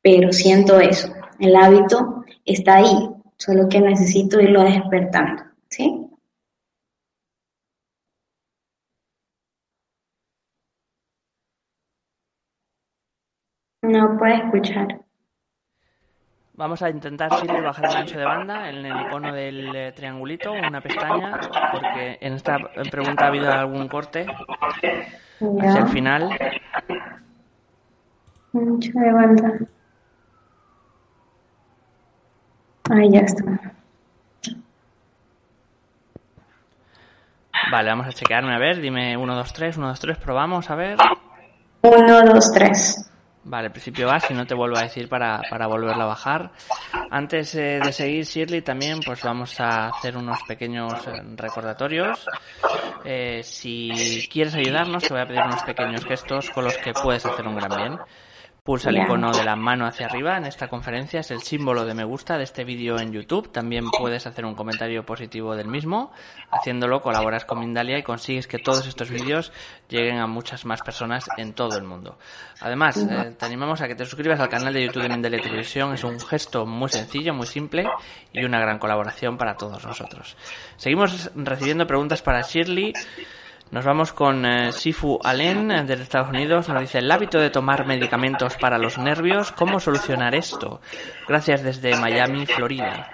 Pero 0.00 0.32
siento 0.32 0.78
eso. 0.78 1.12
El 1.40 1.56
hábito 1.56 2.24
está 2.44 2.76
ahí, 2.76 3.08
solo 3.36 3.68
que 3.68 3.80
necesito 3.80 4.40
irlo 4.40 4.62
despertando. 4.62 5.42
¿Sí? 5.68 6.02
No 13.92 14.16
puede 14.16 14.36
escuchar. 14.36 15.00
Vamos 16.54 16.80
a 16.82 16.88
intentar 16.88 17.30
siempre 17.34 17.60
bajar 17.60 17.90
el 17.90 17.96
ancho 17.96 18.18
de 18.18 18.24
banda 18.24 18.70
en 18.70 18.86
el 18.86 19.06
icono 19.06 19.34
del 19.34 19.76
eh, 19.76 19.92
triangulito, 19.92 20.52
una 20.52 20.80
pestaña, 20.80 21.38
porque 21.72 22.16
en 22.20 22.32
esta 22.32 22.56
pregunta 22.90 23.24
ha 23.24 23.28
habido 23.28 23.52
algún 23.52 23.88
corte 23.88 24.24
hacia 25.60 25.80
el 25.80 25.88
final. 25.88 26.30
Ancho 28.54 28.92
de 28.94 29.12
banda. 29.12 29.58
Ahí 32.90 33.10
ya 33.10 33.20
está. 33.20 33.44
Vale, 37.70 37.88
vamos 37.90 38.06
a 38.06 38.12
chequearme 38.12 38.54
a 38.54 38.58
ver. 38.58 38.80
Dime 38.80 39.18
1, 39.18 39.34
2, 39.34 39.52
3, 39.52 39.76
1, 39.76 39.88
2, 39.88 40.00
3, 40.00 40.16
probamos 40.16 40.70
a 40.70 40.76
ver. 40.76 40.96
1, 41.82 42.22
2, 42.22 42.52
3. 42.52 43.11
Vale, 43.44 43.66
al 43.66 43.72
principio 43.72 44.06
va, 44.06 44.20
si 44.20 44.34
no 44.34 44.46
te 44.46 44.54
vuelvo 44.54 44.76
a 44.76 44.82
decir 44.82 45.08
para, 45.08 45.42
para 45.50 45.66
volverla 45.66 46.04
a 46.04 46.06
bajar. 46.06 46.52
Antes 47.10 47.54
eh, 47.56 47.80
de 47.82 47.92
seguir, 47.92 48.24
Shirley, 48.24 48.62
también 48.62 49.00
pues 49.04 49.20
vamos 49.22 49.58
a 49.58 49.88
hacer 49.88 50.16
unos 50.16 50.38
pequeños 50.44 50.92
eh, 51.08 51.22
recordatorios. 51.34 52.24
Eh, 53.04 53.40
si 53.42 54.28
quieres 54.30 54.54
ayudarnos, 54.54 55.02
te 55.02 55.12
voy 55.12 55.22
a 55.22 55.26
pedir 55.26 55.42
unos 55.42 55.62
pequeños 55.64 56.04
gestos 56.04 56.50
con 56.50 56.64
los 56.64 56.78
que 56.78 56.92
puedes 56.92 57.26
hacer 57.26 57.46
un 57.48 57.56
gran 57.56 57.76
bien. 57.76 57.98
Pulsa 58.64 58.90
el 58.90 58.98
icono 58.98 59.32
de 59.32 59.42
la 59.42 59.56
mano 59.56 59.86
hacia 59.86 60.06
arriba 60.06 60.36
en 60.36 60.44
esta 60.44 60.68
conferencia, 60.68 61.18
es 61.18 61.32
el 61.32 61.42
símbolo 61.42 61.84
de 61.84 61.94
me 61.94 62.04
gusta 62.04 62.38
de 62.38 62.44
este 62.44 62.62
vídeo 62.62 62.96
en 63.00 63.12
YouTube. 63.12 63.50
También 63.50 63.90
puedes 63.90 64.24
hacer 64.28 64.44
un 64.44 64.54
comentario 64.54 65.04
positivo 65.04 65.56
del 65.56 65.66
mismo. 65.66 66.12
Haciéndolo 66.48 67.02
colaboras 67.02 67.44
con 67.44 67.58
Mindalia 67.58 67.98
y 67.98 68.04
consigues 68.04 68.46
que 68.46 68.60
todos 68.60 68.86
estos 68.86 69.10
vídeos 69.10 69.52
lleguen 69.88 70.18
a 70.18 70.28
muchas 70.28 70.64
más 70.64 70.80
personas 70.80 71.24
en 71.38 71.54
todo 71.54 71.76
el 71.76 71.82
mundo. 71.82 72.20
Además, 72.60 72.98
eh, 72.98 73.34
te 73.36 73.44
animamos 73.44 73.80
a 73.80 73.88
que 73.88 73.96
te 73.96 74.04
suscribas 74.04 74.38
al 74.38 74.48
canal 74.48 74.72
de 74.72 74.86
YouTube 74.86 75.02
de 75.02 75.08
Mindalia 75.08 75.40
Televisión. 75.40 75.92
Es 75.94 76.04
un 76.04 76.20
gesto 76.20 76.64
muy 76.64 76.88
sencillo, 76.88 77.34
muy 77.34 77.48
simple 77.48 77.84
y 78.32 78.44
una 78.44 78.60
gran 78.60 78.78
colaboración 78.78 79.38
para 79.38 79.56
todos 79.56 79.84
nosotros. 79.84 80.36
Seguimos 80.76 81.32
recibiendo 81.34 81.88
preguntas 81.88 82.22
para 82.22 82.42
Shirley. 82.42 82.92
Nos 83.72 83.86
vamos 83.86 84.12
con 84.12 84.44
eh, 84.44 84.70
Sifu 84.70 85.18
Allen 85.24 85.70
eh, 85.70 85.84
desde 85.86 86.02
Estados 86.02 86.28
Unidos. 86.28 86.68
Nos 86.68 86.82
dice 86.82 86.98
el 86.98 87.10
hábito 87.10 87.38
de 87.38 87.48
tomar 87.48 87.86
medicamentos 87.86 88.54
para 88.58 88.76
los 88.76 88.98
nervios. 88.98 89.50
¿Cómo 89.52 89.80
solucionar 89.80 90.34
esto? 90.34 90.82
Gracias 91.26 91.62
desde 91.62 91.96
Miami, 91.96 92.44
Florida. 92.44 93.08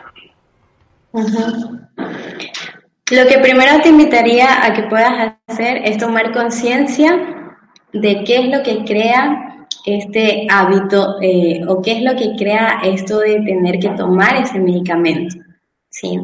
Lo 1.12 1.22
que 3.28 3.38
primero 3.38 3.80
te 3.80 3.90
invitaría 3.90 4.66
a 4.66 4.74
que 4.74 4.82
puedas 4.82 5.36
hacer 5.46 5.76
es 5.84 5.96
tomar 5.96 6.32
conciencia 6.32 7.16
de 7.92 8.24
qué 8.24 8.38
es 8.38 8.48
lo 8.48 8.60
que 8.64 8.84
crea 8.84 9.64
este 9.86 10.48
hábito 10.50 11.22
eh, 11.22 11.60
o 11.68 11.80
qué 11.80 11.98
es 11.98 12.02
lo 12.02 12.16
que 12.16 12.34
crea 12.36 12.80
esto 12.82 13.20
de 13.20 13.42
tener 13.42 13.78
que 13.78 13.90
tomar 13.90 14.34
ese 14.42 14.58
medicamento. 14.58 15.36
¿sí? 15.88 16.18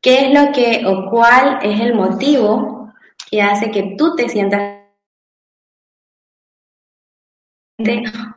¿Qué 0.00 0.26
es 0.26 0.34
lo 0.34 0.50
que 0.50 0.82
o 0.84 1.08
cuál 1.08 1.60
es 1.62 1.78
el 1.80 1.94
motivo 1.94 2.79
que 3.30 3.42
hace 3.42 3.70
que 3.70 3.94
tú 3.96 4.14
te 4.16 4.28
sientas 4.28 4.80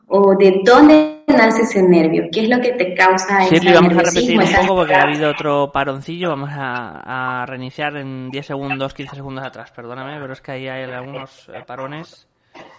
o 0.08 0.36
de 0.38 0.62
dónde 0.64 1.24
nace 1.28 1.64
ese 1.64 1.84
nervio, 1.84 2.30
qué 2.32 2.44
es 2.44 2.50
lo 2.50 2.62
que 2.62 2.74
te 2.74 2.94
causa 2.94 3.42
sí, 3.44 3.60
vamos 3.74 3.94
a 3.98 4.02
repetir 4.02 4.40
un 4.40 4.68
poco 4.68 4.76
porque 4.76 4.94
ha 4.96 5.02
habido 5.02 5.30
otro 5.30 5.70
paroncillo, 5.72 6.30
vamos 6.30 6.50
a, 6.54 7.46
reiniciar 7.46 7.98
en 7.98 8.30
10 8.30 8.46
segundos, 8.46 8.94
15 8.94 9.16
segundos 9.16 9.44
atrás, 9.44 9.72
perdóname, 9.72 10.20
pero 10.22 10.32
es 10.32 10.40
que 10.40 10.52
ahí 10.52 10.68
hay 10.68 10.84
algunos 10.90 11.50
eh, 11.50 11.62
parones. 11.66 12.28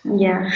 Ya. 0.04 0.46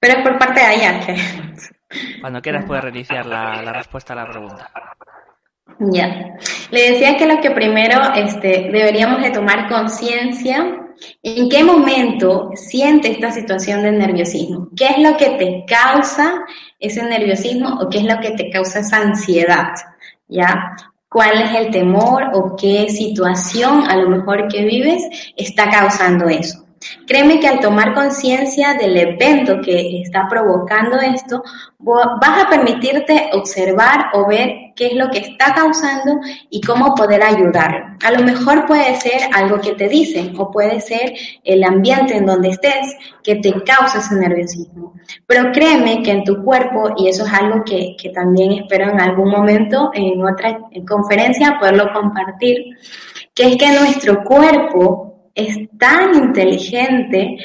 Pero 0.00 0.18
es 0.18 0.22
por 0.28 0.38
parte 0.38 0.60
de 0.60 0.66
allá 0.66 1.06
que... 1.06 1.16
Cuando 2.20 2.42
quieras 2.42 2.64
puedes 2.66 2.82
reiniciar 2.82 3.24
la, 3.24 3.62
la 3.62 3.72
respuesta 3.72 4.14
a 4.14 4.16
la 4.16 4.26
pregunta. 4.26 4.70
Ya. 5.78 6.36
Le 6.70 6.92
decía 6.92 7.16
que 7.16 7.26
lo 7.26 7.40
que 7.40 7.50
primero 7.50 8.00
este, 8.14 8.70
deberíamos 8.72 9.22
de 9.22 9.30
tomar 9.30 9.68
conciencia 9.68 10.80
en 11.22 11.48
qué 11.48 11.64
momento 11.64 12.50
siente 12.54 13.10
esta 13.10 13.30
situación 13.30 13.82
de 13.82 13.92
nerviosismo. 13.92 14.68
¿Qué 14.76 14.86
es 14.86 14.98
lo 14.98 15.16
que 15.16 15.30
te 15.30 15.64
causa 15.66 16.44
ese 16.78 17.02
nerviosismo 17.02 17.80
o 17.80 17.88
qué 17.88 17.98
es 17.98 18.04
lo 18.04 18.20
que 18.20 18.30
te 18.32 18.50
causa 18.50 18.80
esa 18.80 18.98
ansiedad? 18.98 19.74
¿Ya? 20.28 20.76
¿Cuál 21.08 21.42
es 21.42 21.54
el 21.54 21.70
temor 21.70 22.30
o 22.34 22.56
qué 22.56 22.88
situación 22.88 23.84
a 23.88 23.96
lo 23.96 24.08
mejor 24.08 24.48
que 24.48 24.64
vives 24.64 25.02
está 25.36 25.70
causando 25.70 26.28
eso? 26.28 26.64
Créeme 27.06 27.40
que 27.40 27.48
al 27.48 27.60
tomar 27.60 27.94
conciencia 27.94 28.74
del 28.74 28.96
evento 28.96 29.60
que 29.62 30.02
está 30.02 30.26
provocando 30.28 31.00
esto, 31.00 31.42
vas 31.78 32.44
a 32.44 32.48
permitirte 32.48 33.30
observar 33.32 34.10
o 34.12 34.26
ver 34.26 34.63
qué 34.76 34.86
es 34.86 34.94
lo 34.94 35.10
que 35.10 35.18
está 35.18 35.54
causando 35.54 36.20
y 36.50 36.60
cómo 36.60 36.94
poder 36.94 37.22
ayudar. 37.22 37.96
A 38.04 38.10
lo 38.10 38.22
mejor 38.22 38.66
puede 38.66 38.94
ser 39.00 39.20
algo 39.32 39.60
que 39.60 39.74
te 39.74 39.88
dicen 39.88 40.34
o 40.38 40.50
puede 40.50 40.80
ser 40.80 41.14
el 41.42 41.64
ambiente 41.64 42.16
en 42.16 42.26
donde 42.26 42.50
estés 42.50 42.96
que 43.22 43.36
te 43.36 43.52
causa 43.64 43.98
ese 43.98 44.16
nerviosismo. 44.16 44.94
Pero 45.26 45.52
créeme 45.52 46.02
que 46.02 46.10
en 46.10 46.24
tu 46.24 46.42
cuerpo, 46.42 46.94
y 46.96 47.08
eso 47.08 47.24
es 47.24 47.32
algo 47.32 47.64
que, 47.64 47.96
que 48.00 48.10
también 48.10 48.52
espero 48.52 48.90
en 48.90 49.00
algún 49.00 49.30
momento 49.30 49.90
en 49.94 50.24
otra 50.24 50.58
conferencia 50.86 51.58
poderlo 51.58 51.92
compartir, 51.92 52.76
que 53.34 53.48
es 53.48 53.56
que 53.56 53.78
nuestro 53.78 54.22
cuerpo 54.24 55.30
es 55.34 55.56
tan 55.78 56.14
inteligente, 56.14 57.36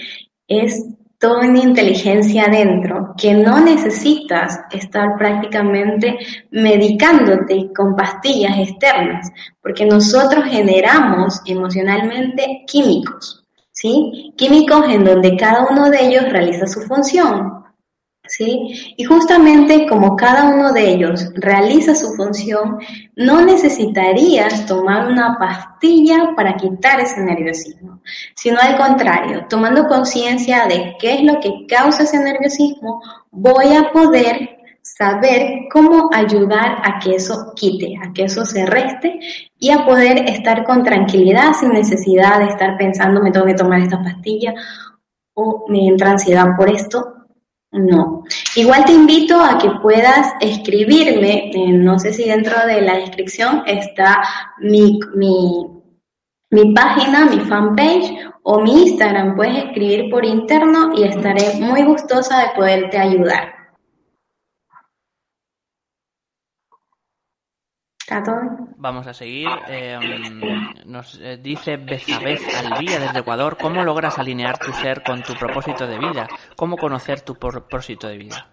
es 0.48 0.86
toda 1.20 1.40
una 1.48 1.60
inteligencia 1.60 2.46
adentro 2.46 3.14
que 3.18 3.34
no 3.34 3.60
necesitas 3.60 4.62
estar 4.72 5.18
prácticamente 5.18 6.18
medicándote 6.52 7.72
con 7.76 7.96
pastillas 7.96 8.58
externas, 8.58 9.30
porque 9.62 9.86
nosotros 9.86 10.46
generamos 10.46 11.42
emocionalmente 11.46 12.64
químicos, 12.66 13.46
¿sí? 13.72 14.34
Químicos 14.38 14.86
en 14.88 15.04
donde 15.04 15.36
cada 15.36 15.68
uno 15.70 15.90
de 15.90 16.08
ellos 16.08 16.30
realiza 16.30 16.66
su 16.66 16.82
función. 16.82 17.59
¿Sí? 18.30 18.94
Y 18.96 19.04
justamente 19.04 19.88
como 19.88 20.16
cada 20.16 20.54
uno 20.54 20.72
de 20.72 20.90
ellos 20.90 21.30
realiza 21.36 21.96
su 21.96 22.14
función, 22.14 22.78
no 23.16 23.42
necesitarías 23.42 24.66
tomar 24.66 25.08
una 25.08 25.38
pastilla 25.38 26.34
para 26.36 26.56
quitar 26.56 27.00
ese 27.02 27.22
nerviosismo, 27.22 28.02
sino 28.36 28.60
al 28.62 28.78
contrario, 28.78 29.46
tomando 29.50 29.88
conciencia 29.88 30.68
de 30.68 30.96
qué 31.00 31.16
es 31.16 31.24
lo 31.24 31.40
que 31.40 31.66
causa 31.68 32.04
ese 32.04 32.20
nerviosismo, 32.20 33.02
voy 33.32 33.76
a 33.76 33.92
poder 33.92 34.58
saber 34.82 35.68
cómo 35.72 36.10
ayudar 36.14 36.78
a 36.84 37.00
que 37.00 37.16
eso 37.16 37.54
quite, 37.56 37.96
a 38.02 38.12
que 38.14 38.24
eso 38.24 38.46
se 38.46 38.66
reste 38.66 39.20
y 39.58 39.72
a 39.72 39.86
poder 39.86 40.30
estar 40.30 40.64
con 40.64 40.84
tranquilidad 40.84 41.54
sin 41.54 41.74
necesidad 41.74 42.40
de 42.40 42.46
estar 42.46 42.78
pensando 42.78 43.22
me 43.22 43.32
tengo 43.32 43.46
que 43.46 43.54
tomar 43.54 43.82
esta 43.82 44.02
pastilla 44.02 44.54
o 45.34 45.66
me 45.70 45.88
entra 45.88 46.12
ansiedad 46.12 46.56
por 46.58 46.70
esto 46.70 47.19
no. 47.72 48.24
Igual 48.56 48.86
te 48.86 48.94
invito 48.94 49.40
a 49.40 49.58
que 49.58 49.70
puedas 49.82 50.34
escribirme, 50.42 51.52
eh, 51.54 51.72
no 51.72 52.00
sé 52.00 52.14
si 52.14 52.26
dentro 52.26 52.56
de 52.66 52.82
la 52.82 52.96
descripción 52.96 53.64
está 53.68 54.24
mi, 54.60 55.00
mi, 55.16 55.68
mi 56.50 56.74
página, 56.74 57.26
mi 57.26 57.40
fanpage 57.42 58.12
o 58.44 58.62
mi 58.62 58.84
Instagram. 58.84 59.36
Puedes 59.36 59.66
escribir 59.66 60.10
por 60.10 60.26
interno 60.26 60.94
y 60.96 61.04
estaré 61.04 61.60
muy 61.60 61.84
gustosa 61.84 62.40
de 62.40 62.50
poderte 62.56 62.98
ayudar. 62.98 63.59
Vamos 68.78 69.08
a 69.08 69.14
seguir. 69.14 69.48
Em, 69.68 70.42
nos 70.86 71.20
eh, 71.22 71.38
dice 71.42 71.78
Bezabez 71.78 72.42
Alvía 72.56 73.00
desde 73.00 73.20
Ecuador, 73.20 73.58
¿cómo 73.60 73.84
logras 73.84 74.18
alinear 74.18 74.58
tu 74.58 74.72
ser 74.74 75.04
con 75.04 75.22
tu 75.22 75.34
propósito 75.34 75.86
de 75.86 76.00
vida? 76.00 76.28
¿Cómo 76.56 76.78
conocer 76.78 77.22
tu 77.22 77.36
propósito 77.36 78.08
de 78.08 78.18
vida? 78.18 78.48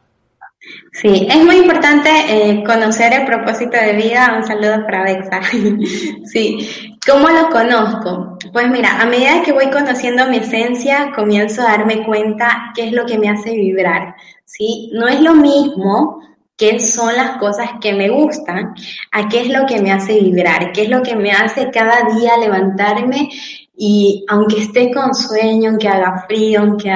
Sí, 0.92 1.28
es 1.30 1.44
muy 1.44 1.56
importante 1.56 2.10
eh, 2.28 2.64
conocer 2.64 3.12
el 3.12 3.26
propósito 3.26 3.76
de 3.76 3.92
vida. 3.92 4.34
Un 4.36 4.44
saludo 4.44 4.84
para 4.84 5.04
Bexa. 5.04 5.40
sí, 6.24 6.98
¿cómo 7.06 7.28
lo 7.28 7.48
conozco? 7.50 8.38
Pues 8.52 8.68
mira, 8.68 9.00
a 9.00 9.06
medida 9.06 9.42
que 9.44 9.52
voy 9.52 9.70
conociendo 9.70 10.26
mi 10.26 10.38
esencia, 10.38 11.12
comienzo 11.14 11.62
a 11.62 11.76
darme 11.76 12.04
cuenta 12.04 12.72
qué 12.74 12.88
es 12.88 12.92
lo 12.92 13.06
que 13.06 13.18
me 13.18 13.28
hace 13.28 13.52
vibrar. 13.52 14.16
¿sí? 14.44 14.90
No 14.94 15.06
es 15.06 15.20
lo 15.20 15.34
mismo 15.34 16.20
qué 16.56 16.80
son 16.80 17.14
las 17.14 17.36
cosas 17.38 17.70
que 17.80 17.92
me 17.92 18.08
gustan, 18.08 18.74
a 19.12 19.28
qué 19.28 19.42
es 19.42 19.48
lo 19.48 19.66
que 19.66 19.80
me 19.80 19.92
hace 19.92 20.20
vibrar, 20.20 20.72
qué 20.72 20.82
es 20.82 20.88
lo 20.88 21.02
que 21.02 21.14
me 21.14 21.30
hace 21.30 21.70
cada 21.70 22.14
día 22.14 22.38
levantarme 22.38 23.28
y 23.76 24.24
aunque 24.28 24.62
esté 24.62 24.90
con 24.92 25.14
sueño, 25.14 25.70
aunque 25.70 25.88
haga 25.88 26.24
frío, 26.26 26.60
aunque, 26.60 26.90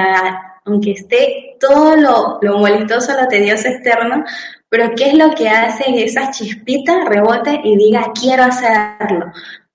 aunque 0.65 0.91
esté 0.91 1.57
todo 1.59 1.95
lo, 1.95 2.39
lo 2.41 2.57
molestoso, 2.57 3.13
lo 3.13 3.27
tedioso 3.27 3.67
externo, 3.67 4.23
pero 4.67 4.91
qué 4.95 5.09
es 5.09 5.13
lo 5.13 5.31
que 5.35 5.49
hace 5.49 5.83
que 5.83 6.05
esa 6.05 6.31
chispita 6.31 7.03
rebote 7.05 7.59
y 7.63 7.75
diga 7.75 8.11
quiero 8.19 8.43
hacerlo, 8.43 9.31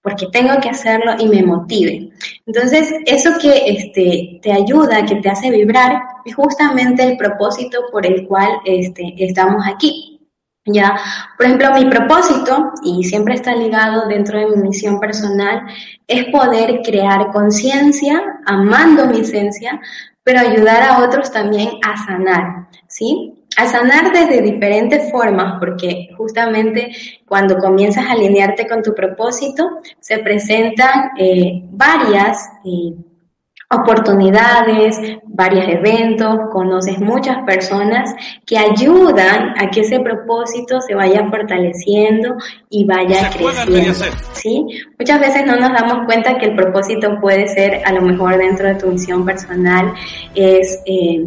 porque 0.07 0.29
tengo 0.29 0.61
que 0.61 0.69
hacerlo 0.69 1.17
y 1.19 1.27
me 1.27 1.43
motive. 1.43 2.11
Entonces, 2.47 2.95
eso 3.07 3.33
que 3.43 3.65
este, 3.67 4.39
te 4.41 4.53
ayuda, 4.53 5.05
que 5.05 5.17
te 5.17 5.29
hace 5.29 5.51
vibrar, 5.51 6.01
es 6.25 6.33
justamente 6.33 7.03
el 7.03 7.17
propósito 7.17 7.87
por 7.91 8.07
el 8.07 8.25
cual 8.25 8.51
este, 8.65 9.17
estamos 9.19 9.65
aquí. 9.67 10.21
Ya, 10.65 10.97
por 11.37 11.47
ejemplo, 11.47 11.73
mi 11.75 11.87
propósito, 11.87 12.71
y 12.85 13.03
siempre 13.03 13.35
está 13.35 13.57
ligado 13.57 14.07
dentro 14.07 14.39
de 14.39 14.47
mi 14.47 14.69
misión 14.69 15.01
personal, 15.01 15.63
es 16.07 16.27
poder 16.27 16.83
crear 16.85 17.33
conciencia, 17.33 18.23
amando 18.47 19.07
mi 19.07 19.23
esencia, 19.23 19.81
pero 20.23 20.39
ayudar 20.39 20.85
a 20.85 21.05
otros 21.05 21.33
también 21.33 21.71
a 21.85 21.97
sanar, 22.07 22.69
¿sí? 22.87 23.36
A 23.57 23.67
sanar 23.67 24.13
desde 24.13 24.43
diferentes 24.43 25.11
formas, 25.11 25.55
porque 25.59 26.11
justamente 26.17 26.93
cuando 27.27 27.57
comienzas 27.59 28.07
a 28.07 28.13
alinearte 28.13 28.67
con 28.67 28.83
tu 28.83 28.95
propósito, 28.95 29.81
se 29.99 30.19
presentan 30.19 31.11
eh, 31.19 31.63
varias 31.71 32.39
eh, 32.65 32.95
oportunidades, 33.71 35.01
varios 35.25 35.67
eventos, 35.69 36.39
conoces 36.53 37.01
muchas 37.01 37.39
personas 37.45 38.15
que 38.45 38.59
ayudan 38.59 39.55
a 39.59 39.71
que 39.71 39.81
ese 39.81 39.99
propósito 40.01 40.81
se 40.81 40.95
vaya 40.95 41.29
fortaleciendo 41.29 42.37
y 42.71 42.85
vaya 42.85 43.31
creciendo. 43.31 44.05
¿sí? 44.35 44.67
Muchas 44.99 45.21
veces 45.21 45.47
no 45.47 45.57
nos 45.57 45.73
damos 45.73 46.07
cuenta 46.07 46.39
que 46.39 46.47
el 46.47 46.55
propósito 46.55 47.19
puede 47.21 47.49
ser, 47.49 47.83
a 47.85 47.93
lo 47.93 48.03
mejor 48.03 48.37
dentro 48.37 48.69
de 48.69 48.75
tu 48.77 48.89
misión 48.89 49.25
personal, 49.25 49.93
es... 50.35 50.83
Eh, 50.87 51.25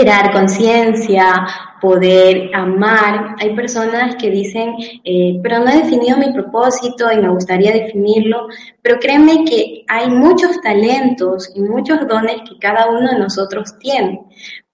crear 0.00 0.32
conciencia, 0.32 1.46
poder 1.80 2.50
amar. 2.54 3.36
Hay 3.38 3.54
personas 3.54 4.16
que 4.16 4.30
dicen, 4.30 4.74
eh, 5.04 5.38
pero 5.42 5.58
no 5.58 5.70
he 5.70 5.82
definido 5.82 6.16
mi 6.16 6.32
propósito 6.32 7.12
y 7.12 7.18
me 7.18 7.28
gustaría 7.28 7.72
definirlo, 7.72 8.48
pero 8.82 8.98
créeme 8.98 9.44
que 9.44 9.84
hay 9.88 10.08
muchos 10.08 10.60
talentos 10.62 11.52
y 11.54 11.60
muchos 11.60 12.06
dones 12.08 12.36
que 12.48 12.58
cada 12.58 12.88
uno 12.88 13.10
de 13.10 13.18
nosotros 13.18 13.78
tiene, 13.78 14.22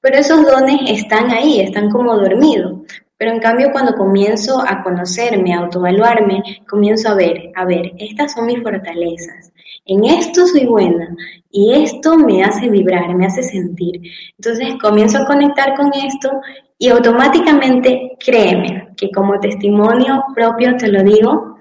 pero 0.01 0.19
esos 0.19 0.47
dones 0.47 0.81
están 0.87 1.31
ahí, 1.31 1.61
están 1.61 1.91
como 1.91 2.17
dormidos. 2.17 2.81
Pero 3.19 3.31
en 3.31 3.41
cambio 3.41 3.73
cuando 3.73 3.95
comienzo 3.95 4.61
a 4.61 4.83
conocerme, 4.83 5.55
a 5.55 5.61
autoevaluarme, 5.61 6.43
comienzo 6.69 7.09
a 7.09 7.15
ver, 7.15 7.51
a 7.57 7.65
ver, 7.65 7.93
estas 7.99 8.33
son 8.35 8.45
mis 8.45 8.63
fortalezas, 8.63 9.53
en 9.87 10.05
esto 10.05 10.47
soy 10.47 10.67
buena 10.67 11.17
y 11.51 11.73
esto 11.73 12.17
me 12.19 12.43
hace 12.43 12.69
vibrar, 12.69 13.15
me 13.15 13.27
hace 13.27 13.43
sentir. 13.43 14.03
Entonces 14.37 14.75
comienzo 14.81 15.19
a 15.19 15.27
conectar 15.27 15.75
con 15.77 15.93
esto 15.95 16.31
y 16.79 16.89
automáticamente 16.89 18.17
créeme 18.19 18.89
que 18.97 19.11
como 19.11 19.41
testimonio 19.41 20.23
propio 20.35 20.77
te 20.77 20.89
lo 20.89 21.03
digo, 21.03 21.57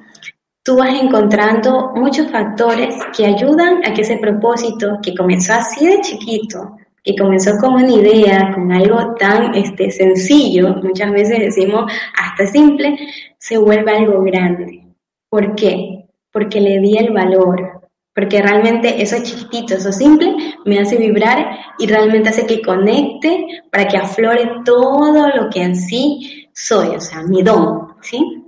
tú 0.64 0.78
vas 0.78 1.00
encontrando 1.00 1.94
muchos 1.96 2.30
factores 2.32 2.96
que 3.16 3.26
ayudan 3.26 3.86
a 3.86 3.94
que 3.94 4.02
ese 4.02 4.18
propósito 4.18 4.98
que 5.02 5.16
comenzó 5.16 5.54
así 5.54 5.86
de 5.86 6.02
chiquito, 6.02 6.76
que 7.04 7.16
comenzó 7.16 7.52
con 7.60 7.76
una 7.76 7.92
idea, 7.92 8.52
con 8.54 8.72
algo 8.72 9.14
tan 9.14 9.54
este, 9.54 9.92
sencillo, 9.92 10.76
muchas 10.82 11.12
veces 11.12 11.40
decimos 11.40 11.92
hasta 12.18 12.48
simple, 12.48 12.98
se 13.38 13.60
vuelva 13.60 13.92
algo 13.92 14.24
grande. 14.24 14.88
¿Por 15.30 15.54
qué? 15.54 16.08
Porque 16.32 16.60
le 16.60 16.80
di 16.80 16.98
el 16.98 17.14
valor, 17.14 17.75
porque 18.16 18.42
realmente 18.42 19.02
eso 19.02 19.18
chiquitito, 19.22 19.76
eso 19.76 19.92
simple, 19.92 20.34
me 20.64 20.80
hace 20.80 20.96
vibrar 20.96 21.50
y 21.78 21.86
realmente 21.86 22.30
hace 22.30 22.48
que 22.48 22.62
conecte 22.62 23.64
para 23.70 23.88
que 23.88 23.98
aflore 23.98 24.50
todo 24.64 25.28
lo 25.36 25.50
que 25.50 25.62
en 25.62 25.76
sí 25.76 26.50
soy, 26.54 26.96
o 26.96 27.02
sea, 27.02 27.22
mi 27.24 27.44
don, 27.44 27.96
¿sí? 28.02 28.42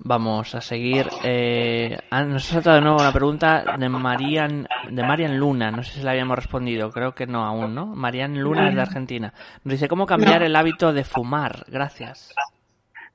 Vamos 0.00 0.54
a 0.54 0.60
seguir. 0.60 1.06
Eh, 1.22 1.98
ah, 2.10 2.22
nos 2.24 2.46
ha 2.46 2.54
saltado 2.54 2.76
de 2.76 2.82
nuevo 2.82 2.98
una 2.98 3.12
pregunta 3.12 3.76
de 3.78 3.88
Marian, 3.88 4.66
de 4.90 5.02
Marian 5.02 5.38
Luna. 5.38 5.70
No 5.70 5.82
sé 5.82 5.98
si 5.98 6.00
la 6.02 6.12
habíamos 6.12 6.36
respondido. 6.36 6.90
Creo 6.90 7.14
que 7.14 7.26
no 7.26 7.44
aún, 7.44 7.74
¿no? 7.74 7.84
Marian 7.86 8.40
Luna 8.40 8.70
es 8.70 8.74
de 8.74 8.80
Argentina. 8.80 9.34
Nos 9.64 9.72
dice 9.72 9.88
cómo 9.88 10.06
cambiar 10.06 10.42
el 10.42 10.56
hábito 10.56 10.92
de 10.92 11.04
fumar. 11.04 11.64
Gracias. 11.68 12.32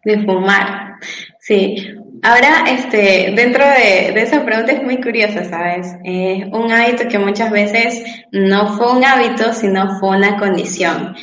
De 0.03 0.23
fumar. 0.25 0.95
Sí. 1.39 1.75
Ahora, 2.21 2.65
este, 2.69 3.33
dentro 3.35 3.65
de, 3.65 4.13
de 4.13 4.21
esa 4.21 4.45
pregunta 4.45 4.71
es 4.71 4.83
muy 4.83 5.01
curiosa, 5.01 5.43
¿sabes? 5.43 5.95
Es 6.03 6.45
un 6.51 6.71
hábito 6.71 7.07
que 7.09 7.19
muchas 7.19 7.51
veces 7.51 8.03
no 8.31 8.77
fue 8.77 8.93
un 8.93 9.03
hábito, 9.03 9.53
sino 9.53 9.99
fue 9.99 10.17
una 10.17 10.37
condición 10.37 11.15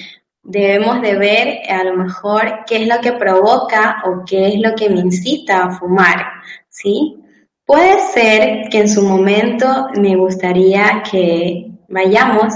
debemos 0.42 1.00
de 1.02 1.16
ver 1.16 1.58
a 1.70 1.84
lo 1.84 1.96
mejor 1.96 2.64
qué 2.66 2.82
es 2.82 2.88
lo 2.88 3.00
que 3.00 3.12
provoca 3.12 4.02
o 4.06 4.24
qué 4.24 4.48
es 4.48 4.60
lo 4.60 4.74
que 4.74 4.88
me 4.88 5.00
incita 5.00 5.64
a 5.64 5.70
fumar, 5.78 6.26
¿sí? 6.68 7.16
Puede 7.64 8.00
ser 8.12 8.68
que 8.68 8.78
en 8.78 8.88
su 8.88 9.02
momento 9.02 9.88
me 9.94 10.16
gustaría 10.16 11.02
que 11.08 11.70
vayamos 11.88 12.54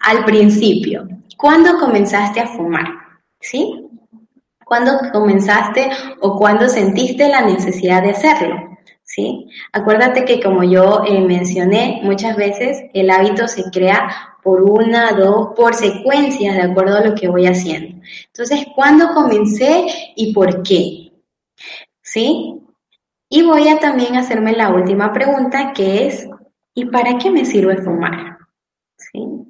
al 0.00 0.24
principio. 0.24 1.08
¿Cuándo 1.36 1.78
comenzaste 1.78 2.40
a 2.40 2.46
fumar? 2.46 2.86
¿Sí? 3.40 3.79
¿Cuándo 4.70 5.00
comenzaste 5.10 5.90
o 6.20 6.38
cuándo 6.38 6.68
sentiste 6.68 7.28
la 7.28 7.40
necesidad 7.40 8.04
de 8.04 8.10
hacerlo? 8.10 8.78
¿Sí? 9.02 9.48
Acuérdate 9.72 10.24
que 10.24 10.40
como 10.40 10.62
yo 10.62 11.02
eh, 11.08 11.20
mencioné, 11.22 11.98
muchas 12.04 12.36
veces 12.36 12.84
el 12.94 13.10
hábito 13.10 13.48
se 13.48 13.64
crea 13.72 14.36
por 14.44 14.62
una, 14.62 15.10
dos, 15.10 15.48
por 15.56 15.74
secuencias, 15.74 16.54
de 16.54 16.62
acuerdo 16.62 16.98
a 16.98 17.04
lo 17.04 17.16
que 17.16 17.26
voy 17.26 17.46
haciendo. 17.46 18.00
Entonces, 18.26 18.64
¿cuándo 18.76 19.12
comencé 19.12 19.86
y 20.14 20.32
por 20.32 20.62
qué? 20.62 21.14
¿Sí? 22.00 22.62
Y 23.28 23.42
voy 23.42 23.66
a 23.66 23.80
también 23.80 24.14
hacerme 24.14 24.52
la 24.52 24.68
última 24.68 25.12
pregunta, 25.12 25.72
que 25.72 26.06
es, 26.06 26.28
¿y 26.74 26.84
para 26.84 27.18
qué 27.18 27.28
me 27.32 27.44
sirve 27.44 27.78
fumar? 27.78 28.38
¿Sí? 28.96 29.49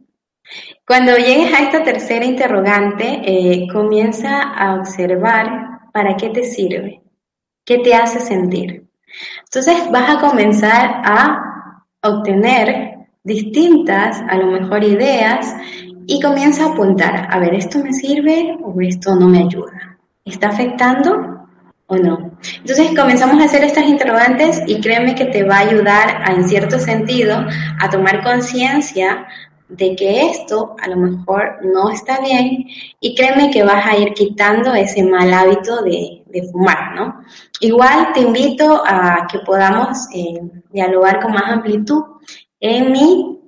Cuando 0.90 1.16
llegues 1.16 1.54
a 1.54 1.62
esta 1.62 1.84
tercera 1.84 2.24
interrogante, 2.24 3.22
eh, 3.24 3.68
comienza 3.72 4.42
a 4.42 4.74
observar 4.74 5.82
para 5.92 6.16
qué 6.16 6.30
te 6.30 6.42
sirve, 6.42 7.00
qué 7.64 7.78
te 7.78 7.94
hace 7.94 8.18
sentir. 8.18 8.88
Entonces 9.44 9.88
vas 9.92 10.16
a 10.16 10.20
comenzar 10.20 11.00
a 11.04 11.84
obtener 12.02 13.06
distintas, 13.22 14.20
a 14.28 14.34
lo 14.34 14.48
mejor 14.48 14.82
ideas, 14.82 15.54
y 16.08 16.20
comienza 16.20 16.64
a 16.64 16.72
apuntar, 16.72 17.28
a 17.30 17.38
ver, 17.38 17.54
¿esto 17.54 17.78
me 17.78 17.92
sirve 17.92 18.58
o 18.60 18.74
esto 18.80 19.14
no 19.14 19.28
me 19.28 19.44
ayuda? 19.44 19.96
¿Está 20.24 20.48
afectando 20.48 21.46
o 21.86 21.96
no? 21.98 22.32
Entonces 22.56 22.98
comenzamos 22.98 23.40
a 23.40 23.44
hacer 23.44 23.62
estas 23.62 23.84
interrogantes 23.84 24.60
y 24.66 24.80
créeme 24.80 25.14
que 25.14 25.26
te 25.26 25.44
va 25.44 25.58
a 25.58 25.68
ayudar 25.68 26.28
en 26.32 26.48
cierto 26.48 26.80
sentido 26.80 27.46
a 27.78 27.90
tomar 27.90 28.24
conciencia 28.24 29.28
de 29.70 29.94
que 29.96 30.26
esto 30.26 30.74
a 30.80 30.88
lo 30.88 30.96
mejor 30.96 31.58
no 31.64 31.90
está 31.90 32.20
bien 32.20 32.66
y 33.00 33.14
créeme 33.14 33.50
que 33.50 33.62
vas 33.62 33.86
a 33.86 33.96
ir 33.96 34.12
quitando 34.12 34.74
ese 34.74 35.02
mal 35.02 35.32
hábito 35.32 35.82
de, 35.82 36.22
fumar, 36.52 36.94
¿no? 36.94 37.22
Igual 37.60 38.12
te 38.14 38.20
invito 38.20 38.82
a 38.86 39.26
que 39.30 39.40
podamos 39.40 40.08
eh, 40.14 40.40
dialogar 40.70 41.20
con 41.20 41.32
más 41.32 41.50
amplitud 41.50 42.02
en 42.60 42.92
mi 42.92 43.40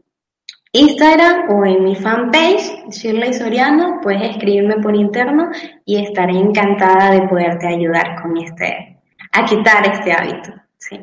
Instagram 0.72 1.50
o 1.50 1.66
en 1.66 1.84
mi 1.84 1.94
fanpage, 1.94 2.88
Shirley 2.88 3.34
Soriano, 3.34 4.00
puedes 4.02 4.22
escribirme 4.30 4.76
por 4.78 4.96
interno 4.96 5.50
y 5.84 6.02
estaré 6.02 6.32
encantada 6.32 7.10
de 7.10 7.28
poderte 7.28 7.68
ayudar 7.68 8.20
con 8.22 8.36
este, 8.38 8.98
a 9.32 9.44
quitar 9.44 9.86
este 9.86 10.12
hábito. 10.12 10.50
¿sí? 10.78 10.98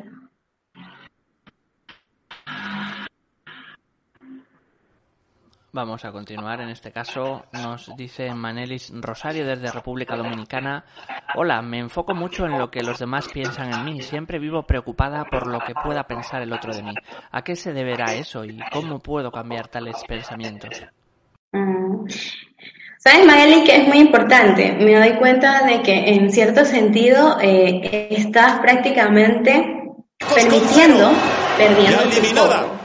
Vamos 5.72 6.04
a 6.04 6.10
continuar. 6.10 6.60
En 6.60 6.68
este 6.68 6.90
caso 6.90 7.44
nos 7.52 7.94
dice 7.96 8.34
Manelis 8.34 8.92
Rosario 8.92 9.46
desde 9.46 9.70
República 9.70 10.16
Dominicana. 10.16 10.84
Hola, 11.36 11.62
me 11.62 11.78
enfoco 11.78 12.12
mucho 12.12 12.46
en 12.46 12.58
lo 12.58 12.70
que 12.70 12.82
los 12.82 12.98
demás 12.98 13.28
piensan 13.28 13.72
en 13.72 13.84
mí. 13.84 14.02
Siempre 14.02 14.40
vivo 14.40 14.64
preocupada 14.64 15.24
por 15.24 15.46
lo 15.46 15.60
que 15.60 15.74
pueda 15.74 16.04
pensar 16.04 16.42
el 16.42 16.52
otro 16.52 16.74
de 16.74 16.82
mí. 16.82 16.94
¿A 17.30 17.42
qué 17.42 17.54
se 17.54 17.72
deberá 17.72 18.14
eso 18.14 18.44
y 18.44 18.58
cómo 18.72 18.98
puedo 18.98 19.30
cambiar 19.30 19.68
tales 19.68 19.96
pensamientos? 20.08 20.82
Mm. 21.52 22.06
Sabes, 22.98 23.24
Maeli, 23.24 23.64
que 23.64 23.76
es 23.76 23.88
muy 23.88 23.98
importante. 23.98 24.72
Me 24.72 24.96
doy 24.96 25.16
cuenta 25.18 25.64
de 25.64 25.82
que 25.82 26.14
en 26.14 26.30
cierto 26.30 26.64
sentido 26.64 27.38
eh, 27.40 28.08
estás 28.10 28.58
prácticamente 28.58 29.88
permitiendo, 30.34 31.12
perdiendo 31.56 32.02
tu 32.02 32.22
foco. 32.34 32.79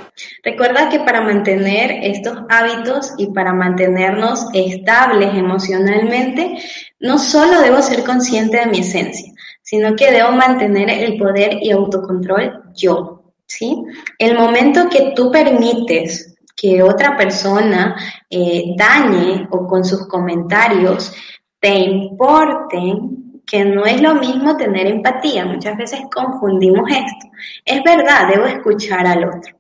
Recuerda 0.46 0.90
que 0.90 1.00
para 1.00 1.22
mantener 1.22 2.04
estos 2.04 2.38
hábitos 2.50 3.14
y 3.18 3.32
para 3.32 3.52
mantenernos 3.52 4.46
estables 4.54 5.34
emocionalmente, 5.34 6.56
no 7.00 7.18
solo 7.18 7.62
debo 7.62 7.82
ser 7.82 8.04
consciente 8.04 8.58
de 8.58 8.68
mi 8.68 8.80
esencia, 8.82 9.34
sino 9.64 9.96
que 9.96 10.12
debo 10.12 10.34
mantener 10.34 10.88
el 10.90 11.18
poder 11.18 11.58
y 11.64 11.72
autocontrol 11.72 12.62
yo, 12.76 13.34
¿sí? 13.48 13.84
El 14.20 14.38
momento 14.38 14.88
que 14.88 15.14
tú 15.16 15.32
permites 15.32 16.36
que 16.56 16.84
otra 16.84 17.18
persona 17.18 17.96
eh, 18.30 18.76
dañe 18.78 19.48
o 19.50 19.66
con 19.66 19.84
sus 19.84 20.08
comentarios 20.08 21.12
te 21.60 21.76
importen, 21.76 23.42
que 23.48 23.66
no 23.66 23.84
es 23.86 24.00
lo 24.00 24.14
mismo 24.14 24.56
tener 24.56 24.86
empatía, 24.86 25.44
muchas 25.46 25.76
veces 25.76 26.02
confundimos 26.14 26.88
esto. 26.88 27.32
Es 27.66 27.82
verdad, 27.84 28.28
debo 28.28 28.46
escuchar 28.46 29.08
al 29.08 29.26
otro, 29.26 29.56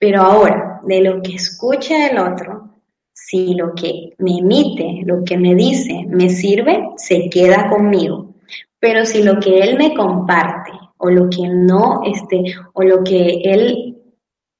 pero 0.00 0.22
ahora, 0.22 0.80
de 0.82 1.02
lo 1.02 1.20
que 1.20 1.34
escucha 1.34 2.08
el 2.08 2.18
otro, 2.18 2.70
si 3.12 3.52
lo 3.54 3.74
que 3.74 4.14
me 4.16 4.38
emite, 4.38 5.02
lo 5.04 5.22
que 5.22 5.36
me 5.36 5.54
dice, 5.54 6.06
me 6.08 6.30
sirve, 6.30 6.88
se 6.96 7.28
queda 7.28 7.68
conmigo. 7.68 8.34
Pero 8.78 9.04
si 9.04 9.22
lo 9.22 9.38
que 9.38 9.60
él 9.60 9.76
me 9.76 9.94
comparte 9.94 10.72
o 10.96 11.10
lo 11.10 11.28
que 11.28 11.46
no, 11.46 12.00
este, 12.02 12.42
o 12.72 12.82
lo 12.82 13.04
que 13.04 13.42
él 13.44 13.98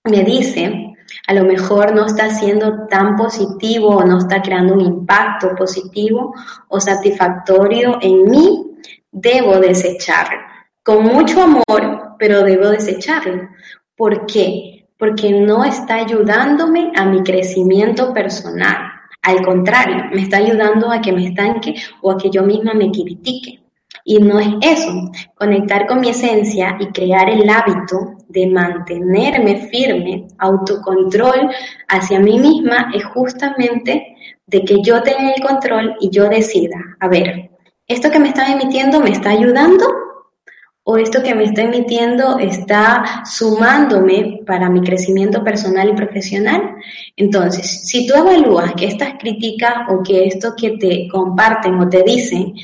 me 0.04 0.24
dice, 0.24 0.94
a 1.26 1.32
lo 1.32 1.44
mejor 1.44 1.94
no 1.94 2.04
está 2.04 2.28
siendo 2.28 2.86
tan 2.86 3.16
positivo 3.16 3.96
o 3.96 4.04
no 4.04 4.18
está 4.18 4.42
creando 4.42 4.74
un 4.74 4.82
impacto 4.82 5.54
positivo 5.56 6.34
o 6.68 6.78
satisfactorio 6.78 7.98
en 8.02 8.30
mí, 8.30 8.76
debo 9.10 9.58
desecharlo. 9.58 10.38
Con 10.82 11.04
mucho 11.04 11.42
amor, 11.42 12.16
pero 12.18 12.42
debo 12.42 12.68
desecharlo. 12.68 13.48
¿Por 13.96 14.26
qué? 14.26 14.79
Porque 15.00 15.32
no 15.32 15.64
está 15.64 15.94
ayudándome 15.94 16.92
a 16.94 17.06
mi 17.06 17.22
crecimiento 17.22 18.12
personal. 18.12 18.76
Al 19.22 19.42
contrario, 19.42 20.04
me 20.12 20.20
está 20.20 20.36
ayudando 20.36 20.92
a 20.92 21.00
que 21.00 21.10
me 21.10 21.26
estanque 21.26 21.74
o 22.02 22.10
a 22.10 22.18
que 22.18 22.30
yo 22.30 22.42
misma 22.42 22.74
me 22.74 22.90
critique. 22.90 23.60
Y 24.04 24.18
no 24.18 24.38
es 24.38 24.48
eso, 24.60 25.10
conectar 25.34 25.86
con 25.86 26.00
mi 26.00 26.10
esencia 26.10 26.76
y 26.78 26.86
crear 26.88 27.28
el 27.30 27.48
hábito 27.48 28.18
de 28.28 28.46
mantenerme 28.46 29.68
firme, 29.68 30.28
autocontrol 30.38 31.50
hacia 31.88 32.20
mí 32.20 32.38
misma 32.38 32.90
es 32.94 33.04
justamente 33.04 34.16
de 34.46 34.64
que 34.64 34.82
yo 34.82 35.02
tenga 35.02 35.32
el 35.32 35.42
control 35.42 35.96
y 36.00 36.10
yo 36.10 36.28
decida, 36.28 36.76
a 36.98 37.08
ver, 37.08 37.50
¿esto 37.86 38.10
que 38.10 38.18
me 38.18 38.28
está 38.28 38.50
emitiendo 38.52 39.00
me 39.00 39.10
está 39.10 39.30
ayudando 39.30 39.86
o 40.90 40.98
esto 40.98 41.22
que 41.22 41.36
me 41.36 41.44
está 41.44 41.62
emitiendo 41.62 42.40
está 42.40 43.22
sumándome 43.24 44.40
para 44.44 44.68
mi 44.68 44.80
crecimiento 44.80 45.44
personal 45.44 45.88
y 45.88 45.92
profesional. 45.92 46.74
Entonces, 47.16 47.86
si 47.86 48.08
tú 48.08 48.14
evalúas 48.14 48.74
que 48.74 48.86
estas 48.86 49.14
críticas 49.20 49.74
o 49.88 50.02
que 50.02 50.24
esto 50.24 50.54
que 50.56 50.70
te 50.78 51.06
comparten 51.08 51.74
o 51.74 51.88
te 51.88 52.02
dicen 52.02 52.54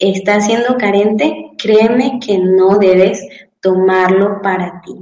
está 0.00 0.40
siendo 0.40 0.76
carente, 0.76 1.52
créeme 1.56 2.18
que 2.18 2.38
no 2.38 2.76
debes 2.76 3.24
tomarlo 3.60 4.42
para 4.42 4.82
ti. 4.84 4.96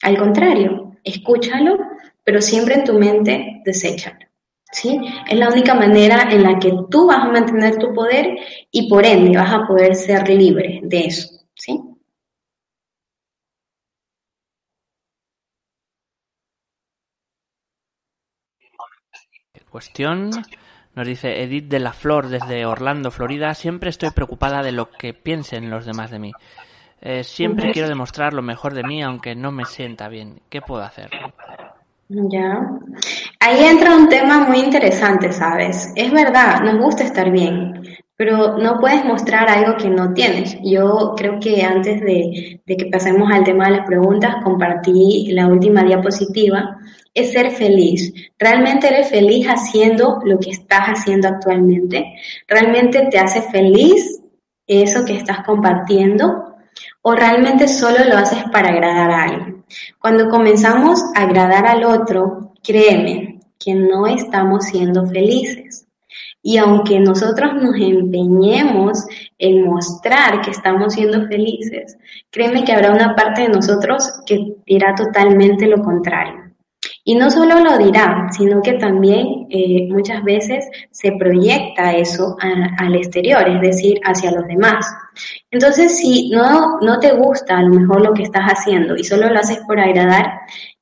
Al 0.00 0.16
contrario, 0.16 0.96
escúchalo, 1.04 1.78
pero 2.24 2.40
siempre 2.40 2.76
en 2.76 2.84
tu 2.84 2.94
mente 2.94 3.60
deséchalo. 3.62 4.26
¿Sí? 4.72 4.98
Es 5.28 5.38
la 5.38 5.50
única 5.50 5.74
manera 5.74 6.28
en 6.30 6.44
la 6.44 6.58
que 6.58 6.72
tú 6.88 7.08
vas 7.08 7.18
a 7.18 7.30
mantener 7.30 7.76
tu 7.76 7.92
poder 7.92 8.38
y 8.70 8.88
por 8.88 9.04
ende 9.04 9.36
vas 9.36 9.52
a 9.52 9.66
poder 9.66 9.94
ser 9.94 10.26
libre 10.30 10.80
de 10.82 11.00
eso. 11.00 11.28
¿sí? 11.54 11.91
Cuestión. 19.72 20.28
Nos 20.94 21.06
dice 21.06 21.42
Edith 21.42 21.68
de 21.68 21.78
la 21.78 21.94
Flor 21.94 22.28
desde 22.28 22.66
Orlando, 22.66 23.10
Florida. 23.10 23.54
Siempre 23.54 23.88
estoy 23.88 24.10
preocupada 24.10 24.62
de 24.62 24.70
lo 24.70 24.90
que 24.90 25.14
piensen 25.14 25.70
los 25.70 25.86
demás 25.86 26.10
de 26.10 26.18
mí. 26.18 26.32
Eh, 27.00 27.24
siempre 27.24 27.72
quiero 27.72 27.88
demostrar 27.88 28.34
lo 28.34 28.42
mejor 28.42 28.74
de 28.74 28.82
mí 28.82 29.02
aunque 29.02 29.34
no 29.34 29.50
me 29.50 29.64
sienta 29.64 30.08
bien. 30.08 30.42
¿Qué 30.50 30.60
puedo 30.60 30.82
hacer? 30.82 31.08
Ya. 32.08 32.68
Ahí 33.40 33.64
entra 33.64 33.96
un 33.96 34.10
tema 34.10 34.46
muy 34.46 34.58
interesante, 34.58 35.32
¿sabes? 35.32 35.90
Es 35.96 36.12
verdad, 36.12 36.60
nos 36.60 36.76
gusta 36.76 37.04
estar 37.04 37.30
bien, 37.30 37.82
pero 38.14 38.58
no 38.58 38.78
puedes 38.78 39.02
mostrar 39.06 39.48
algo 39.48 39.78
que 39.78 39.88
no 39.88 40.12
tienes. 40.12 40.58
Yo 40.62 41.14
creo 41.16 41.40
que 41.40 41.62
antes 41.62 42.02
de, 42.02 42.60
de, 42.66 42.76
que 42.76 42.90
pasemos 42.92 43.32
al 43.32 43.44
tema 43.44 43.68
de 43.68 43.78
las 43.78 43.86
preguntas, 43.86 44.36
compartí 44.44 45.32
la 45.32 45.46
última 45.46 45.82
diapositiva, 45.82 46.76
es 47.14 47.32
ser 47.32 47.50
feliz. 47.50 48.12
¿Realmente 48.38 48.88
eres 48.88 49.10
feliz 49.10 49.46
haciendo 49.46 50.20
lo 50.24 50.38
que 50.38 50.50
estás 50.50 50.88
haciendo 50.88 51.28
actualmente? 51.28 52.14
¿Realmente 52.46 53.08
te 53.10 53.18
hace 53.18 53.42
feliz 53.42 54.20
eso 54.66 55.04
que 55.04 55.16
estás 55.16 55.44
compartiendo? 55.44 56.56
¿O 57.02 57.12
realmente 57.14 57.68
solo 57.68 58.04
lo 58.08 58.16
haces 58.16 58.42
para 58.50 58.68
agradar 58.68 59.10
a 59.10 59.22
alguien? 59.24 59.64
Cuando 59.98 60.28
comenzamos 60.28 61.02
a 61.14 61.22
agradar 61.22 61.66
al 61.66 61.84
otro, 61.84 62.52
créeme 62.62 63.40
que 63.58 63.74
no 63.74 64.06
estamos 64.06 64.64
siendo 64.64 65.06
felices. 65.06 65.86
Y 66.42 66.56
aunque 66.56 66.98
nosotros 66.98 67.54
nos 67.54 67.76
empeñemos 67.76 69.06
en 69.38 69.64
mostrar 69.64 70.40
que 70.40 70.50
estamos 70.50 70.94
siendo 70.94 71.26
felices, 71.28 71.96
créeme 72.30 72.64
que 72.64 72.72
habrá 72.72 72.90
una 72.90 73.14
parte 73.14 73.42
de 73.42 73.48
nosotros 73.48 74.12
que 74.26 74.56
dirá 74.66 74.94
totalmente 74.94 75.66
lo 75.66 75.80
contrario. 75.82 76.41
Y 77.04 77.16
no 77.16 77.30
solo 77.30 77.58
lo 77.58 77.78
dirá, 77.78 78.28
sino 78.30 78.62
que 78.62 78.74
también 78.74 79.46
eh, 79.50 79.88
muchas 79.90 80.22
veces 80.22 80.68
se 80.92 81.12
proyecta 81.12 81.92
eso 81.92 82.36
al 82.38 82.94
exterior, 82.94 83.48
es 83.48 83.60
decir, 83.60 84.00
hacia 84.04 84.30
los 84.30 84.46
demás. 84.46 84.86
Entonces, 85.50 85.98
si 85.98 86.30
no, 86.30 86.78
no 86.80 87.00
te 87.00 87.12
gusta 87.12 87.58
a 87.58 87.62
lo 87.62 87.70
mejor 87.70 88.02
lo 88.02 88.14
que 88.14 88.22
estás 88.22 88.44
haciendo 88.44 88.96
y 88.96 89.02
solo 89.02 89.28
lo 89.28 89.40
haces 89.40 89.58
por 89.66 89.80
agradar, 89.80 90.32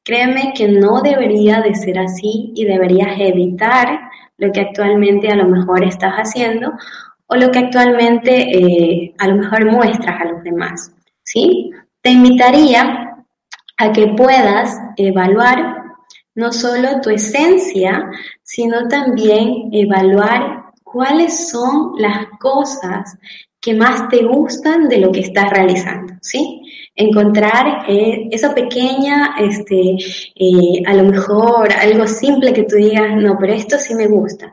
créeme 0.05 0.53
que 0.55 0.69
no 0.69 1.01
debería 1.01 1.63
de 1.63 1.75
ser 1.75 1.99
así 1.99 2.53
y 2.55 2.67
deberías 2.67 3.19
evitar 3.19 4.01
lo 4.37 4.53
que 4.53 4.61
actualmente 4.61 5.29
a 5.29 5.37
lo 5.37 5.49
mejor 5.49 5.85
estás 5.85 6.15
haciendo 6.15 6.73
o 7.27 7.37
lo 7.37 7.51
que 7.51 7.61
actualmente 7.61 8.59
eh, 8.59 9.15
a 9.19 9.29
lo 9.29 9.37
mejor 9.37 9.71
muestras 9.71 10.21
a 10.21 10.25
los 10.25 10.43
demás. 10.43 10.93
¿sí? 11.23 11.71
Te 12.03 12.11
invitaría 12.11 13.25
a 13.79 13.93
que 13.93 14.09
puedas 14.09 14.79
evaluar 14.97 15.80
no 16.41 16.53
solo 16.53 17.03
tu 17.03 17.11
esencia, 17.11 18.11
sino 18.43 18.89
también 18.89 19.69
evaluar 19.73 20.73
cuáles 20.83 21.51
son 21.51 21.93
las 21.99 22.27
cosas 22.41 23.15
que 23.61 23.75
más 23.75 24.09
te 24.09 24.25
gustan 24.25 24.89
de 24.89 24.99
lo 24.99 25.13
que 25.13 25.21
estás 25.21 25.51
realizando, 25.51 26.15
¿sí? 26.23 26.63
Encontrar 26.95 27.85
eh, 27.87 28.29
esa 28.31 28.55
pequeña, 28.55 29.35
este, 29.39 29.97
eh, 30.35 30.83
a 30.87 30.95
lo 30.95 31.05
mejor 31.05 31.71
algo 31.75 32.07
simple 32.07 32.55
que 32.55 32.65
tú 32.65 32.77
digas, 32.77 33.15
no, 33.17 33.37
pero 33.39 33.53
esto 33.53 33.77
sí 33.79 33.95
me 33.95 34.07
gusta. 34.07 34.51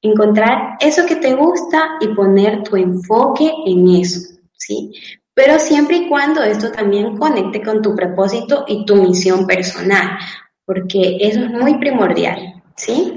Encontrar 0.00 0.78
eso 0.80 1.04
que 1.04 1.16
te 1.16 1.34
gusta 1.34 1.98
y 2.00 2.08
poner 2.14 2.62
tu 2.62 2.76
enfoque 2.76 3.52
en 3.66 3.88
eso, 3.88 4.20
¿sí? 4.56 4.90
Pero 5.34 5.58
siempre 5.58 5.96
y 5.98 6.08
cuando 6.08 6.42
esto 6.42 6.72
también 6.72 7.18
conecte 7.18 7.62
con 7.62 7.82
tu 7.82 7.94
propósito 7.94 8.64
y 8.66 8.86
tu 8.86 8.96
misión 8.96 9.46
personal, 9.46 10.18
porque 10.70 11.16
eso 11.18 11.40
es 11.40 11.50
muy 11.50 11.78
primordial, 11.78 12.62
¿sí? 12.76 13.12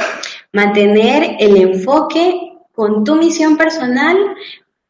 Mantener 0.53 1.37
el 1.39 1.55
enfoque 1.55 2.53
con 2.71 3.03
tu 3.03 3.13
misión 3.13 3.57
personal, 3.57 4.17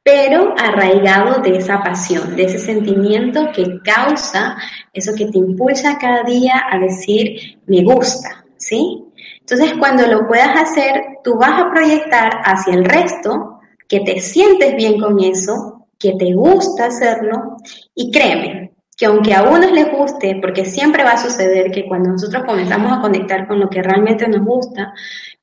pero 0.01 0.55
arraigado 0.57 1.41
de 1.41 1.57
esa 1.57 1.83
pasión, 1.83 2.37
de 2.37 2.45
ese 2.45 2.59
sentimiento 2.59 3.51
que 3.53 3.81
causa 3.83 4.55
eso 4.93 5.11
que 5.13 5.25
te 5.25 5.39
impulsa 5.39 5.97
cada 5.97 6.23
día 6.23 6.63
a 6.71 6.79
decir, 6.79 7.59
me 7.67 7.83
gusta, 7.83 8.45
¿sí? 8.55 9.03
Entonces, 9.41 9.73
cuando 9.77 10.07
lo 10.07 10.25
puedas 10.25 10.55
hacer, 10.55 11.03
tú 11.21 11.35
vas 11.35 11.61
a 11.63 11.69
proyectar 11.69 12.31
hacia 12.45 12.75
el 12.75 12.85
resto 12.85 13.59
que 13.89 13.99
te 13.99 14.21
sientes 14.21 14.73
bien 14.77 15.01
con 15.01 15.21
eso, 15.21 15.85
que 15.99 16.13
te 16.13 16.33
gusta 16.33 16.85
hacerlo, 16.85 17.57
y 17.93 18.09
créeme, 18.09 18.72
que 19.03 19.07
aunque 19.07 19.33
a 19.33 19.43
unos 19.43 19.69
les 19.73 19.91
guste, 19.91 20.39
porque 20.41 20.63
siempre 20.63 21.03
va 21.03 21.11
a 21.11 21.17
suceder 21.17 21.71
que 21.71 21.85
cuando 21.85 22.11
nosotros 22.11 22.45
comenzamos 22.45 22.89
a 22.89 23.01
conectar 23.01 23.45
con 23.49 23.59
lo 23.59 23.69
que 23.69 23.83
realmente 23.83 24.25
nos 24.29 24.45
gusta, 24.45 24.93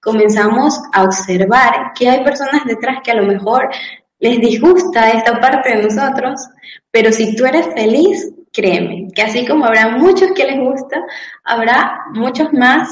comenzamos 0.01 0.81
a 0.95 1.05
observar 1.05 1.93
que 1.95 2.09
hay 2.09 2.25
personas 2.25 2.65
detrás 2.65 3.01
que 3.05 3.11
a 3.11 3.17
lo 3.17 3.25
mejor 3.25 3.69
les 4.19 4.41
disgusta 4.41 5.11
esta 5.11 5.39
parte 5.39 5.77
de 5.77 5.83
nosotros, 5.83 6.41
pero 6.91 7.13
si 7.13 7.37
tú 7.37 7.45
eres 7.45 7.67
feliz, 7.75 8.33
créeme, 8.51 9.09
que 9.15 9.21
así 9.21 9.47
como 9.47 9.67
habrá 9.67 9.91
muchos 9.91 10.33
que 10.33 10.47
les 10.47 10.59
gusta, 10.59 10.97
habrá 11.45 12.07
muchos 12.15 12.51
más, 12.55 12.89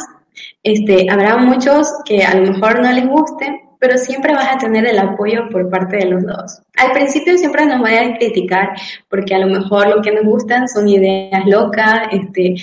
este, 0.62 1.06
habrá 1.10 1.38
muchos 1.38 1.90
que 2.04 2.26
a 2.26 2.34
lo 2.34 2.52
mejor 2.52 2.82
no 2.82 2.92
les 2.92 3.06
guste, 3.06 3.67
pero 3.78 3.96
siempre 3.98 4.34
vas 4.34 4.54
a 4.54 4.58
tener 4.58 4.86
el 4.86 4.98
apoyo 4.98 5.48
por 5.50 5.68
parte 5.70 5.98
de 5.98 6.06
los 6.06 6.24
dos. 6.24 6.62
Al 6.76 6.92
principio 6.92 7.36
siempre 7.38 7.64
nos 7.66 7.80
van 7.80 7.94
a 7.94 8.18
criticar 8.18 8.70
porque 9.08 9.34
a 9.34 9.38
lo 9.38 9.46
mejor 9.46 9.88
lo 9.88 10.02
que 10.02 10.12
nos 10.12 10.24
gustan 10.24 10.68
son 10.68 10.88
ideas 10.88 11.44
locas, 11.46 12.08
este, 12.12 12.54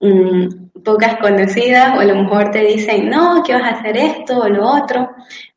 mm, 0.00 0.70
pocas 0.82 1.16
conocidas, 1.18 1.96
o 1.96 2.00
a 2.00 2.04
lo 2.04 2.14
mejor 2.14 2.50
te 2.50 2.64
dicen, 2.64 3.10
no, 3.10 3.42
que 3.42 3.54
vas 3.54 3.64
a 3.64 3.78
hacer 3.78 3.96
esto 3.96 4.38
o 4.38 4.48
lo 4.48 4.66
otro, 4.66 5.10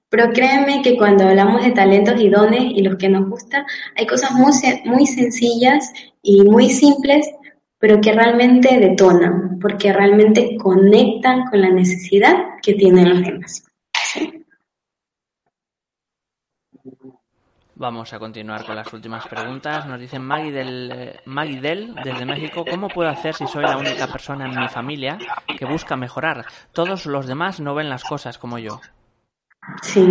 pero 0.10 0.32
créeme 0.32 0.82
que 0.84 0.98
cuando 0.98 1.28
hablamos 1.28 1.64
de 1.64 1.72
talentos 1.72 2.20
y 2.22 2.30
dones 2.30 2.62
y 2.64 2.84
los 2.84 2.98
que 2.98 3.10
nos 3.10 3.28
gusta, 3.30 3.66
hay 3.96 4.06
cosas 4.06 4.32
muy, 4.32 4.52
muy 4.86 5.08
sencillas 5.08 5.92
y 6.22 6.44
muy 6.44 6.70
simples, 6.70 7.28
pero 7.80 8.00
que 8.00 8.12
realmente 8.12 8.80
detonan, 8.80 9.58
porque 9.60 9.92
realmente 9.92 10.56
conectan 10.58 11.46
con 11.46 11.62
la 11.62 11.70
necesidad 11.70 12.36
que 12.62 12.76
tienen 12.76 13.10
los 13.10 13.22
demás. 13.24 13.64
Vamos 17.84 18.14
a 18.14 18.18
continuar 18.18 18.66
con 18.66 18.78
las 18.78 18.94
últimas 18.94 19.28
preguntas. 19.28 19.86
Nos 19.86 20.00
dicen 20.00 20.24
Maggie 20.24 20.54
del, 20.54 21.20
Maggie 21.26 21.60
del, 21.60 21.94
desde 21.96 22.26
México, 22.26 22.64
¿cómo 22.64 22.88
puedo 22.88 23.10
hacer 23.10 23.36
si 23.36 23.46
soy 23.46 23.64
la 23.64 23.76
única 23.76 24.08
persona 24.08 24.46
en 24.46 24.58
mi 24.58 24.70
familia 24.70 25.18
que 25.60 25.66
busca 25.66 25.98
mejorar? 25.98 26.46
Todos 26.72 27.06
los 27.06 27.28
demás 27.28 27.60
no 27.60 27.76
ven 27.76 27.90
las 27.90 28.06
cosas 28.06 28.38
como 28.38 28.58
yo. 28.58 28.80
Sí, 29.82 30.06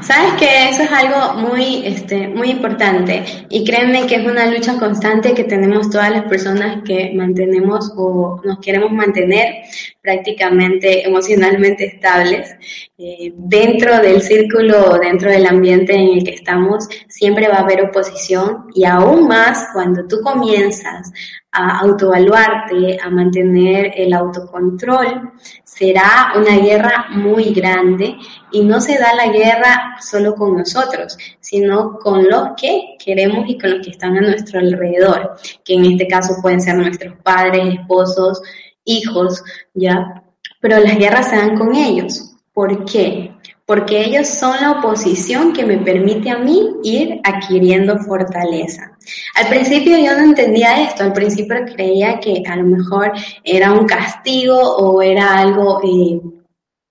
sabes 0.00 0.34
que 0.38 0.68
eso 0.70 0.82
es 0.82 0.90
algo 0.90 1.34
muy, 1.34 1.86
este, 1.86 2.28
muy 2.28 2.50
importante 2.50 3.22
y 3.48 3.64
créeme 3.64 4.06
que 4.06 4.16
es 4.16 4.26
una 4.26 4.46
lucha 4.46 4.78
constante 4.78 5.34
que 5.34 5.44
tenemos 5.44 5.90
todas 5.90 6.10
las 6.10 6.24
personas 6.24 6.82
que 6.84 7.12
mantenemos 7.14 7.92
o 7.96 8.40
nos 8.44 8.58
queremos 8.60 8.90
mantener 8.90 9.64
prácticamente 10.00 11.06
emocionalmente 11.06 11.86
estables. 11.86 12.54
Eh, 12.98 13.32
dentro 13.36 13.98
del 13.98 14.22
círculo, 14.22 14.98
dentro 14.98 15.30
del 15.30 15.46
ambiente 15.46 15.94
en 15.94 16.18
el 16.18 16.24
que 16.24 16.34
estamos, 16.34 16.88
siempre 17.08 17.48
va 17.48 17.56
a 17.56 17.62
haber 17.62 17.82
oposición 17.82 18.68
y 18.74 18.84
aún 18.84 19.28
más 19.28 19.68
cuando 19.72 20.06
tú 20.06 20.20
comienzas 20.22 21.12
a 21.52 21.80
autoevaluarte, 21.80 22.98
a 23.02 23.10
mantener 23.10 23.92
el 23.94 24.14
autocontrol, 24.14 25.32
será 25.64 26.32
una 26.36 26.56
guerra 26.56 27.06
muy 27.10 27.52
grande 27.52 28.16
y 28.50 28.64
no 28.64 28.80
se 28.80 28.98
da 28.98 29.14
la 29.14 29.30
guerra 29.30 29.96
solo 30.00 30.34
con 30.34 30.56
nosotros, 30.56 31.16
sino 31.40 31.98
con 31.98 32.28
los 32.28 32.50
que 32.56 32.96
queremos 33.02 33.48
y 33.48 33.58
con 33.58 33.70
los 33.70 33.84
que 33.84 33.92
están 33.92 34.16
a 34.16 34.22
nuestro 34.22 34.60
alrededor, 34.60 35.36
que 35.64 35.74
en 35.74 35.84
este 35.84 36.08
caso 36.08 36.34
pueden 36.40 36.60
ser 36.60 36.76
nuestros 36.76 37.14
padres, 37.22 37.74
esposos, 37.74 38.42
hijos, 38.84 39.44
¿ya? 39.74 40.24
Pero 40.60 40.78
las 40.78 40.96
guerras 40.96 41.28
se 41.28 41.36
dan 41.36 41.56
con 41.56 41.74
ellos. 41.74 42.30
¿Por 42.54 42.84
qué? 42.84 43.32
porque 43.72 44.04
ellos 44.04 44.28
son 44.28 44.60
la 44.60 44.72
oposición 44.72 45.52
que 45.52 45.64
me 45.64 45.78
permite 45.78 46.30
a 46.30 46.38
mí 46.38 46.76
ir 46.82 47.20
adquiriendo 47.24 47.98
fortaleza. 48.00 48.91
Al 49.34 49.48
principio 49.48 49.98
yo 49.98 50.16
no 50.16 50.24
entendía 50.24 50.82
esto, 50.82 51.04
al 51.04 51.12
principio 51.12 51.56
creía 51.74 52.20
que 52.20 52.42
a 52.46 52.56
lo 52.56 52.64
mejor 52.64 53.12
era 53.44 53.72
un 53.72 53.86
castigo 53.86 54.58
o 54.58 55.02
era 55.02 55.38
algo 55.38 55.80
eh, 55.82 56.20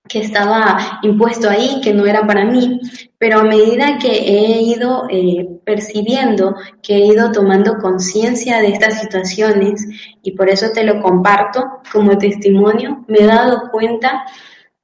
que 0.08 0.20
estaba 0.20 1.00
impuesto 1.04 1.50
ahí, 1.50 1.80
que 1.82 1.94
no 1.94 2.06
era 2.06 2.28
para 2.28 2.44
mí, 2.44 2.82
pero 3.18 3.40
a 3.40 3.44
medida 3.44 3.98
que 3.98 4.12
he 4.12 4.62
ido 4.62 5.08
eh, 5.10 5.48
percibiendo, 5.64 6.56
que 6.82 6.96
he 6.96 7.06
ido 7.06 7.32
tomando 7.32 7.78
conciencia 7.78 8.60
de 8.60 8.70
estas 8.70 9.00
situaciones, 9.00 9.88
y 10.22 10.32
por 10.32 10.50
eso 10.50 10.72
te 10.74 10.84
lo 10.84 11.02
comparto 11.02 11.82
como 11.92 12.18
testimonio, 12.18 13.06
me 13.08 13.20
he 13.20 13.26
dado 13.26 13.70
cuenta 13.72 14.26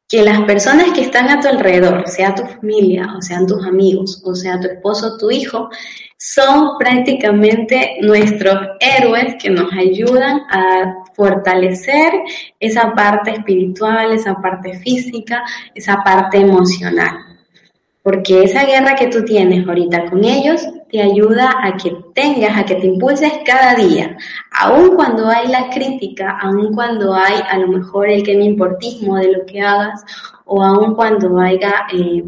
que 0.08 0.24
las 0.24 0.42
personas 0.42 0.92
que 0.92 1.02
están 1.02 1.30
a 1.30 1.40
tu 1.40 1.50
alrededor, 1.50 2.08
sea 2.08 2.34
tu 2.34 2.44
familia, 2.44 3.08
o 3.18 3.22
sean 3.22 3.46
tus 3.46 3.66
amigos, 3.66 4.22
o 4.24 4.34
sea 4.36 4.60
tu 4.60 4.68
esposo, 4.68 5.18
tu 5.18 5.30
hijo, 5.30 5.70
son 6.18 6.78
prácticamente 6.80 7.98
nuestros 8.02 8.56
héroes 8.80 9.36
que 9.42 9.50
nos 9.50 9.72
ayudan 9.74 10.42
a 10.50 11.04
fortalecer 11.14 12.14
esa 12.60 12.94
parte 12.94 13.32
espiritual, 13.32 14.14
esa 14.14 14.36
parte 14.36 14.80
física, 14.80 15.44
esa 15.76 16.02
parte 16.04 16.38
emocional. 16.38 17.18
Porque 18.02 18.44
esa 18.44 18.66
guerra 18.66 18.96
que 18.96 19.08
tú 19.08 19.26
tienes 19.26 19.68
ahorita 19.68 20.10
con 20.10 20.24
ellos 20.24 20.66
te 20.90 21.02
ayuda 21.02 21.54
a 21.64 21.76
que 21.76 21.92
tengas, 22.14 22.58
a 22.58 22.66
que 22.66 22.76
te 22.76 22.88
impulses 22.88 23.32
cada 23.46 23.76
día, 23.76 24.18
aun 24.52 24.96
cuando 24.96 25.28
hay 25.28 25.48
la 25.48 25.70
crítica, 25.70 26.38
aun 26.42 26.74
cuando 26.74 27.14
hay 27.14 27.42
a 27.50 27.58
lo 27.58 27.68
mejor 27.68 28.10
el 28.10 28.24
que 28.24 28.38
me 28.38 28.46
importismo 28.46 29.18
de 29.18 29.32
lo 29.32 29.46
que 29.46 29.62
hagas, 29.62 30.04
o 30.46 30.64
aun 30.64 30.96
cuando 30.96 31.40
haya 31.40 31.88
eh, 31.92 32.24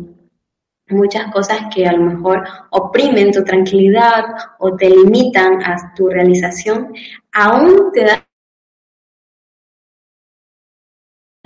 muchas 0.90 1.32
cosas 1.32 1.60
que 1.74 1.88
a 1.88 1.94
lo 1.94 2.04
mejor 2.04 2.44
oprimen 2.72 3.32
tu 3.32 3.44
tranquilidad 3.44 4.26
o 4.60 4.76
te 4.76 4.90
limitan 4.90 5.64
a 5.64 5.94
tu 5.96 6.10
realización, 6.10 6.94
aún 7.32 7.92
te 7.94 8.04
da 8.04 8.26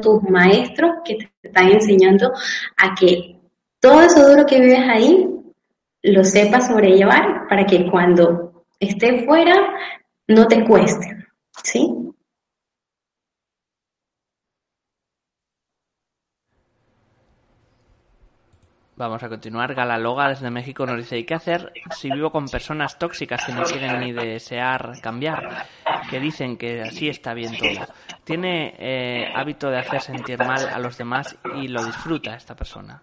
tus 0.01 0.23
maestros 0.23 0.97
que 1.05 1.15
te 1.15 1.47
están 1.47 1.69
enseñando 1.71 2.33
a 2.77 2.95
que 2.95 3.39
todo 3.79 4.01
eso 4.01 4.27
duro 4.27 4.45
que 4.45 4.59
vives 4.59 4.79
ahí 4.79 5.42
lo 6.03 6.23
sepas 6.23 6.67
sobrellevar 6.67 7.47
para 7.47 7.65
que 7.65 7.89
cuando 7.89 8.65
esté 8.79 9.25
fuera 9.25 9.55
no 10.27 10.47
te 10.47 10.63
cueste, 10.65 11.25
¿sí? 11.63 12.03
Vamos 18.95 19.23
a 19.23 19.29
continuar. 19.29 19.73
Galaloga 19.73 20.29
desde 20.29 20.51
México 20.51 20.85
nos 20.85 20.97
dice, 20.97 21.17
¿y 21.17 21.23
qué 21.23 21.33
hacer 21.33 21.73
si 21.91 22.11
vivo 22.11 22.31
con 22.31 22.47
personas 22.47 22.99
tóxicas 22.99 23.43
que 23.43 23.51
no 23.51 23.63
quieren 23.63 23.99
ni 23.99 24.11
desear 24.11 25.01
cambiar? 25.01 25.65
Que 26.09 26.19
dicen 26.19 26.57
que 26.57 26.81
así 26.81 27.09
está 27.09 27.33
bien 27.33 27.57
todo. 27.57 27.87
Tiene 28.23 28.75
eh, 28.77 29.33
hábito 29.35 29.71
de 29.71 29.79
hacer 29.79 29.99
sentir 29.99 30.37
mal 30.37 30.69
a 30.69 30.77
los 30.79 30.97
demás 30.97 31.35
y 31.55 31.69
lo 31.69 31.83
disfruta 31.83 32.35
esta 32.35 32.55
persona. 32.55 33.01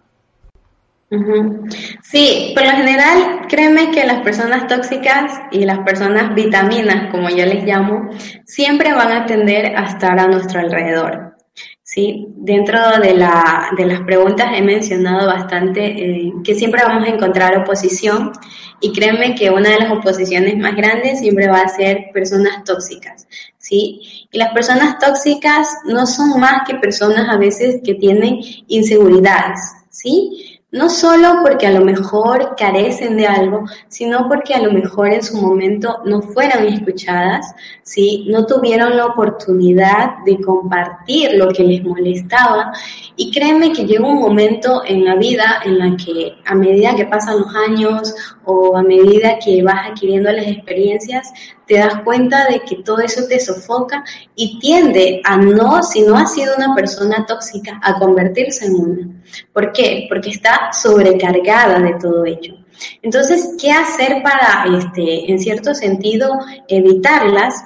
Sí, 2.01 2.53
por 2.55 2.63
lo 2.63 2.71
general, 2.71 3.41
créeme 3.49 3.91
que 3.91 4.05
las 4.05 4.21
personas 4.21 4.67
tóxicas 4.67 5.33
y 5.51 5.65
las 5.65 5.79
personas 5.79 6.33
vitaminas, 6.33 7.11
como 7.11 7.29
yo 7.29 7.45
les 7.45 7.65
llamo, 7.65 8.09
siempre 8.45 8.93
van 8.93 9.11
a 9.11 9.25
tender 9.25 9.75
a 9.75 9.87
estar 9.87 10.17
a 10.17 10.27
nuestro 10.27 10.61
alrededor. 10.61 11.35
¿sí? 11.83 12.27
Dentro 12.37 12.79
de, 13.01 13.13
la, 13.13 13.71
de 13.75 13.85
las 13.85 13.99
preguntas 14.01 14.51
he 14.55 14.61
mencionado 14.61 15.27
bastante 15.27 15.85
eh, 15.85 16.33
que 16.41 16.55
siempre 16.55 16.81
vamos 16.81 17.05
a 17.05 17.11
encontrar 17.11 17.57
oposición 17.57 18.31
y 18.79 18.93
créeme 18.93 19.35
que 19.35 19.49
una 19.49 19.71
de 19.71 19.79
las 19.79 19.91
oposiciones 19.91 20.57
más 20.57 20.75
grandes 20.77 21.19
siempre 21.19 21.49
va 21.49 21.59
a 21.59 21.67
ser 21.67 22.05
personas 22.13 22.63
tóxicas, 22.63 23.27
¿sí? 23.57 24.27
Y 24.31 24.37
las 24.37 24.53
personas 24.53 24.97
tóxicas 24.97 25.67
no 25.85 26.07
son 26.07 26.39
más 26.39 26.61
que 26.65 26.75
personas 26.75 27.27
a 27.29 27.37
veces 27.37 27.81
que 27.83 27.95
tienen 27.95 28.39
inseguridades, 28.67 29.59
¿sí? 29.89 30.50
No 30.71 30.89
solo 30.89 31.39
porque 31.43 31.67
a 31.67 31.71
lo 31.71 31.83
mejor 31.83 32.55
carecen 32.55 33.17
de 33.17 33.27
algo, 33.27 33.65
sino 33.89 34.29
porque 34.29 34.53
a 34.53 34.61
lo 34.61 34.71
mejor 34.71 35.11
en 35.11 35.21
su 35.21 35.35
momento 35.35 35.99
no 36.05 36.21
fueron 36.21 36.65
escuchadas, 36.65 37.53
¿sí? 37.83 38.25
no 38.29 38.45
tuvieron 38.45 38.95
la 38.95 39.07
oportunidad 39.07 40.23
de 40.25 40.39
compartir 40.39 41.31
lo 41.33 41.49
que 41.49 41.65
les 41.65 41.83
molestaba. 41.83 42.71
Y 43.17 43.31
créeme 43.31 43.73
que 43.73 43.85
llega 43.85 44.07
un 44.07 44.21
momento 44.21 44.83
en 44.85 45.03
la 45.03 45.15
vida 45.15 45.61
en 45.65 45.77
la 45.77 45.97
que 45.97 46.37
a 46.45 46.55
medida 46.55 46.95
que 46.95 47.05
pasan 47.05 47.41
los 47.41 47.53
años 47.53 48.15
o 48.45 48.77
a 48.77 48.81
medida 48.81 49.39
que 49.43 49.61
vas 49.61 49.89
adquiriendo 49.89 50.31
las 50.31 50.47
experiencias, 50.47 51.33
te 51.71 51.77
das 51.77 52.01
cuenta 52.03 52.49
de 52.49 52.59
que 52.63 52.83
todo 52.83 52.99
eso 52.99 53.25
te 53.29 53.39
sofoca 53.39 54.03
y 54.35 54.59
tiende 54.59 55.21
a 55.23 55.37
no, 55.37 55.81
si 55.81 56.01
no 56.01 56.17
ha 56.17 56.27
sido 56.27 56.53
una 56.57 56.75
persona 56.75 57.25
tóxica, 57.25 57.79
a 57.81 57.97
convertirse 57.97 58.65
en 58.65 58.75
una. 58.75 59.07
¿Por 59.53 59.71
qué? 59.71 60.05
Porque 60.09 60.31
está 60.31 60.73
sobrecargada 60.73 61.79
de 61.79 61.93
todo 61.93 62.25
ello. 62.25 62.55
Entonces, 63.01 63.55
¿qué 63.57 63.71
hacer 63.71 64.21
para, 64.21 64.65
este, 64.77 65.31
en 65.31 65.39
cierto 65.39 65.73
sentido, 65.73 66.39
evitarlas? 66.67 67.63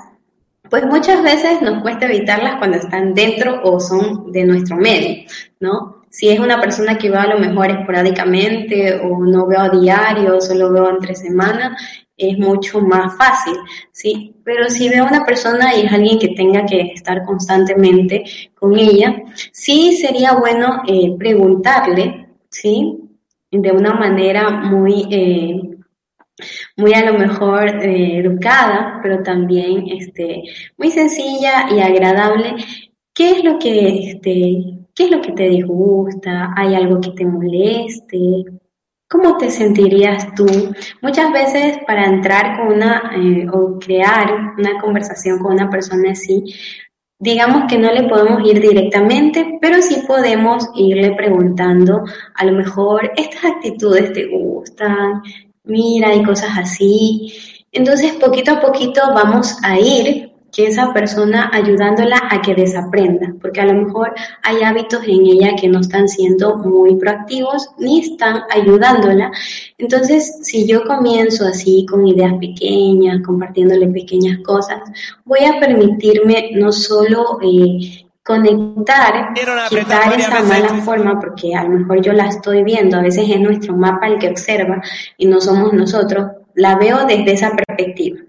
Pues 0.69 0.85
muchas 0.85 1.23
veces 1.23 1.63
nos 1.63 1.81
cuesta 1.81 2.05
evitarlas 2.05 2.57
cuando 2.59 2.77
están 2.77 3.15
dentro 3.15 3.59
o 3.63 3.79
son 3.79 4.31
de 4.31 4.43
nuestro 4.43 4.77
medio, 4.77 5.25
¿no? 5.59 6.03
Si 6.11 6.29
es 6.29 6.39
una 6.39 6.61
persona 6.61 6.95
que 6.99 7.09
va 7.09 7.23
a 7.23 7.33
lo 7.33 7.39
mejor 7.39 7.71
esporádicamente 7.71 8.99
o 8.99 9.25
no 9.25 9.47
veo 9.47 9.61
a 9.61 9.69
diario, 9.69 10.39
solo 10.39 10.71
veo 10.71 10.91
entre 10.91 11.15
semana, 11.15 11.75
es 12.17 12.37
mucho 12.37 12.81
más 12.81 13.17
fácil, 13.17 13.55
¿sí? 13.91 14.33
Pero 14.43 14.69
si 14.69 14.89
veo 14.89 15.03
a 15.05 15.07
una 15.07 15.25
persona 15.25 15.75
y 15.75 15.85
es 15.85 15.91
alguien 15.91 16.19
que 16.19 16.29
tenga 16.29 16.65
que 16.65 16.81
estar 16.81 17.23
constantemente 17.23 18.23
con 18.53 18.77
ella, 18.77 19.23
sí 19.51 19.97
sería 19.97 20.33
bueno 20.33 20.83
eh, 20.87 21.15
preguntarle, 21.17 22.29
¿sí? 22.49 22.99
De 23.51 23.71
una 23.71 23.93
manera 23.93 24.49
muy, 24.49 25.07
eh, 25.11 25.61
muy 26.77 26.93
a 26.93 27.11
lo 27.11 27.17
mejor 27.17 27.67
eh, 27.83 28.19
educada, 28.19 28.99
pero 29.01 29.23
también 29.23 29.85
este, 29.87 30.43
muy 30.77 30.91
sencilla 30.91 31.67
y 31.71 31.79
agradable, 31.79 32.55
¿qué 33.13 33.31
es 33.31 33.43
lo 33.43 33.59
que, 33.59 34.09
este, 34.09 34.79
qué 34.93 35.03
es 35.05 35.11
lo 35.11 35.21
que 35.21 35.31
te 35.33 35.49
disgusta? 35.49 36.53
¿Hay 36.55 36.75
algo 36.75 36.99
que 37.01 37.11
te 37.11 37.25
moleste? 37.25 38.45
¿Cómo 39.07 39.37
te 39.37 39.51
sentirías 39.51 40.33
tú? 40.33 40.45
Muchas 41.01 41.31
veces 41.31 41.77
para 41.85 42.05
entrar 42.05 42.57
con 42.57 42.75
una 42.75 43.11
eh, 43.15 43.45
o 43.53 43.77
crear 43.77 44.55
una 44.57 44.79
conversación 44.81 45.37
con 45.39 45.53
una 45.53 45.69
persona 45.69 46.11
así, 46.11 46.43
digamos 47.19 47.65
que 47.69 47.77
no 47.77 47.91
le 47.91 48.03
podemos 48.09 48.43
ir 48.47 48.59
directamente, 48.59 49.59
pero 49.61 49.81
sí 49.81 50.03
podemos 50.07 50.69
irle 50.75 51.13
preguntando, 51.15 52.03
a 52.33 52.45
lo 52.45 52.53
mejor 52.53 53.11
estas 53.15 53.45
actitudes 53.45 54.11
te 54.11 54.25
gustan, 54.27 55.21
mira, 55.63 56.13
y 56.13 56.23
cosas 56.23 56.57
así. 56.57 57.31
Entonces, 57.71 58.13
poquito 58.13 58.53
a 58.53 58.61
poquito 58.61 59.01
vamos 59.13 59.57
a 59.63 59.79
ir 59.79 60.24
esa 60.63 60.93
persona 60.93 61.49
ayudándola 61.51 62.21
a 62.31 62.41
que 62.41 62.55
desaprenda, 62.55 63.33
porque 63.41 63.61
a 63.61 63.65
lo 63.65 63.73
mejor 63.73 64.13
hay 64.41 64.63
hábitos 64.63 65.03
en 65.03 65.25
ella 65.25 65.55
que 65.59 65.67
no 65.67 65.81
están 65.81 66.07
siendo 66.07 66.57
muy 66.57 66.95
proactivos 66.95 67.69
ni 67.77 67.99
están 67.99 68.43
ayudándola. 68.49 69.31
Entonces, 69.77 70.39
si 70.43 70.65
yo 70.65 70.83
comienzo 70.85 71.45
así 71.45 71.85
con 71.89 72.07
ideas 72.07 72.33
pequeñas, 72.39 73.21
compartiéndole 73.25 73.87
pequeñas 73.87 74.39
cosas, 74.39 74.79
voy 75.25 75.39
a 75.45 75.59
permitirme 75.59 76.51
no 76.53 76.71
solo 76.71 77.39
eh, 77.41 78.05
conectar, 78.23 79.33
quitar 79.69 80.13
esa 80.17 80.41
mala 80.41 80.81
forma, 80.81 81.19
porque 81.19 81.53
a 81.53 81.63
lo 81.63 81.79
mejor 81.79 82.01
yo 82.01 82.11
la 82.13 82.27
estoy 82.27 82.63
viendo, 82.63 82.97
a 82.97 83.01
veces 83.01 83.29
es 83.29 83.39
nuestro 83.39 83.75
mapa 83.75 84.07
el 84.07 84.17
que 84.17 84.29
observa 84.29 84.81
y 85.17 85.27
no 85.27 85.39
somos 85.39 85.73
nosotros, 85.73 86.31
la 86.55 86.75
veo 86.75 87.05
desde 87.05 87.33
esa 87.33 87.51
perspectiva. 87.51 88.24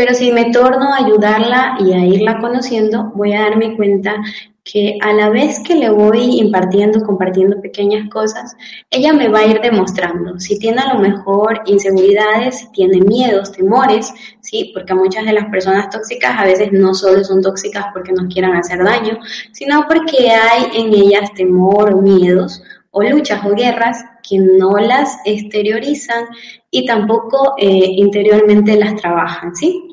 Pero 0.00 0.14
si 0.14 0.32
me 0.32 0.50
torno 0.50 0.94
a 0.94 1.04
ayudarla 1.04 1.76
y 1.78 1.92
a 1.92 2.06
irla 2.06 2.38
conociendo, 2.38 3.12
voy 3.14 3.34
a 3.34 3.42
darme 3.42 3.76
cuenta 3.76 4.16
que 4.64 4.96
a 5.02 5.12
la 5.12 5.28
vez 5.28 5.60
que 5.60 5.74
le 5.74 5.90
voy 5.90 6.40
impartiendo, 6.40 7.02
compartiendo 7.02 7.60
pequeñas 7.60 8.08
cosas, 8.08 8.56
ella 8.88 9.12
me 9.12 9.28
va 9.28 9.40
a 9.40 9.46
ir 9.46 9.60
demostrando 9.60 10.40
si 10.40 10.58
tiene 10.58 10.80
a 10.80 10.94
lo 10.94 11.00
mejor 11.00 11.60
inseguridades, 11.66 12.60
si 12.60 12.72
tiene 12.72 12.98
miedos, 13.02 13.52
temores, 13.52 14.10
sí, 14.40 14.70
porque 14.72 14.94
muchas 14.94 15.26
de 15.26 15.34
las 15.34 15.50
personas 15.50 15.90
tóxicas 15.90 16.34
a 16.38 16.46
veces 16.46 16.72
no 16.72 16.94
solo 16.94 17.22
son 17.22 17.42
tóxicas 17.42 17.84
porque 17.92 18.12
nos 18.12 18.32
quieran 18.32 18.56
hacer 18.56 18.82
daño, 18.82 19.18
sino 19.52 19.86
porque 19.86 20.30
hay 20.30 20.80
en 20.80 20.94
ellas 20.94 21.30
temor 21.34 22.00
miedos 22.00 22.62
o 22.90 23.02
luchas 23.02 23.44
o 23.44 23.54
guerras 23.54 24.02
que 24.26 24.38
no 24.38 24.78
las 24.78 25.18
exteriorizan 25.26 26.24
y 26.70 26.86
tampoco 26.86 27.54
eh, 27.58 27.66
interiormente 27.96 28.76
las 28.76 28.96
trabajan, 28.96 29.54
¿sí? 29.54 29.89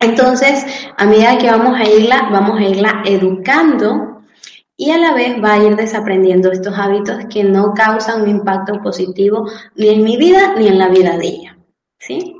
Entonces, 0.00 0.64
a 0.96 1.06
medida 1.06 1.38
que 1.38 1.50
vamos 1.50 1.78
a 1.78 1.84
irla, 1.84 2.28
vamos 2.30 2.58
a 2.58 2.64
irla 2.64 3.02
educando 3.04 4.22
y 4.76 4.92
a 4.92 4.98
la 4.98 5.12
vez 5.12 5.42
va 5.42 5.54
a 5.54 5.58
ir 5.58 5.74
desaprendiendo 5.74 6.52
estos 6.52 6.78
hábitos 6.78 7.24
que 7.28 7.42
no 7.42 7.74
causan 7.74 8.22
un 8.22 8.28
impacto 8.28 8.80
positivo 8.80 9.50
ni 9.74 9.88
en 9.88 10.04
mi 10.04 10.16
vida 10.16 10.54
ni 10.56 10.68
en 10.68 10.78
la 10.78 10.88
vida 10.88 11.18
de 11.18 11.26
ella. 11.26 11.58
¿Sí? 11.98 12.36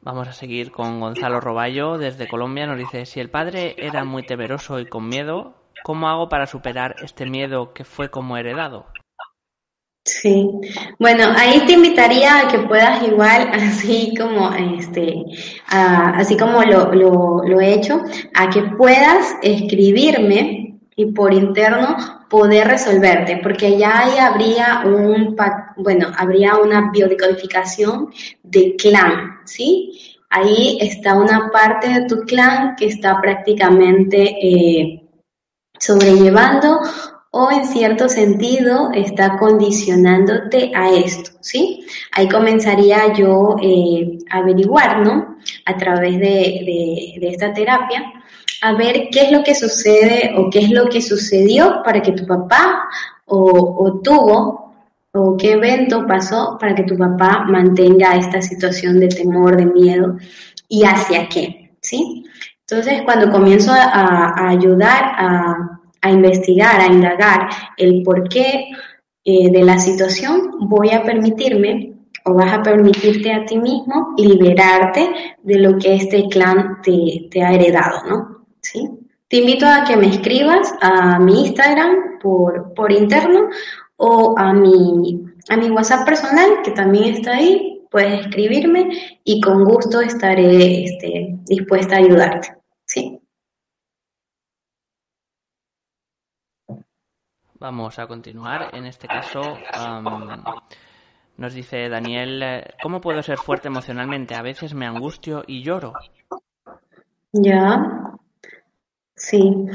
Vamos 0.00 0.28
a 0.28 0.32
seguir 0.32 0.72
con 0.72 0.98
Gonzalo 0.98 1.40
Roballo 1.40 1.98
desde 1.98 2.26
Colombia. 2.26 2.66
Nos 2.66 2.78
dice, 2.78 3.04
si 3.04 3.20
el 3.20 3.28
padre 3.28 3.76
era 3.76 4.04
muy 4.04 4.22
temeroso 4.22 4.80
y 4.80 4.86
con 4.86 5.06
miedo, 5.06 5.54
¿cómo 5.84 6.08
hago 6.08 6.30
para 6.30 6.46
superar 6.46 6.96
este 7.02 7.26
miedo 7.26 7.74
que 7.74 7.84
fue 7.84 8.10
como 8.10 8.38
heredado? 8.38 8.86
Sí, 10.04 10.48
bueno, 10.98 11.24
ahí 11.36 11.66
te 11.66 11.74
invitaría 11.74 12.40
a 12.40 12.48
que 12.48 12.58
puedas 12.60 13.02
igual, 13.06 13.50
así 13.52 14.14
como 14.18 14.52
este, 14.54 15.24
así 15.68 16.36
como 16.36 16.62
lo, 16.62 16.92
lo, 16.94 17.42
lo 17.44 17.60
he 17.60 17.74
hecho, 17.74 18.02
a 18.34 18.48
que 18.48 18.62
puedas 18.62 19.36
escribirme 19.42 20.78
y 20.96 21.06
por 21.12 21.32
interno 21.34 21.96
poder 22.30 22.68
resolverte, 22.68 23.40
porque 23.42 23.76
ya 23.76 23.98
ahí 24.00 24.18
habría 24.18 24.82
un, 24.86 25.36
bueno, 25.76 26.08
habría 26.16 26.56
una 26.56 26.90
biodecodificación 26.92 28.10
de 28.42 28.76
clan, 28.76 29.40
¿sí? 29.44 30.16
Ahí 30.30 30.78
está 30.80 31.14
una 31.14 31.50
parte 31.50 31.88
de 31.88 32.06
tu 32.06 32.20
clan 32.20 32.76
que 32.76 32.86
está 32.86 33.20
prácticamente 33.20 34.36
eh, 34.40 35.02
sobrellevando 35.78 36.80
o 37.32 37.50
en 37.50 37.64
cierto 37.66 38.08
sentido 38.08 38.90
está 38.92 39.38
condicionándote 39.38 40.72
a 40.74 40.90
esto, 40.90 41.30
¿sí? 41.40 41.86
Ahí 42.12 42.28
comenzaría 42.28 43.12
yo 43.12 43.56
eh, 43.62 44.18
a 44.30 44.38
averiguar, 44.38 45.00
¿no? 45.00 45.36
A 45.64 45.76
través 45.76 46.18
de, 46.18 47.16
de, 47.20 47.28
esta 47.28 47.52
terapia, 47.52 48.02
a 48.62 48.72
ver 48.74 49.08
qué 49.12 49.22
es 49.22 49.32
lo 49.32 49.44
que 49.44 49.54
sucede 49.54 50.32
o 50.36 50.50
qué 50.50 50.60
es 50.60 50.70
lo 50.70 50.88
que 50.88 51.00
sucedió 51.00 51.82
para 51.84 52.02
que 52.02 52.12
tu 52.12 52.26
papá 52.26 52.88
o, 53.26 54.00
tuvo 54.02 54.74
o 55.12 55.36
qué 55.36 55.52
evento 55.52 56.06
pasó 56.06 56.56
para 56.60 56.74
que 56.74 56.82
tu 56.82 56.96
papá 56.96 57.44
mantenga 57.48 58.16
esta 58.16 58.42
situación 58.42 59.00
de 59.00 59.08
temor, 59.08 59.56
de 59.56 59.66
miedo 59.66 60.16
y 60.68 60.84
hacia 60.84 61.28
qué, 61.28 61.72
¿sí? 61.80 62.24
Entonces, 62.68 63.02
cuando 63.02 63.30
comienzo 63.30 63.72
a, 63.72 64.48
ayudar 64.48 65.02
a, 65.16 65.79
a, 66.00 66.10
investigar, 66.10 66.80
a 66.80 66.86
indagar 66.86 67.48
el 67.76 68.02
porqué 68.02 68.70
eh, 69.24 69.50
de 69.50 69.62
la 69.62 69.78
situación, 69.78 70.52
voy 70.60 70.90
a 70.90 71.02
permitirme 71.02 71.94
o 72.24 72.34
vas 72.34 72.52
a 72.52 72.62
permitirte 72.62 73.32
a 73.32 73.44
ti 73.44 73.58
mismo 73.58 74.14
liberarte 74.16 75.10
de 75.42 75.58
lo 75.58 75.78
que 75.78 75.94
este 75.94 76.28
clan 76.28 76.80
te, 76.82 77.42
ha 77.42 77.52
heredado, 77.52 78.02
¿no? 78.08 78.46
¿Sí? 78.60 78.88
Te 79.28 79.38
invito 79.38 79.66
a 79.66 79.84
que 79.84 79.96
me 79.96 80.08
escribas 80.08 80.74
a 80.80 81.18
mi 81.18 81.46
Instagram 81.46 82.18
por, 82.20 82.74
por 82.74 82.92
interno 82.92 83.48
o 83.96 84.34
a 84.36 84.52
mi, 84.52 85.22
a 85.48 85.56
mi 85.56 85.70
WhatsApp 85.70 86.04
personal, 86.04 86.62
que 86.64 86.72
también 86.72 87.14
está 87.14 87.36
ahí. 87.36 87.86
Puedes 87.90 88.26
escribirme 88.26 88.88
y 89.24 89.40
con 89.40 89.64
gusto 89.64 90.00
estaré 90.00 90.84
este, 90.84 91.38
dispuesta 91.44 91.96
a 91.96 91.98
ayudarte. 91.98 92.54
¿sí? 92.86 93.20
Vamos 97.60 97.98
a 97.98 98.06
continuar. 98.06 98.70
En 98.72 98.86
este 98.86 99.06
caso, 99.06 99.58
nos 101.36 101.52
dice 101.52 101.90
Daniel, 101.90 102.42
eh, 102.42 102.64
¿cómo 102.82 103.02
puedo 103.02 103.22
ser 103.22 103.36
fuerte 103.36 103.68
emocionalmente? 103.68 104.34
A 104.34 104.40
veces 104.40 104.72
me 104.72 104.86
angustio 104.86 105.44
y 105.46 105.62
lloro. 105.62 105.92
Ya, 107.32 107.82
sí. 109.14 109.66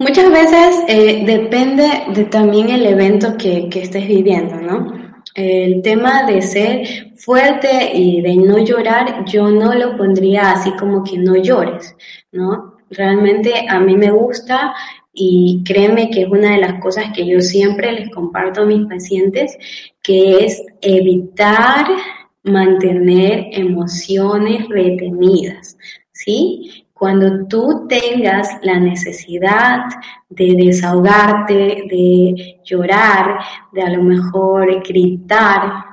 Muchas 0.00 0.28
veces 0.28 0.84
eh, 0.88 1.24
depende 1.24 2.02
de 2.12 2.24
también 2.24 2.68
el 2.70 2.84
evento 2.84 3.36
que, 3.36 3.68
que 3.68 3.82
estés 3.82 4.08
viviendo, 4.08 4.56
¿no? 4.56 4.92
El 5.36 5.82
tema 5.82 6.24
de 6.24 6.42
ser 6.42 7.12
fuerte 7.16 7.92
y 7.94 8.22
de 8.22 8.34
no 8.34 8.58
llorar, 8.58 9.24
yo 9.24 9.48
no 9.50 9.72
lo 9.72 9.96
pondría 9.96 10.50
así 10.50 10.72
como 10.76 11.04
que 11.04 11.16
no 11.18 11.36
llores, 11.36 11.96
¿no? 12.32 12.74
Realmente 12.90 13.66
a 13.68 13.78
mí 13.78 13.96
me 13.96 14.10
gusta 14.10 14.74
y 15.14 15.62
créeme 15.64 16.10
que 16.10 16.22
es 16.22 16.28
una 16.28 16.52
de 16.52 16.58
las 16.58 16.80
cosas 16.80 17.06
que 17.14 17.24
yo 17.26 17.40
siempre 17.40 17.92
les 17.92 18.10
comparto 18.10 18.62
a 18.62 18.66
mis 18.66 18.86
pacientes, 18.86 19.56
que 20.02 20.44
es 20.44 20.62
evitar 20.80 21.86
mantener 22.42 23.46
emociones 23.52 24.68
retenidas, 24.68 25.78
¿sí? 26.12 26.86
Cuando 26.92 27.46
tú 27.46 27.86
tengas 27.88 28.48
la 28.62 28.78
necesidad 28.78 29.84
de 30.28 30.54
desahogarte, 30.54 31.84
de 31.88 32.60
llorar, 32.64 33.38
de 33.72 33.82
a 33.82 33.90
lo 33.90 34.02
mejor 34.02 34.82
gritar, 34.86 35.84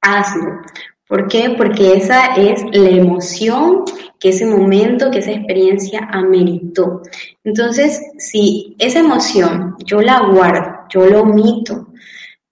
hazlo. 0.00 0.60
¿Por 1.06 1.26
qué? 1.26 1.54
Porque 1.56 1.94
esa 1.94 2.36
es 2.36 2.62
la 2.72 2.90
emoción 2.90 3.84
que 4.18 4.30
ese 4.30 4.46
momento, 4.46 5.10
que 5.10 5.18
esa 5.18 5.32
experiencia 5.32 6.08
ameritó. 6.10 7.02
Entonces, 7.44 8.00
si 8.18 8.74
esa 8.78 9.00
emoción 9.00 9.76
yo 9.84 10.00
la 10.00 10.20
guardo, 10.20 10.86
yo 10.88 11.06
lo 11.06 11.22
omito, 11.22 11.88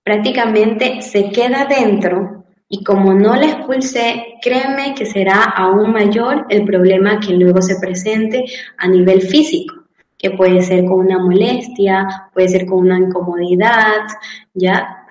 prácticamente 0.02 1.02
se 1.02 1.30
queda 1.30 1.66
dentro 1.66 2.44
y 2.68 2.82
como 2.82 3.14
no 3.14 3.36
la 3.36 3.46
expulsé, 3.46 4.38
créeme 4.42 4.94
que 4.94 5.06
será 5.06 5.42
aún 5.42 5.92
mayor 5.92 6.46
el 6.48 6.64
problema 6.64 7.20
que 7.20 7.34
luego 7.34 7.62
se 7.62 7.78
presente 7.78 8.44
a 8.78 8.88
nivel 8.88 9.22
físico, 9.22 9.74
que 10.18 10.30
puede 10.30 10.62
ser 10.62 10.84
con 10.84 11.00
una 11.00 11.18
molestia, 11.18 12.28
puede 12.32 12.48
ser 12.48 12.66
con 12.66 12.78
una 12.78 12.98
incomodidad, 12.98 14.06
¿ya? 14.54 15.05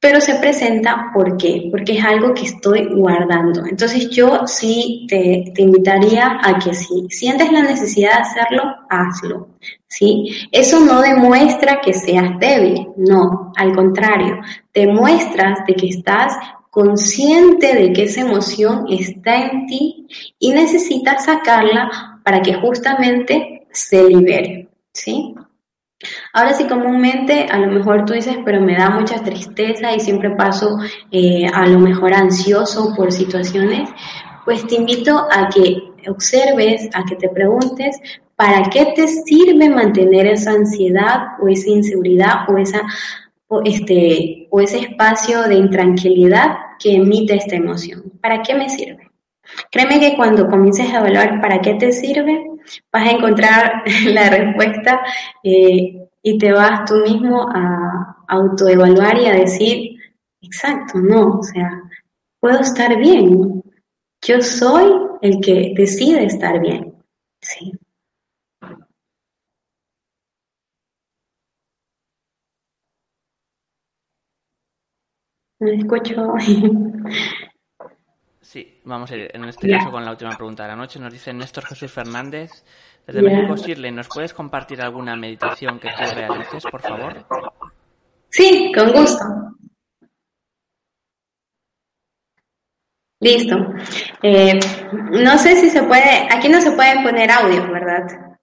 Pero 0.00 0.20
se 0.20 0.36
presenta 0.36 1.10
¿por 1.12 1.36
qué? 1.36 1.68
Porque 1.70 1.98
es 1.98 2.04
algo 2.04 2.32
que 2.32 2.44
estoy 2.44 2.88
guardando. 2.94 3.66
Entonces 3.66 4.08
yo 4.10 4.46
sí 4.46 5.06
te, 5.08 5.52
te, 5.54 5.62
invitaría 5.62 6.38
a 6.42 6.58
que 6.58 6.72
si 6.72 7.08
sientes 7.10 7.50
la 7.50 7.62
necesidad 7.62 8.10
de 8.10 8.22
hacerlo, 8.22 8.62
hazlo. 8.88 9.48
¿sí? 9.88 10.48
Eso 10.52 10.80
no 10.80 11.00
demuestra 11.00 11.80
que 11.80 11.92
seas 11.94 12.38
débil, 12.38 12.88
no, 12.96 13.52
al 13.56 13.74
contrario, 13.74 14.40
demuestras 14.72 15.66
de 15.66 15.74
que 15.74 15.88
estás 15.88 16.36
consciente 16.70 17.74
de 17.74 17.92
que 17.92 18.04
esa 18.04 18.20
emoción 18.20 18.86
está 18.88 19.46
en 19.46 19.66
ti 19.66 20.06
y 20.38 20.52
necesitas 20.52 21.24
sacarla 21.24 22.20
para 22.22 22.40
que 22.40 22.54
justamente 22.54 23.66
se 23.72 24.04
libere. 24.04 24.68
¿sí? 24.92 25.34
Ahora 26.32 26.52
sí, 26.52 26.66
comúnmente 26.66 27.46
a 27.50 27.58
lo 27.58 27.68
mejor 27.68 28.04
tú 28.04 28.12
dices, 28.12 28.36
pero 28.44 28.60
me 28.60 28.76
da 28.76 28.90
mucha 28.90 29.22
tristeza 29.22 29.94
y 29.94 30.00
siempre 30.00 30.30
paso 30.30 30.78
eh, 31.10 31.46
a 31.52 31.66
lo 31.66 31.78
mejor 31.78 32.12
ansioso 32.12 32.94
por 32.94 33.12
situaciones, 33.12 33.88
pues 34.44 34.66
te 34.66 34.76
invito 34.76 35.26
a 35.30 35.48
que 35.48 35.82
observes, 36.08 36.88
a 36.94 37.04
que 37.04 37.16
te 37.16 37.28
preguntes, 37.28 37.98
¿para 38.36 38.62
qué 38.70 38.92
te 38.94 39.08
sirve 39.08 39.68
mantener 39.68 40.26
esa 40.26 40.52
ansiedad 40.52 41.28
o 41.40 41.48
esa 41.48 41.70
inseguridad 41.70 42.48
o, 42.48 42.56
esa, 42.56 42.82
este, 43.64 44.46
o 44.50 44.60
ese 44.60 44.78
espacio 44.78 45.42
de 45.42 45.56
intranquilidad 45.56 46.56
que 46.78 46.96
emite 46.96 47.36
esta 47.36 47.56
emoción? 47.56 48.12
¿Para 48.20 48.42
qué 48.42 48.54
me 48.54 48.68
sirve? 48.68 49.10
Créeme 49.70 49.98
que 49.98 50.16
cuando 50.16 50.46
comiences 50.48 50.92
a 50.92 50.98
evaluar 50.98 51.40
para 51.40 51.60
qué 51.60 51.74
te 51.74 51.92
sirve, 51.92 52.44
vas 52.92 53.08
a 53.08 53.10
encontrar 53.10 53.82
la 54.06 54.30
respuesta 54.30 55.00
eh, 55.42 56.07
y 56.22 56.38
te 56.38 56.52
vas 56.52 56.84
tú 56.84 56.96
mismo 56.96 57.48
a 57.54 58.24
autoevaluar 58.28 59.18
y 59.18 59.26
a 59.26 59.34
decir, 59.34 59.98
exacto, 60.40 60.98
no, 60.98 61.38
o 61.38 61.42
sea, 61.42 61.82
puedo 62.40 62.60
estar 62.60 62.96
bien. 62.98 63.62
Yo 64.26 64.40
soy 64.40 64.92
el 65.22 65.40
que 65.40 65.72
decide 65.76 66.24
estar 66.24 66.60
bien. 66.60 66.94
Sí. 67.40 67.72
Me 75.60 75.74
escucho. 75.74 76.34
Sí, 78.40 78.80
vamos 78.84 79.10
a 79.10 79.16
ir 79.16 79.30
en 79.34 79.44
este 79.44 79.68
caso 79.68 79.90
con 79.90 80.04
la 80.04 80.12
última 80.12 80.30
pregunta 80.30 80.62
de 80.62 80.70
la 80.70 80.76
noche. 80.76 80.98
Nos 80.98 81.12
dice 81.12 81.34
Néstor 81.34 81.66
Jesús 81.66 81.92
Fernández. 81.92 82.64
Desde 83.08 83.22
México, 83.22 83.56
Shirley, 83.56 83.90
¿nos 83.90 84.06
puedes 84.06 84.34
compartir 84.34 84.82
alguna 84.82 85.16
meditación 85.16 85.78
que 85.78 85.88
tú 85.88 86.14
realices, 86.14 86.62
por 86.70 86.82
favor? 86.82 87.24
Sí, 88.28 88.70
con 88.74 88.92
gusto. 88.92 89.24
Listo. 93.18 93.56
Eh, 94.22 94.60
no 94.92 95.38
sé 95.38 95.56
si 95.56 95.70
se 95.70 95.84
puede, 95.84 96.28
aquí 96.30 96.50
no 96.50 96.60
se 96.60 96.72
pueden 96.72 97.02
poner 97.02 97.30
audio, 97.30 97.72
¿verdad? 97.72 98.36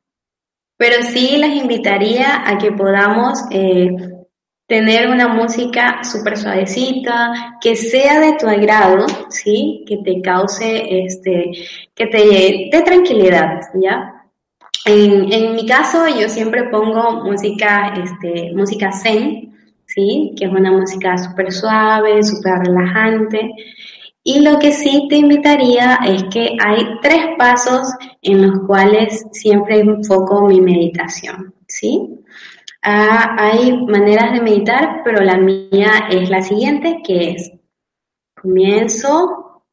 Pero 0.78 1.04
sí 1.04 1.38
les 1.38 1.56
invitaría 1.58 2.42
a 2.50 2.58
que 2.58 2.72
podamos 2.72 3.40
eh, 3.52 3.96
tener 4.66 5.10
una 5.10 5.28
música 5.28 6.04
súper 6.04 6.38
suavecita, 6.38 7.60
que 7.62 7.76
sea 7.76 8.20
de 8.20 8.34
tu 8.34 8.48
agrado, 8.48 9.06
¿sí? 9.30 9.86
Que 9.88 9.98
te 9.98 10.24
cause, 10.24 11.04
este, 11.06 11.52
que 11.94 12.08
te 12.08 12.18
dé 12.72 12.82
tranquilidad, 12.84 13.62
¿ya? 13.76 14.15
En, 14.88 15.56
mi 15.56 15.66
caso, 15.66 16.08
yo 16.08 16.30
siempre 16.30 16.70
pongo 16.70 17.24
música, 17.24 17.96
este, 17.96 18.54
música 18.54 18.92
zen, 18.92 19.52
¿sí? 19.88 20.36
Que 20.38 20.46
es 20.46 20.52
una 20.52 20.72
música 20.72 21.18
súper 21.18 21.52
suave, 21.52 22.22
súper 22.22 22.60
relajante. 22.60 23.52
Y 24.24 24.42
lo 24.42 24.60
que 24.60 24.72
sí 24.72 25.08
te 25.10 25.16
invitaría 25.16 25.96
es 26.06 26.26
que 26.26 26.56
hay 26.64 26.86
tres 27.02 27.30
pasos 27.36 27.88
en 28.22 28.44
los 28.46 28.60
cuales 28.68 29.26
siempre 29.32 29.80
enfoco 29.80 30.46
mi 30.46 30.62
meditación, 30.62 31.56
¿sí? 31.68 32.20
Ah, 32.84 33.36
hay 33.40 33.76
maneras 33.88 34.34
de 34.34 34.42
meditar, 34.42 35.02
pero 35.04 35.24
la 35.24 35.38
mía 35.38 36.10
es 36.12 36.30
la 36.30 36.44
siguiente, 36.44 37.02
que 37.04 37.32
es 37.32 37.52
comienzo, 38.40 39.64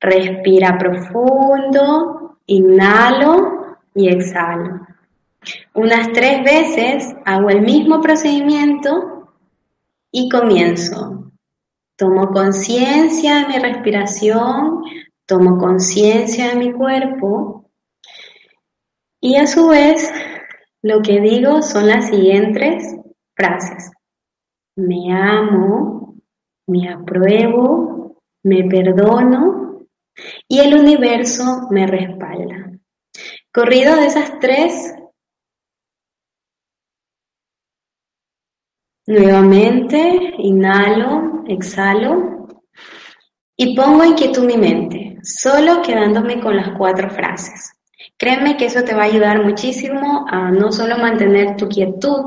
respira 0.00 0.78
profundo, 0.78 2.38
inhalo 2.46 3.55
y 3.96 4.08
exhalo. 4.08 4.86
Unas 5.74 6.12
tres 6.12 6.44
veces 6.44 7.16
hago 7.24 7.50
el 7.50 7.62
mismo 7.62 8.00
procedimiento 8.00 9.32
y 10.12 10.28
comienzo. 10.28 11.32
Tomo 11.96 12.28
conciencia 12.30 13.40
de 13.40 13.46
mi 13.48 13.58
respiración, 13.58 14.82
tomo 15.24 15.58
conciencia 15.58 16.50
de 16.50 16.56
mi 16.56 16.72
cuerpo 16.72 17.70
y 19.20 19.36
a 19.36 19.46
su 19.46 19.68
vez 19.68 20.12
lo 20.82 21.00
que 21.00 21.20
digo 21.20 21.62
son 21.62 21.88
las 21.88 22.08
siguientes 22.08 22.94
frases. 23.34 23.90
Me 24.76 25.12
amo, 25.12 26.16
me 26.66 26.90
apruebo, 26.90 28.20
me 28.42 28.64
perdono 28.64 29.86
y 30.46 30.58
el 30.58 30.78
universo 30.78 31.68
me 31.70 31.86
respalda. 31.86 32.65
Corrido 33.56 33.96
de 33.96 34.04
esas 34.04 34.38
tres, 34.38 34.94
nuevamente 39.06 40.34
inhalo, 40.36 41.42
exhalo 41.48 42.48
y 43.56 43.74
pongo 43.74 44.04
inquietud 44.04 44.44
mi 44.44 44.58
mente, 44.58 45.16
solo 45.22 45.80
quedándome 45.80 46.38
con 46.38 46.54
las 46.54 46.76
cuatro 46.76 47.08
frases. 47.08 47.72
Créeme 48.18 48.58
que 48.58 48.66
eso 48.66 48.84
te 48.84 48.94
va 48.94 49.04
a 49.04 49.06
ayudar 49.06 49.42
muchísimo 49.42 50.26
a 50.28 50.50
no 50.50 50.70
solo 50.70 50.98
mantener 50.98 51.56
tu 51.56 51.66
quietud, 51.66 52.26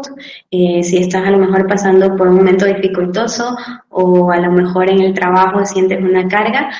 eh, 0.49 0.81
si 0.83 0.97
estás 0.97 1.27
a 1.27 1.29
lo 1.29 1.37
mejor 1.37 1.67
pasando 1.67 2.15
por 2.15 2.27
un 2.27 2.37
momento 2.37 2.65
dificultoso 2.65 3.55
o 3.89 4.31
a 4.31 4.37
lo 4.37 4.51
mejor 4.51 4.89
en 4.89 5.01
el 5.01 5.13
trabajo 5.13 5.63
sientes 5.63 6.01
una 6.01 6.27
carga. 6.27 6.71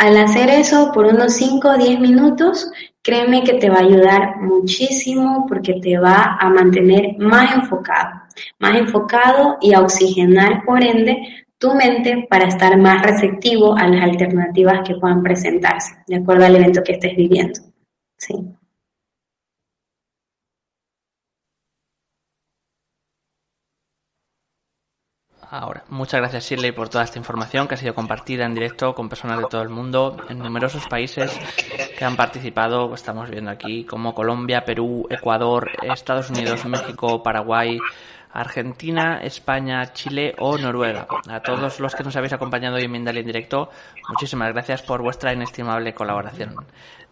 Al 0.00 0.16
hacer 0.16 0.48
eso 0.48 0.92
por 0.94 1.04
unos 1.04 1.34
5 1.34 1.68
o 1.68 1.76
10 1.76 2.00
minutos, 2.00 2.72
créeme 3.02 3.44
que 3.44 3.58
te 3.58 3.68
va 3.68 3.80
a 3.80 3.82
ayudar 3.82 4.40
muchísimo 4.40 5.44
porque 5.46 5.74
te 5.74 5.98
va 5.98 6.38
a 6.40 6.48
mantener 6.48 7.18
más 7.18 7.54
enfocado, 7.54 8.22
más 8.58 8.78
enfocado 8.78 9.58
y 9.60 9.74
a 9.74 9.82
oxigenar 9.82 10.64
por 10.64 10.82
ende 10.82 11.44
tu 11.58 11.74
mente 11.74 12.26
para 12.30 12.46
estar 12.46 12.78
más 12.78 13.02
receptivo 13.02 13.76
a 13.76 13.86
las 13.88 14.02
alternativas 14.02 14.80
que 14.86 14.94
puedan 14.94 15.22
presentarse, 15.22 15.94
de 16.06 16.16
acuerdo 16.16 16.46
al 16.46 16.56
evento 16.56 16.82
que 16.82 16.92
estés 16.92 17.14
viviendo. 17.14 17.60
Sí. 18.16 18.36
Ahora, 25.52 25.82
muchas 25.88 26.20
gracias 26.20 26.44
Shirley 26.48 26.70
por 26.70 26.88
toda 26.88 27.02
esta 27.02 27.18
información 27.18 27.66
que 27.66 27.74
ha 27.74 27.76
sido 27.76 27.92
compartida 27.92 28.46
en 28.46 28.54
directo 28.54 28.94
con 28.94 29.08
personas 29.08 29.40
de 29.40 29.46
todo 29.46 29.62
el 29.62 29.68
mundo 29.68 30.16
en 30.28 30.38
numerosos 30.38 30.86
países 30.86 31.36
que 31.98 32.04
han 32.04 32.14
participado. 32.14 32.94
Estamos 32.94 33.28
viendo 33.28 33.50
aquí 33.50 33.82
como 33.84 34.14
Colombia, 34.14 34.64
Perú, 34.64 35.08
Ecuador, 35.10 35.68
Estados 35.82 36.30
Unidos, 36.30 36.64
México, 36.66 37.24
Paraguay, 37.24 37.80
Argentina, 38.32 39.20
España, 39.22 39.92
Chile 39.92 40.34
o 40.38 40.56
Noruega. 40.56 41.06
A 41.28 41.40
todos 41.40 41.80
los 41.80 41.94
que 41.94 42.04
nos 42.04 42.16
habéis 42.16 42.32
acompañado 42.32 42.76
hoy 42.76 42.84
en 42.84 42.92
Mindalia 42.92 43.20
en 43.20 43.26
directo, 43.26 43.70
muchísimas 44.08 44.52
gracias 44.52 44.82
por 44.82 45.02
vuestra 45.02 45.32
inestimable 45.32 45.94
colaboración. 45.94 46.54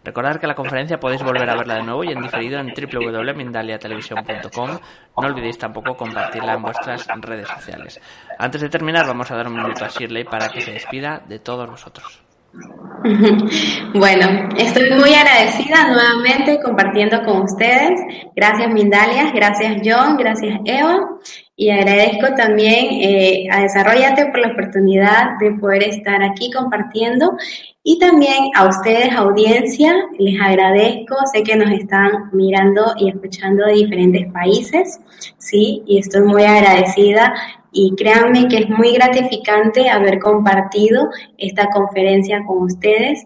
Recordad 0.03 0.39
que 0.39 0.47
la 0.47 0.55
conferencia 0.55 0.99
podéis 0.99 1.23
volver 1.23 1.49
a 1.49 1.55
verla 1.55 1.75
de 1.75 1.83
nuevo 1.83 2.05
y 2.05 2.11
en 2.11 2.21
diferido 2.21 2.59
en 2.59 2.67
www.mindaliatelevisión.com. 2.67 4.79
No 5.17 5.27
olvidéis 5.27 5.57
tampoco 5.57 5.97
compartirla 5.97 6.53
en 6.53 6.61
vuestras 6.61 7.05
redes 7.19 7.49
sociales. 7.49 7.99
Antes 8.37 8.61
de 8.61 8.69
terminar, 8.69 9.05
vamos 9.05 9.29
a 9.29 9.35
dar 9.35 9.47
un 9.47 9.55
minuto 9.55 9.83
a 9.83 9.89
Shirley 9.89 10.23
para 10.23 10.47
que 10.49 10.61
se 10.61 10.71
despida 10.71 11.21
de 11.27 11.39
todos 11.39 11.69
nosotros. 11.69 12.28
Bueno, 13.93 14.49
estoy 14.57 14.91
muy 14.91 15.13
agradecida 15.13 15.87
nuevamente 15.87 16.59
compartiendo 16.61 17.23
con 17.23 17.43
ustedes. 17.43 17.99
Gracias 18.35 18.73
Mindalias, 18.73 19.33
gracias 19.33 19.81
John, 19.83 20.17
gracias 20.17 20.59
Eva. 20.65 20.99
Y 21.55 21.69
agradezco 21.71 22.33
también 22.35 22.85
eh, 23.01 23.47
a 23.51 23.61
Desarrollate 23.61 24.27
por 24.27 24.39
la 24.39 24.53
oportunidad 24.53 25.37
de 25.39 25.51
poder 25.51 25.83
estar 25.83 26.23
aquí 26.23 26.51
compartiendo. 26.51 27.37
Y 27.83 27.99
también 27.99 28.51
a 28.55 28.67
ustedes 28.67 29.13
audiencia, 29.13 29.93
les 30.17 30.39
agradezco, 30.39 31.15
sé 31.33 31.43
que 31.43 31.55
nos 31.55 31.71
están 31.71 32.29
mirando 32.31 32.93
y 32.97 33.09
escuchando 33.09 33.65
de 33.65 33.73
diferentes 33.73 34.31
países, 34.31 34.99
sí, 35.37 35.83
y 35.87 35.99
estoy 35.99 36.21
muy 36.21 36.43
agradecida 36.43 37.33
y 37.71 37.95
créanme 37.95 38.47
que 38.47 38.57
es 38.57 38.69
muy 38.69 38.93
gratificante 38.93 39.89
haber 39.89 40.19
compartido 40.19 41.09
esta 41.37 41.67
conferencia 41.69 42.43
con 42.45 42.63
ustedes. 42.63 43.23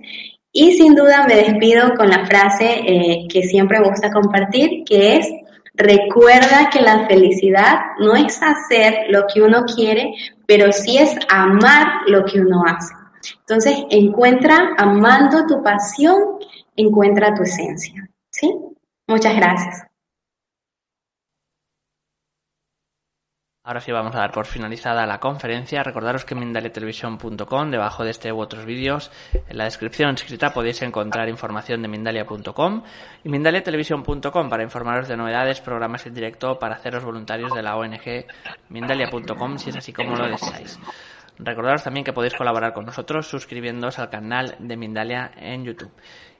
Y 0.51 0.73
sin 0.73 0.95
duda 0.95 1.25
me 1.27 1.35
despido 1.35 1.95
con 1.95 2.09
la 2.09 2.25
frase 2.25 2.81
eh, 2.85 3.27
que 3.29 3.43
siempre 3.43 3.79
me 3.79 3.89
gusta 3.89 4.11
compartir, 4.11 4.83
que 4.85 5.17
es, 5.17 5.27
recuerda 5.73 6.69
que 6.71 6.81
la 6.81 7.07
felicidad 7.07 7.79
no 7.99 8.15
es 8.15 8.39
hacer 8.41 9.05
lo 9.09 9.25
que 9.33 9.41
uno 9.41 9.65
quiere, 9.65 10.13
pero 10.45 10.71
sí 10.71 10.97
es 10.97 11.15
amar 11.29 12.01
lo 12.07 12.23
que 12.25 12.39
uno 12.39 12.63
hace. 12.65 12.93
Entonces, 13.39 13.83
encuentra, 13.89 14.73
amando 14.77 15.45
tu 15.47 15.63
pasión, 15.63 16.17
encuentra 16.75 17.33
tu 17.33 17.43
esencia. 17.43 18.07
¿Sí? 18.29 18.53
Muchas 19.07 19.35
gracias. 19.35 19.92
Ahora 23.65 23.80
sí 23.80 23.94
vamos 23.94 24.14
a 24.14 24.19
dar 24.19 24.34
por 24.34 24.45
finalizada 24.45 25.06
la 25.06 25.22
conferencia. 25.22 25.84
Recordaros 25.84 26.26
que 26.26 26.34
en 26.34 27.72
debajo 27.72 28.03
de 28.03 28.11
este 28.11 28.34
u 28.34 28.41
otros 28.41 28.65
vídeos, 28.65 29.10
en 29.48 29.57
la 29.57 29.64
descripción 29.64 30.15
escrita 30.15 30.52
podéis 30.52 30.81
encontrar 30.81 31.30
información 31.30 31.81
de 31.81 31.88
Mindalia.com 31.88 32.84
y 33.23 33.30
Mindaliatelevisión.com 33.30 34.49
para 34.49 34.64
informaros 34.64 35.07
de 35.07 35.15
novedades, 35.15 35.61
programas 35.61 36.06
en 36.06 36.14
directo 36.14 36.60
para 36.60 36.76
haceros 36.76 37.06
voluntarios 37.06 37.53
de 37.53 37.64
la 37.64 37.77
ONG 37.77 38.26
Mindalia.com 38.68 39.57
si 39.57 39.69
es 39.69 39.77
así 39.77 39.94
como 39.94 40.18
lo 40.18 40.27
deseáis. 40.27 40.77
Recordaros 41.40 41.84
también 41.84 42.03
que 42.03 42.11
podéis 42.11 42.34
colaborar 42.34 42.73
con 42.73 42.85
nosotros 42.85 43.30
suscribiéndoos 43.30 43.98
al 43.98 44.10
canal 44.10 44.57
de 44.60 44.76
Mindalia 44.76 45.31
en 45.38 45.64
YouTube. 45.64 45.94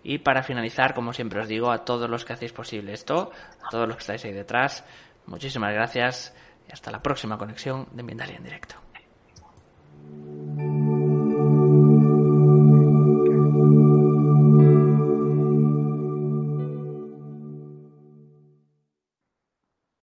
Y 0.04 0.18
para 0.18 0.44
finalizar, 0.44 0.94
como 0.94 1.14
siempre 1.14 1.40
os 1.40 1.48
digo, 1.48 1.72
a 1.72 1.86
todos 1.86 2.10
los 2.10 2.26
que 2.26 2.34
hacéis 2.34 2.52
posible 2.52 2.92
esto, 2.92 3.32
a 3.66 3.70
todos 3.70 3.88
los 3.88 3.96
que 3.96 4.02
estáis 4.02 4.26
ahí 4.26 4.34
detrás, 4.34 4.84
muchísimas 5.26 5.74
gracias 5.74 6.36
hasta 6.74 6.92
la 6.92 7.02
próxima 7.02 7.38
conexión 7.38 7.88
de 7.92 8.04
Mindalia 8.04 8.38
en 8.38 8.44
directo. 8.44 8.76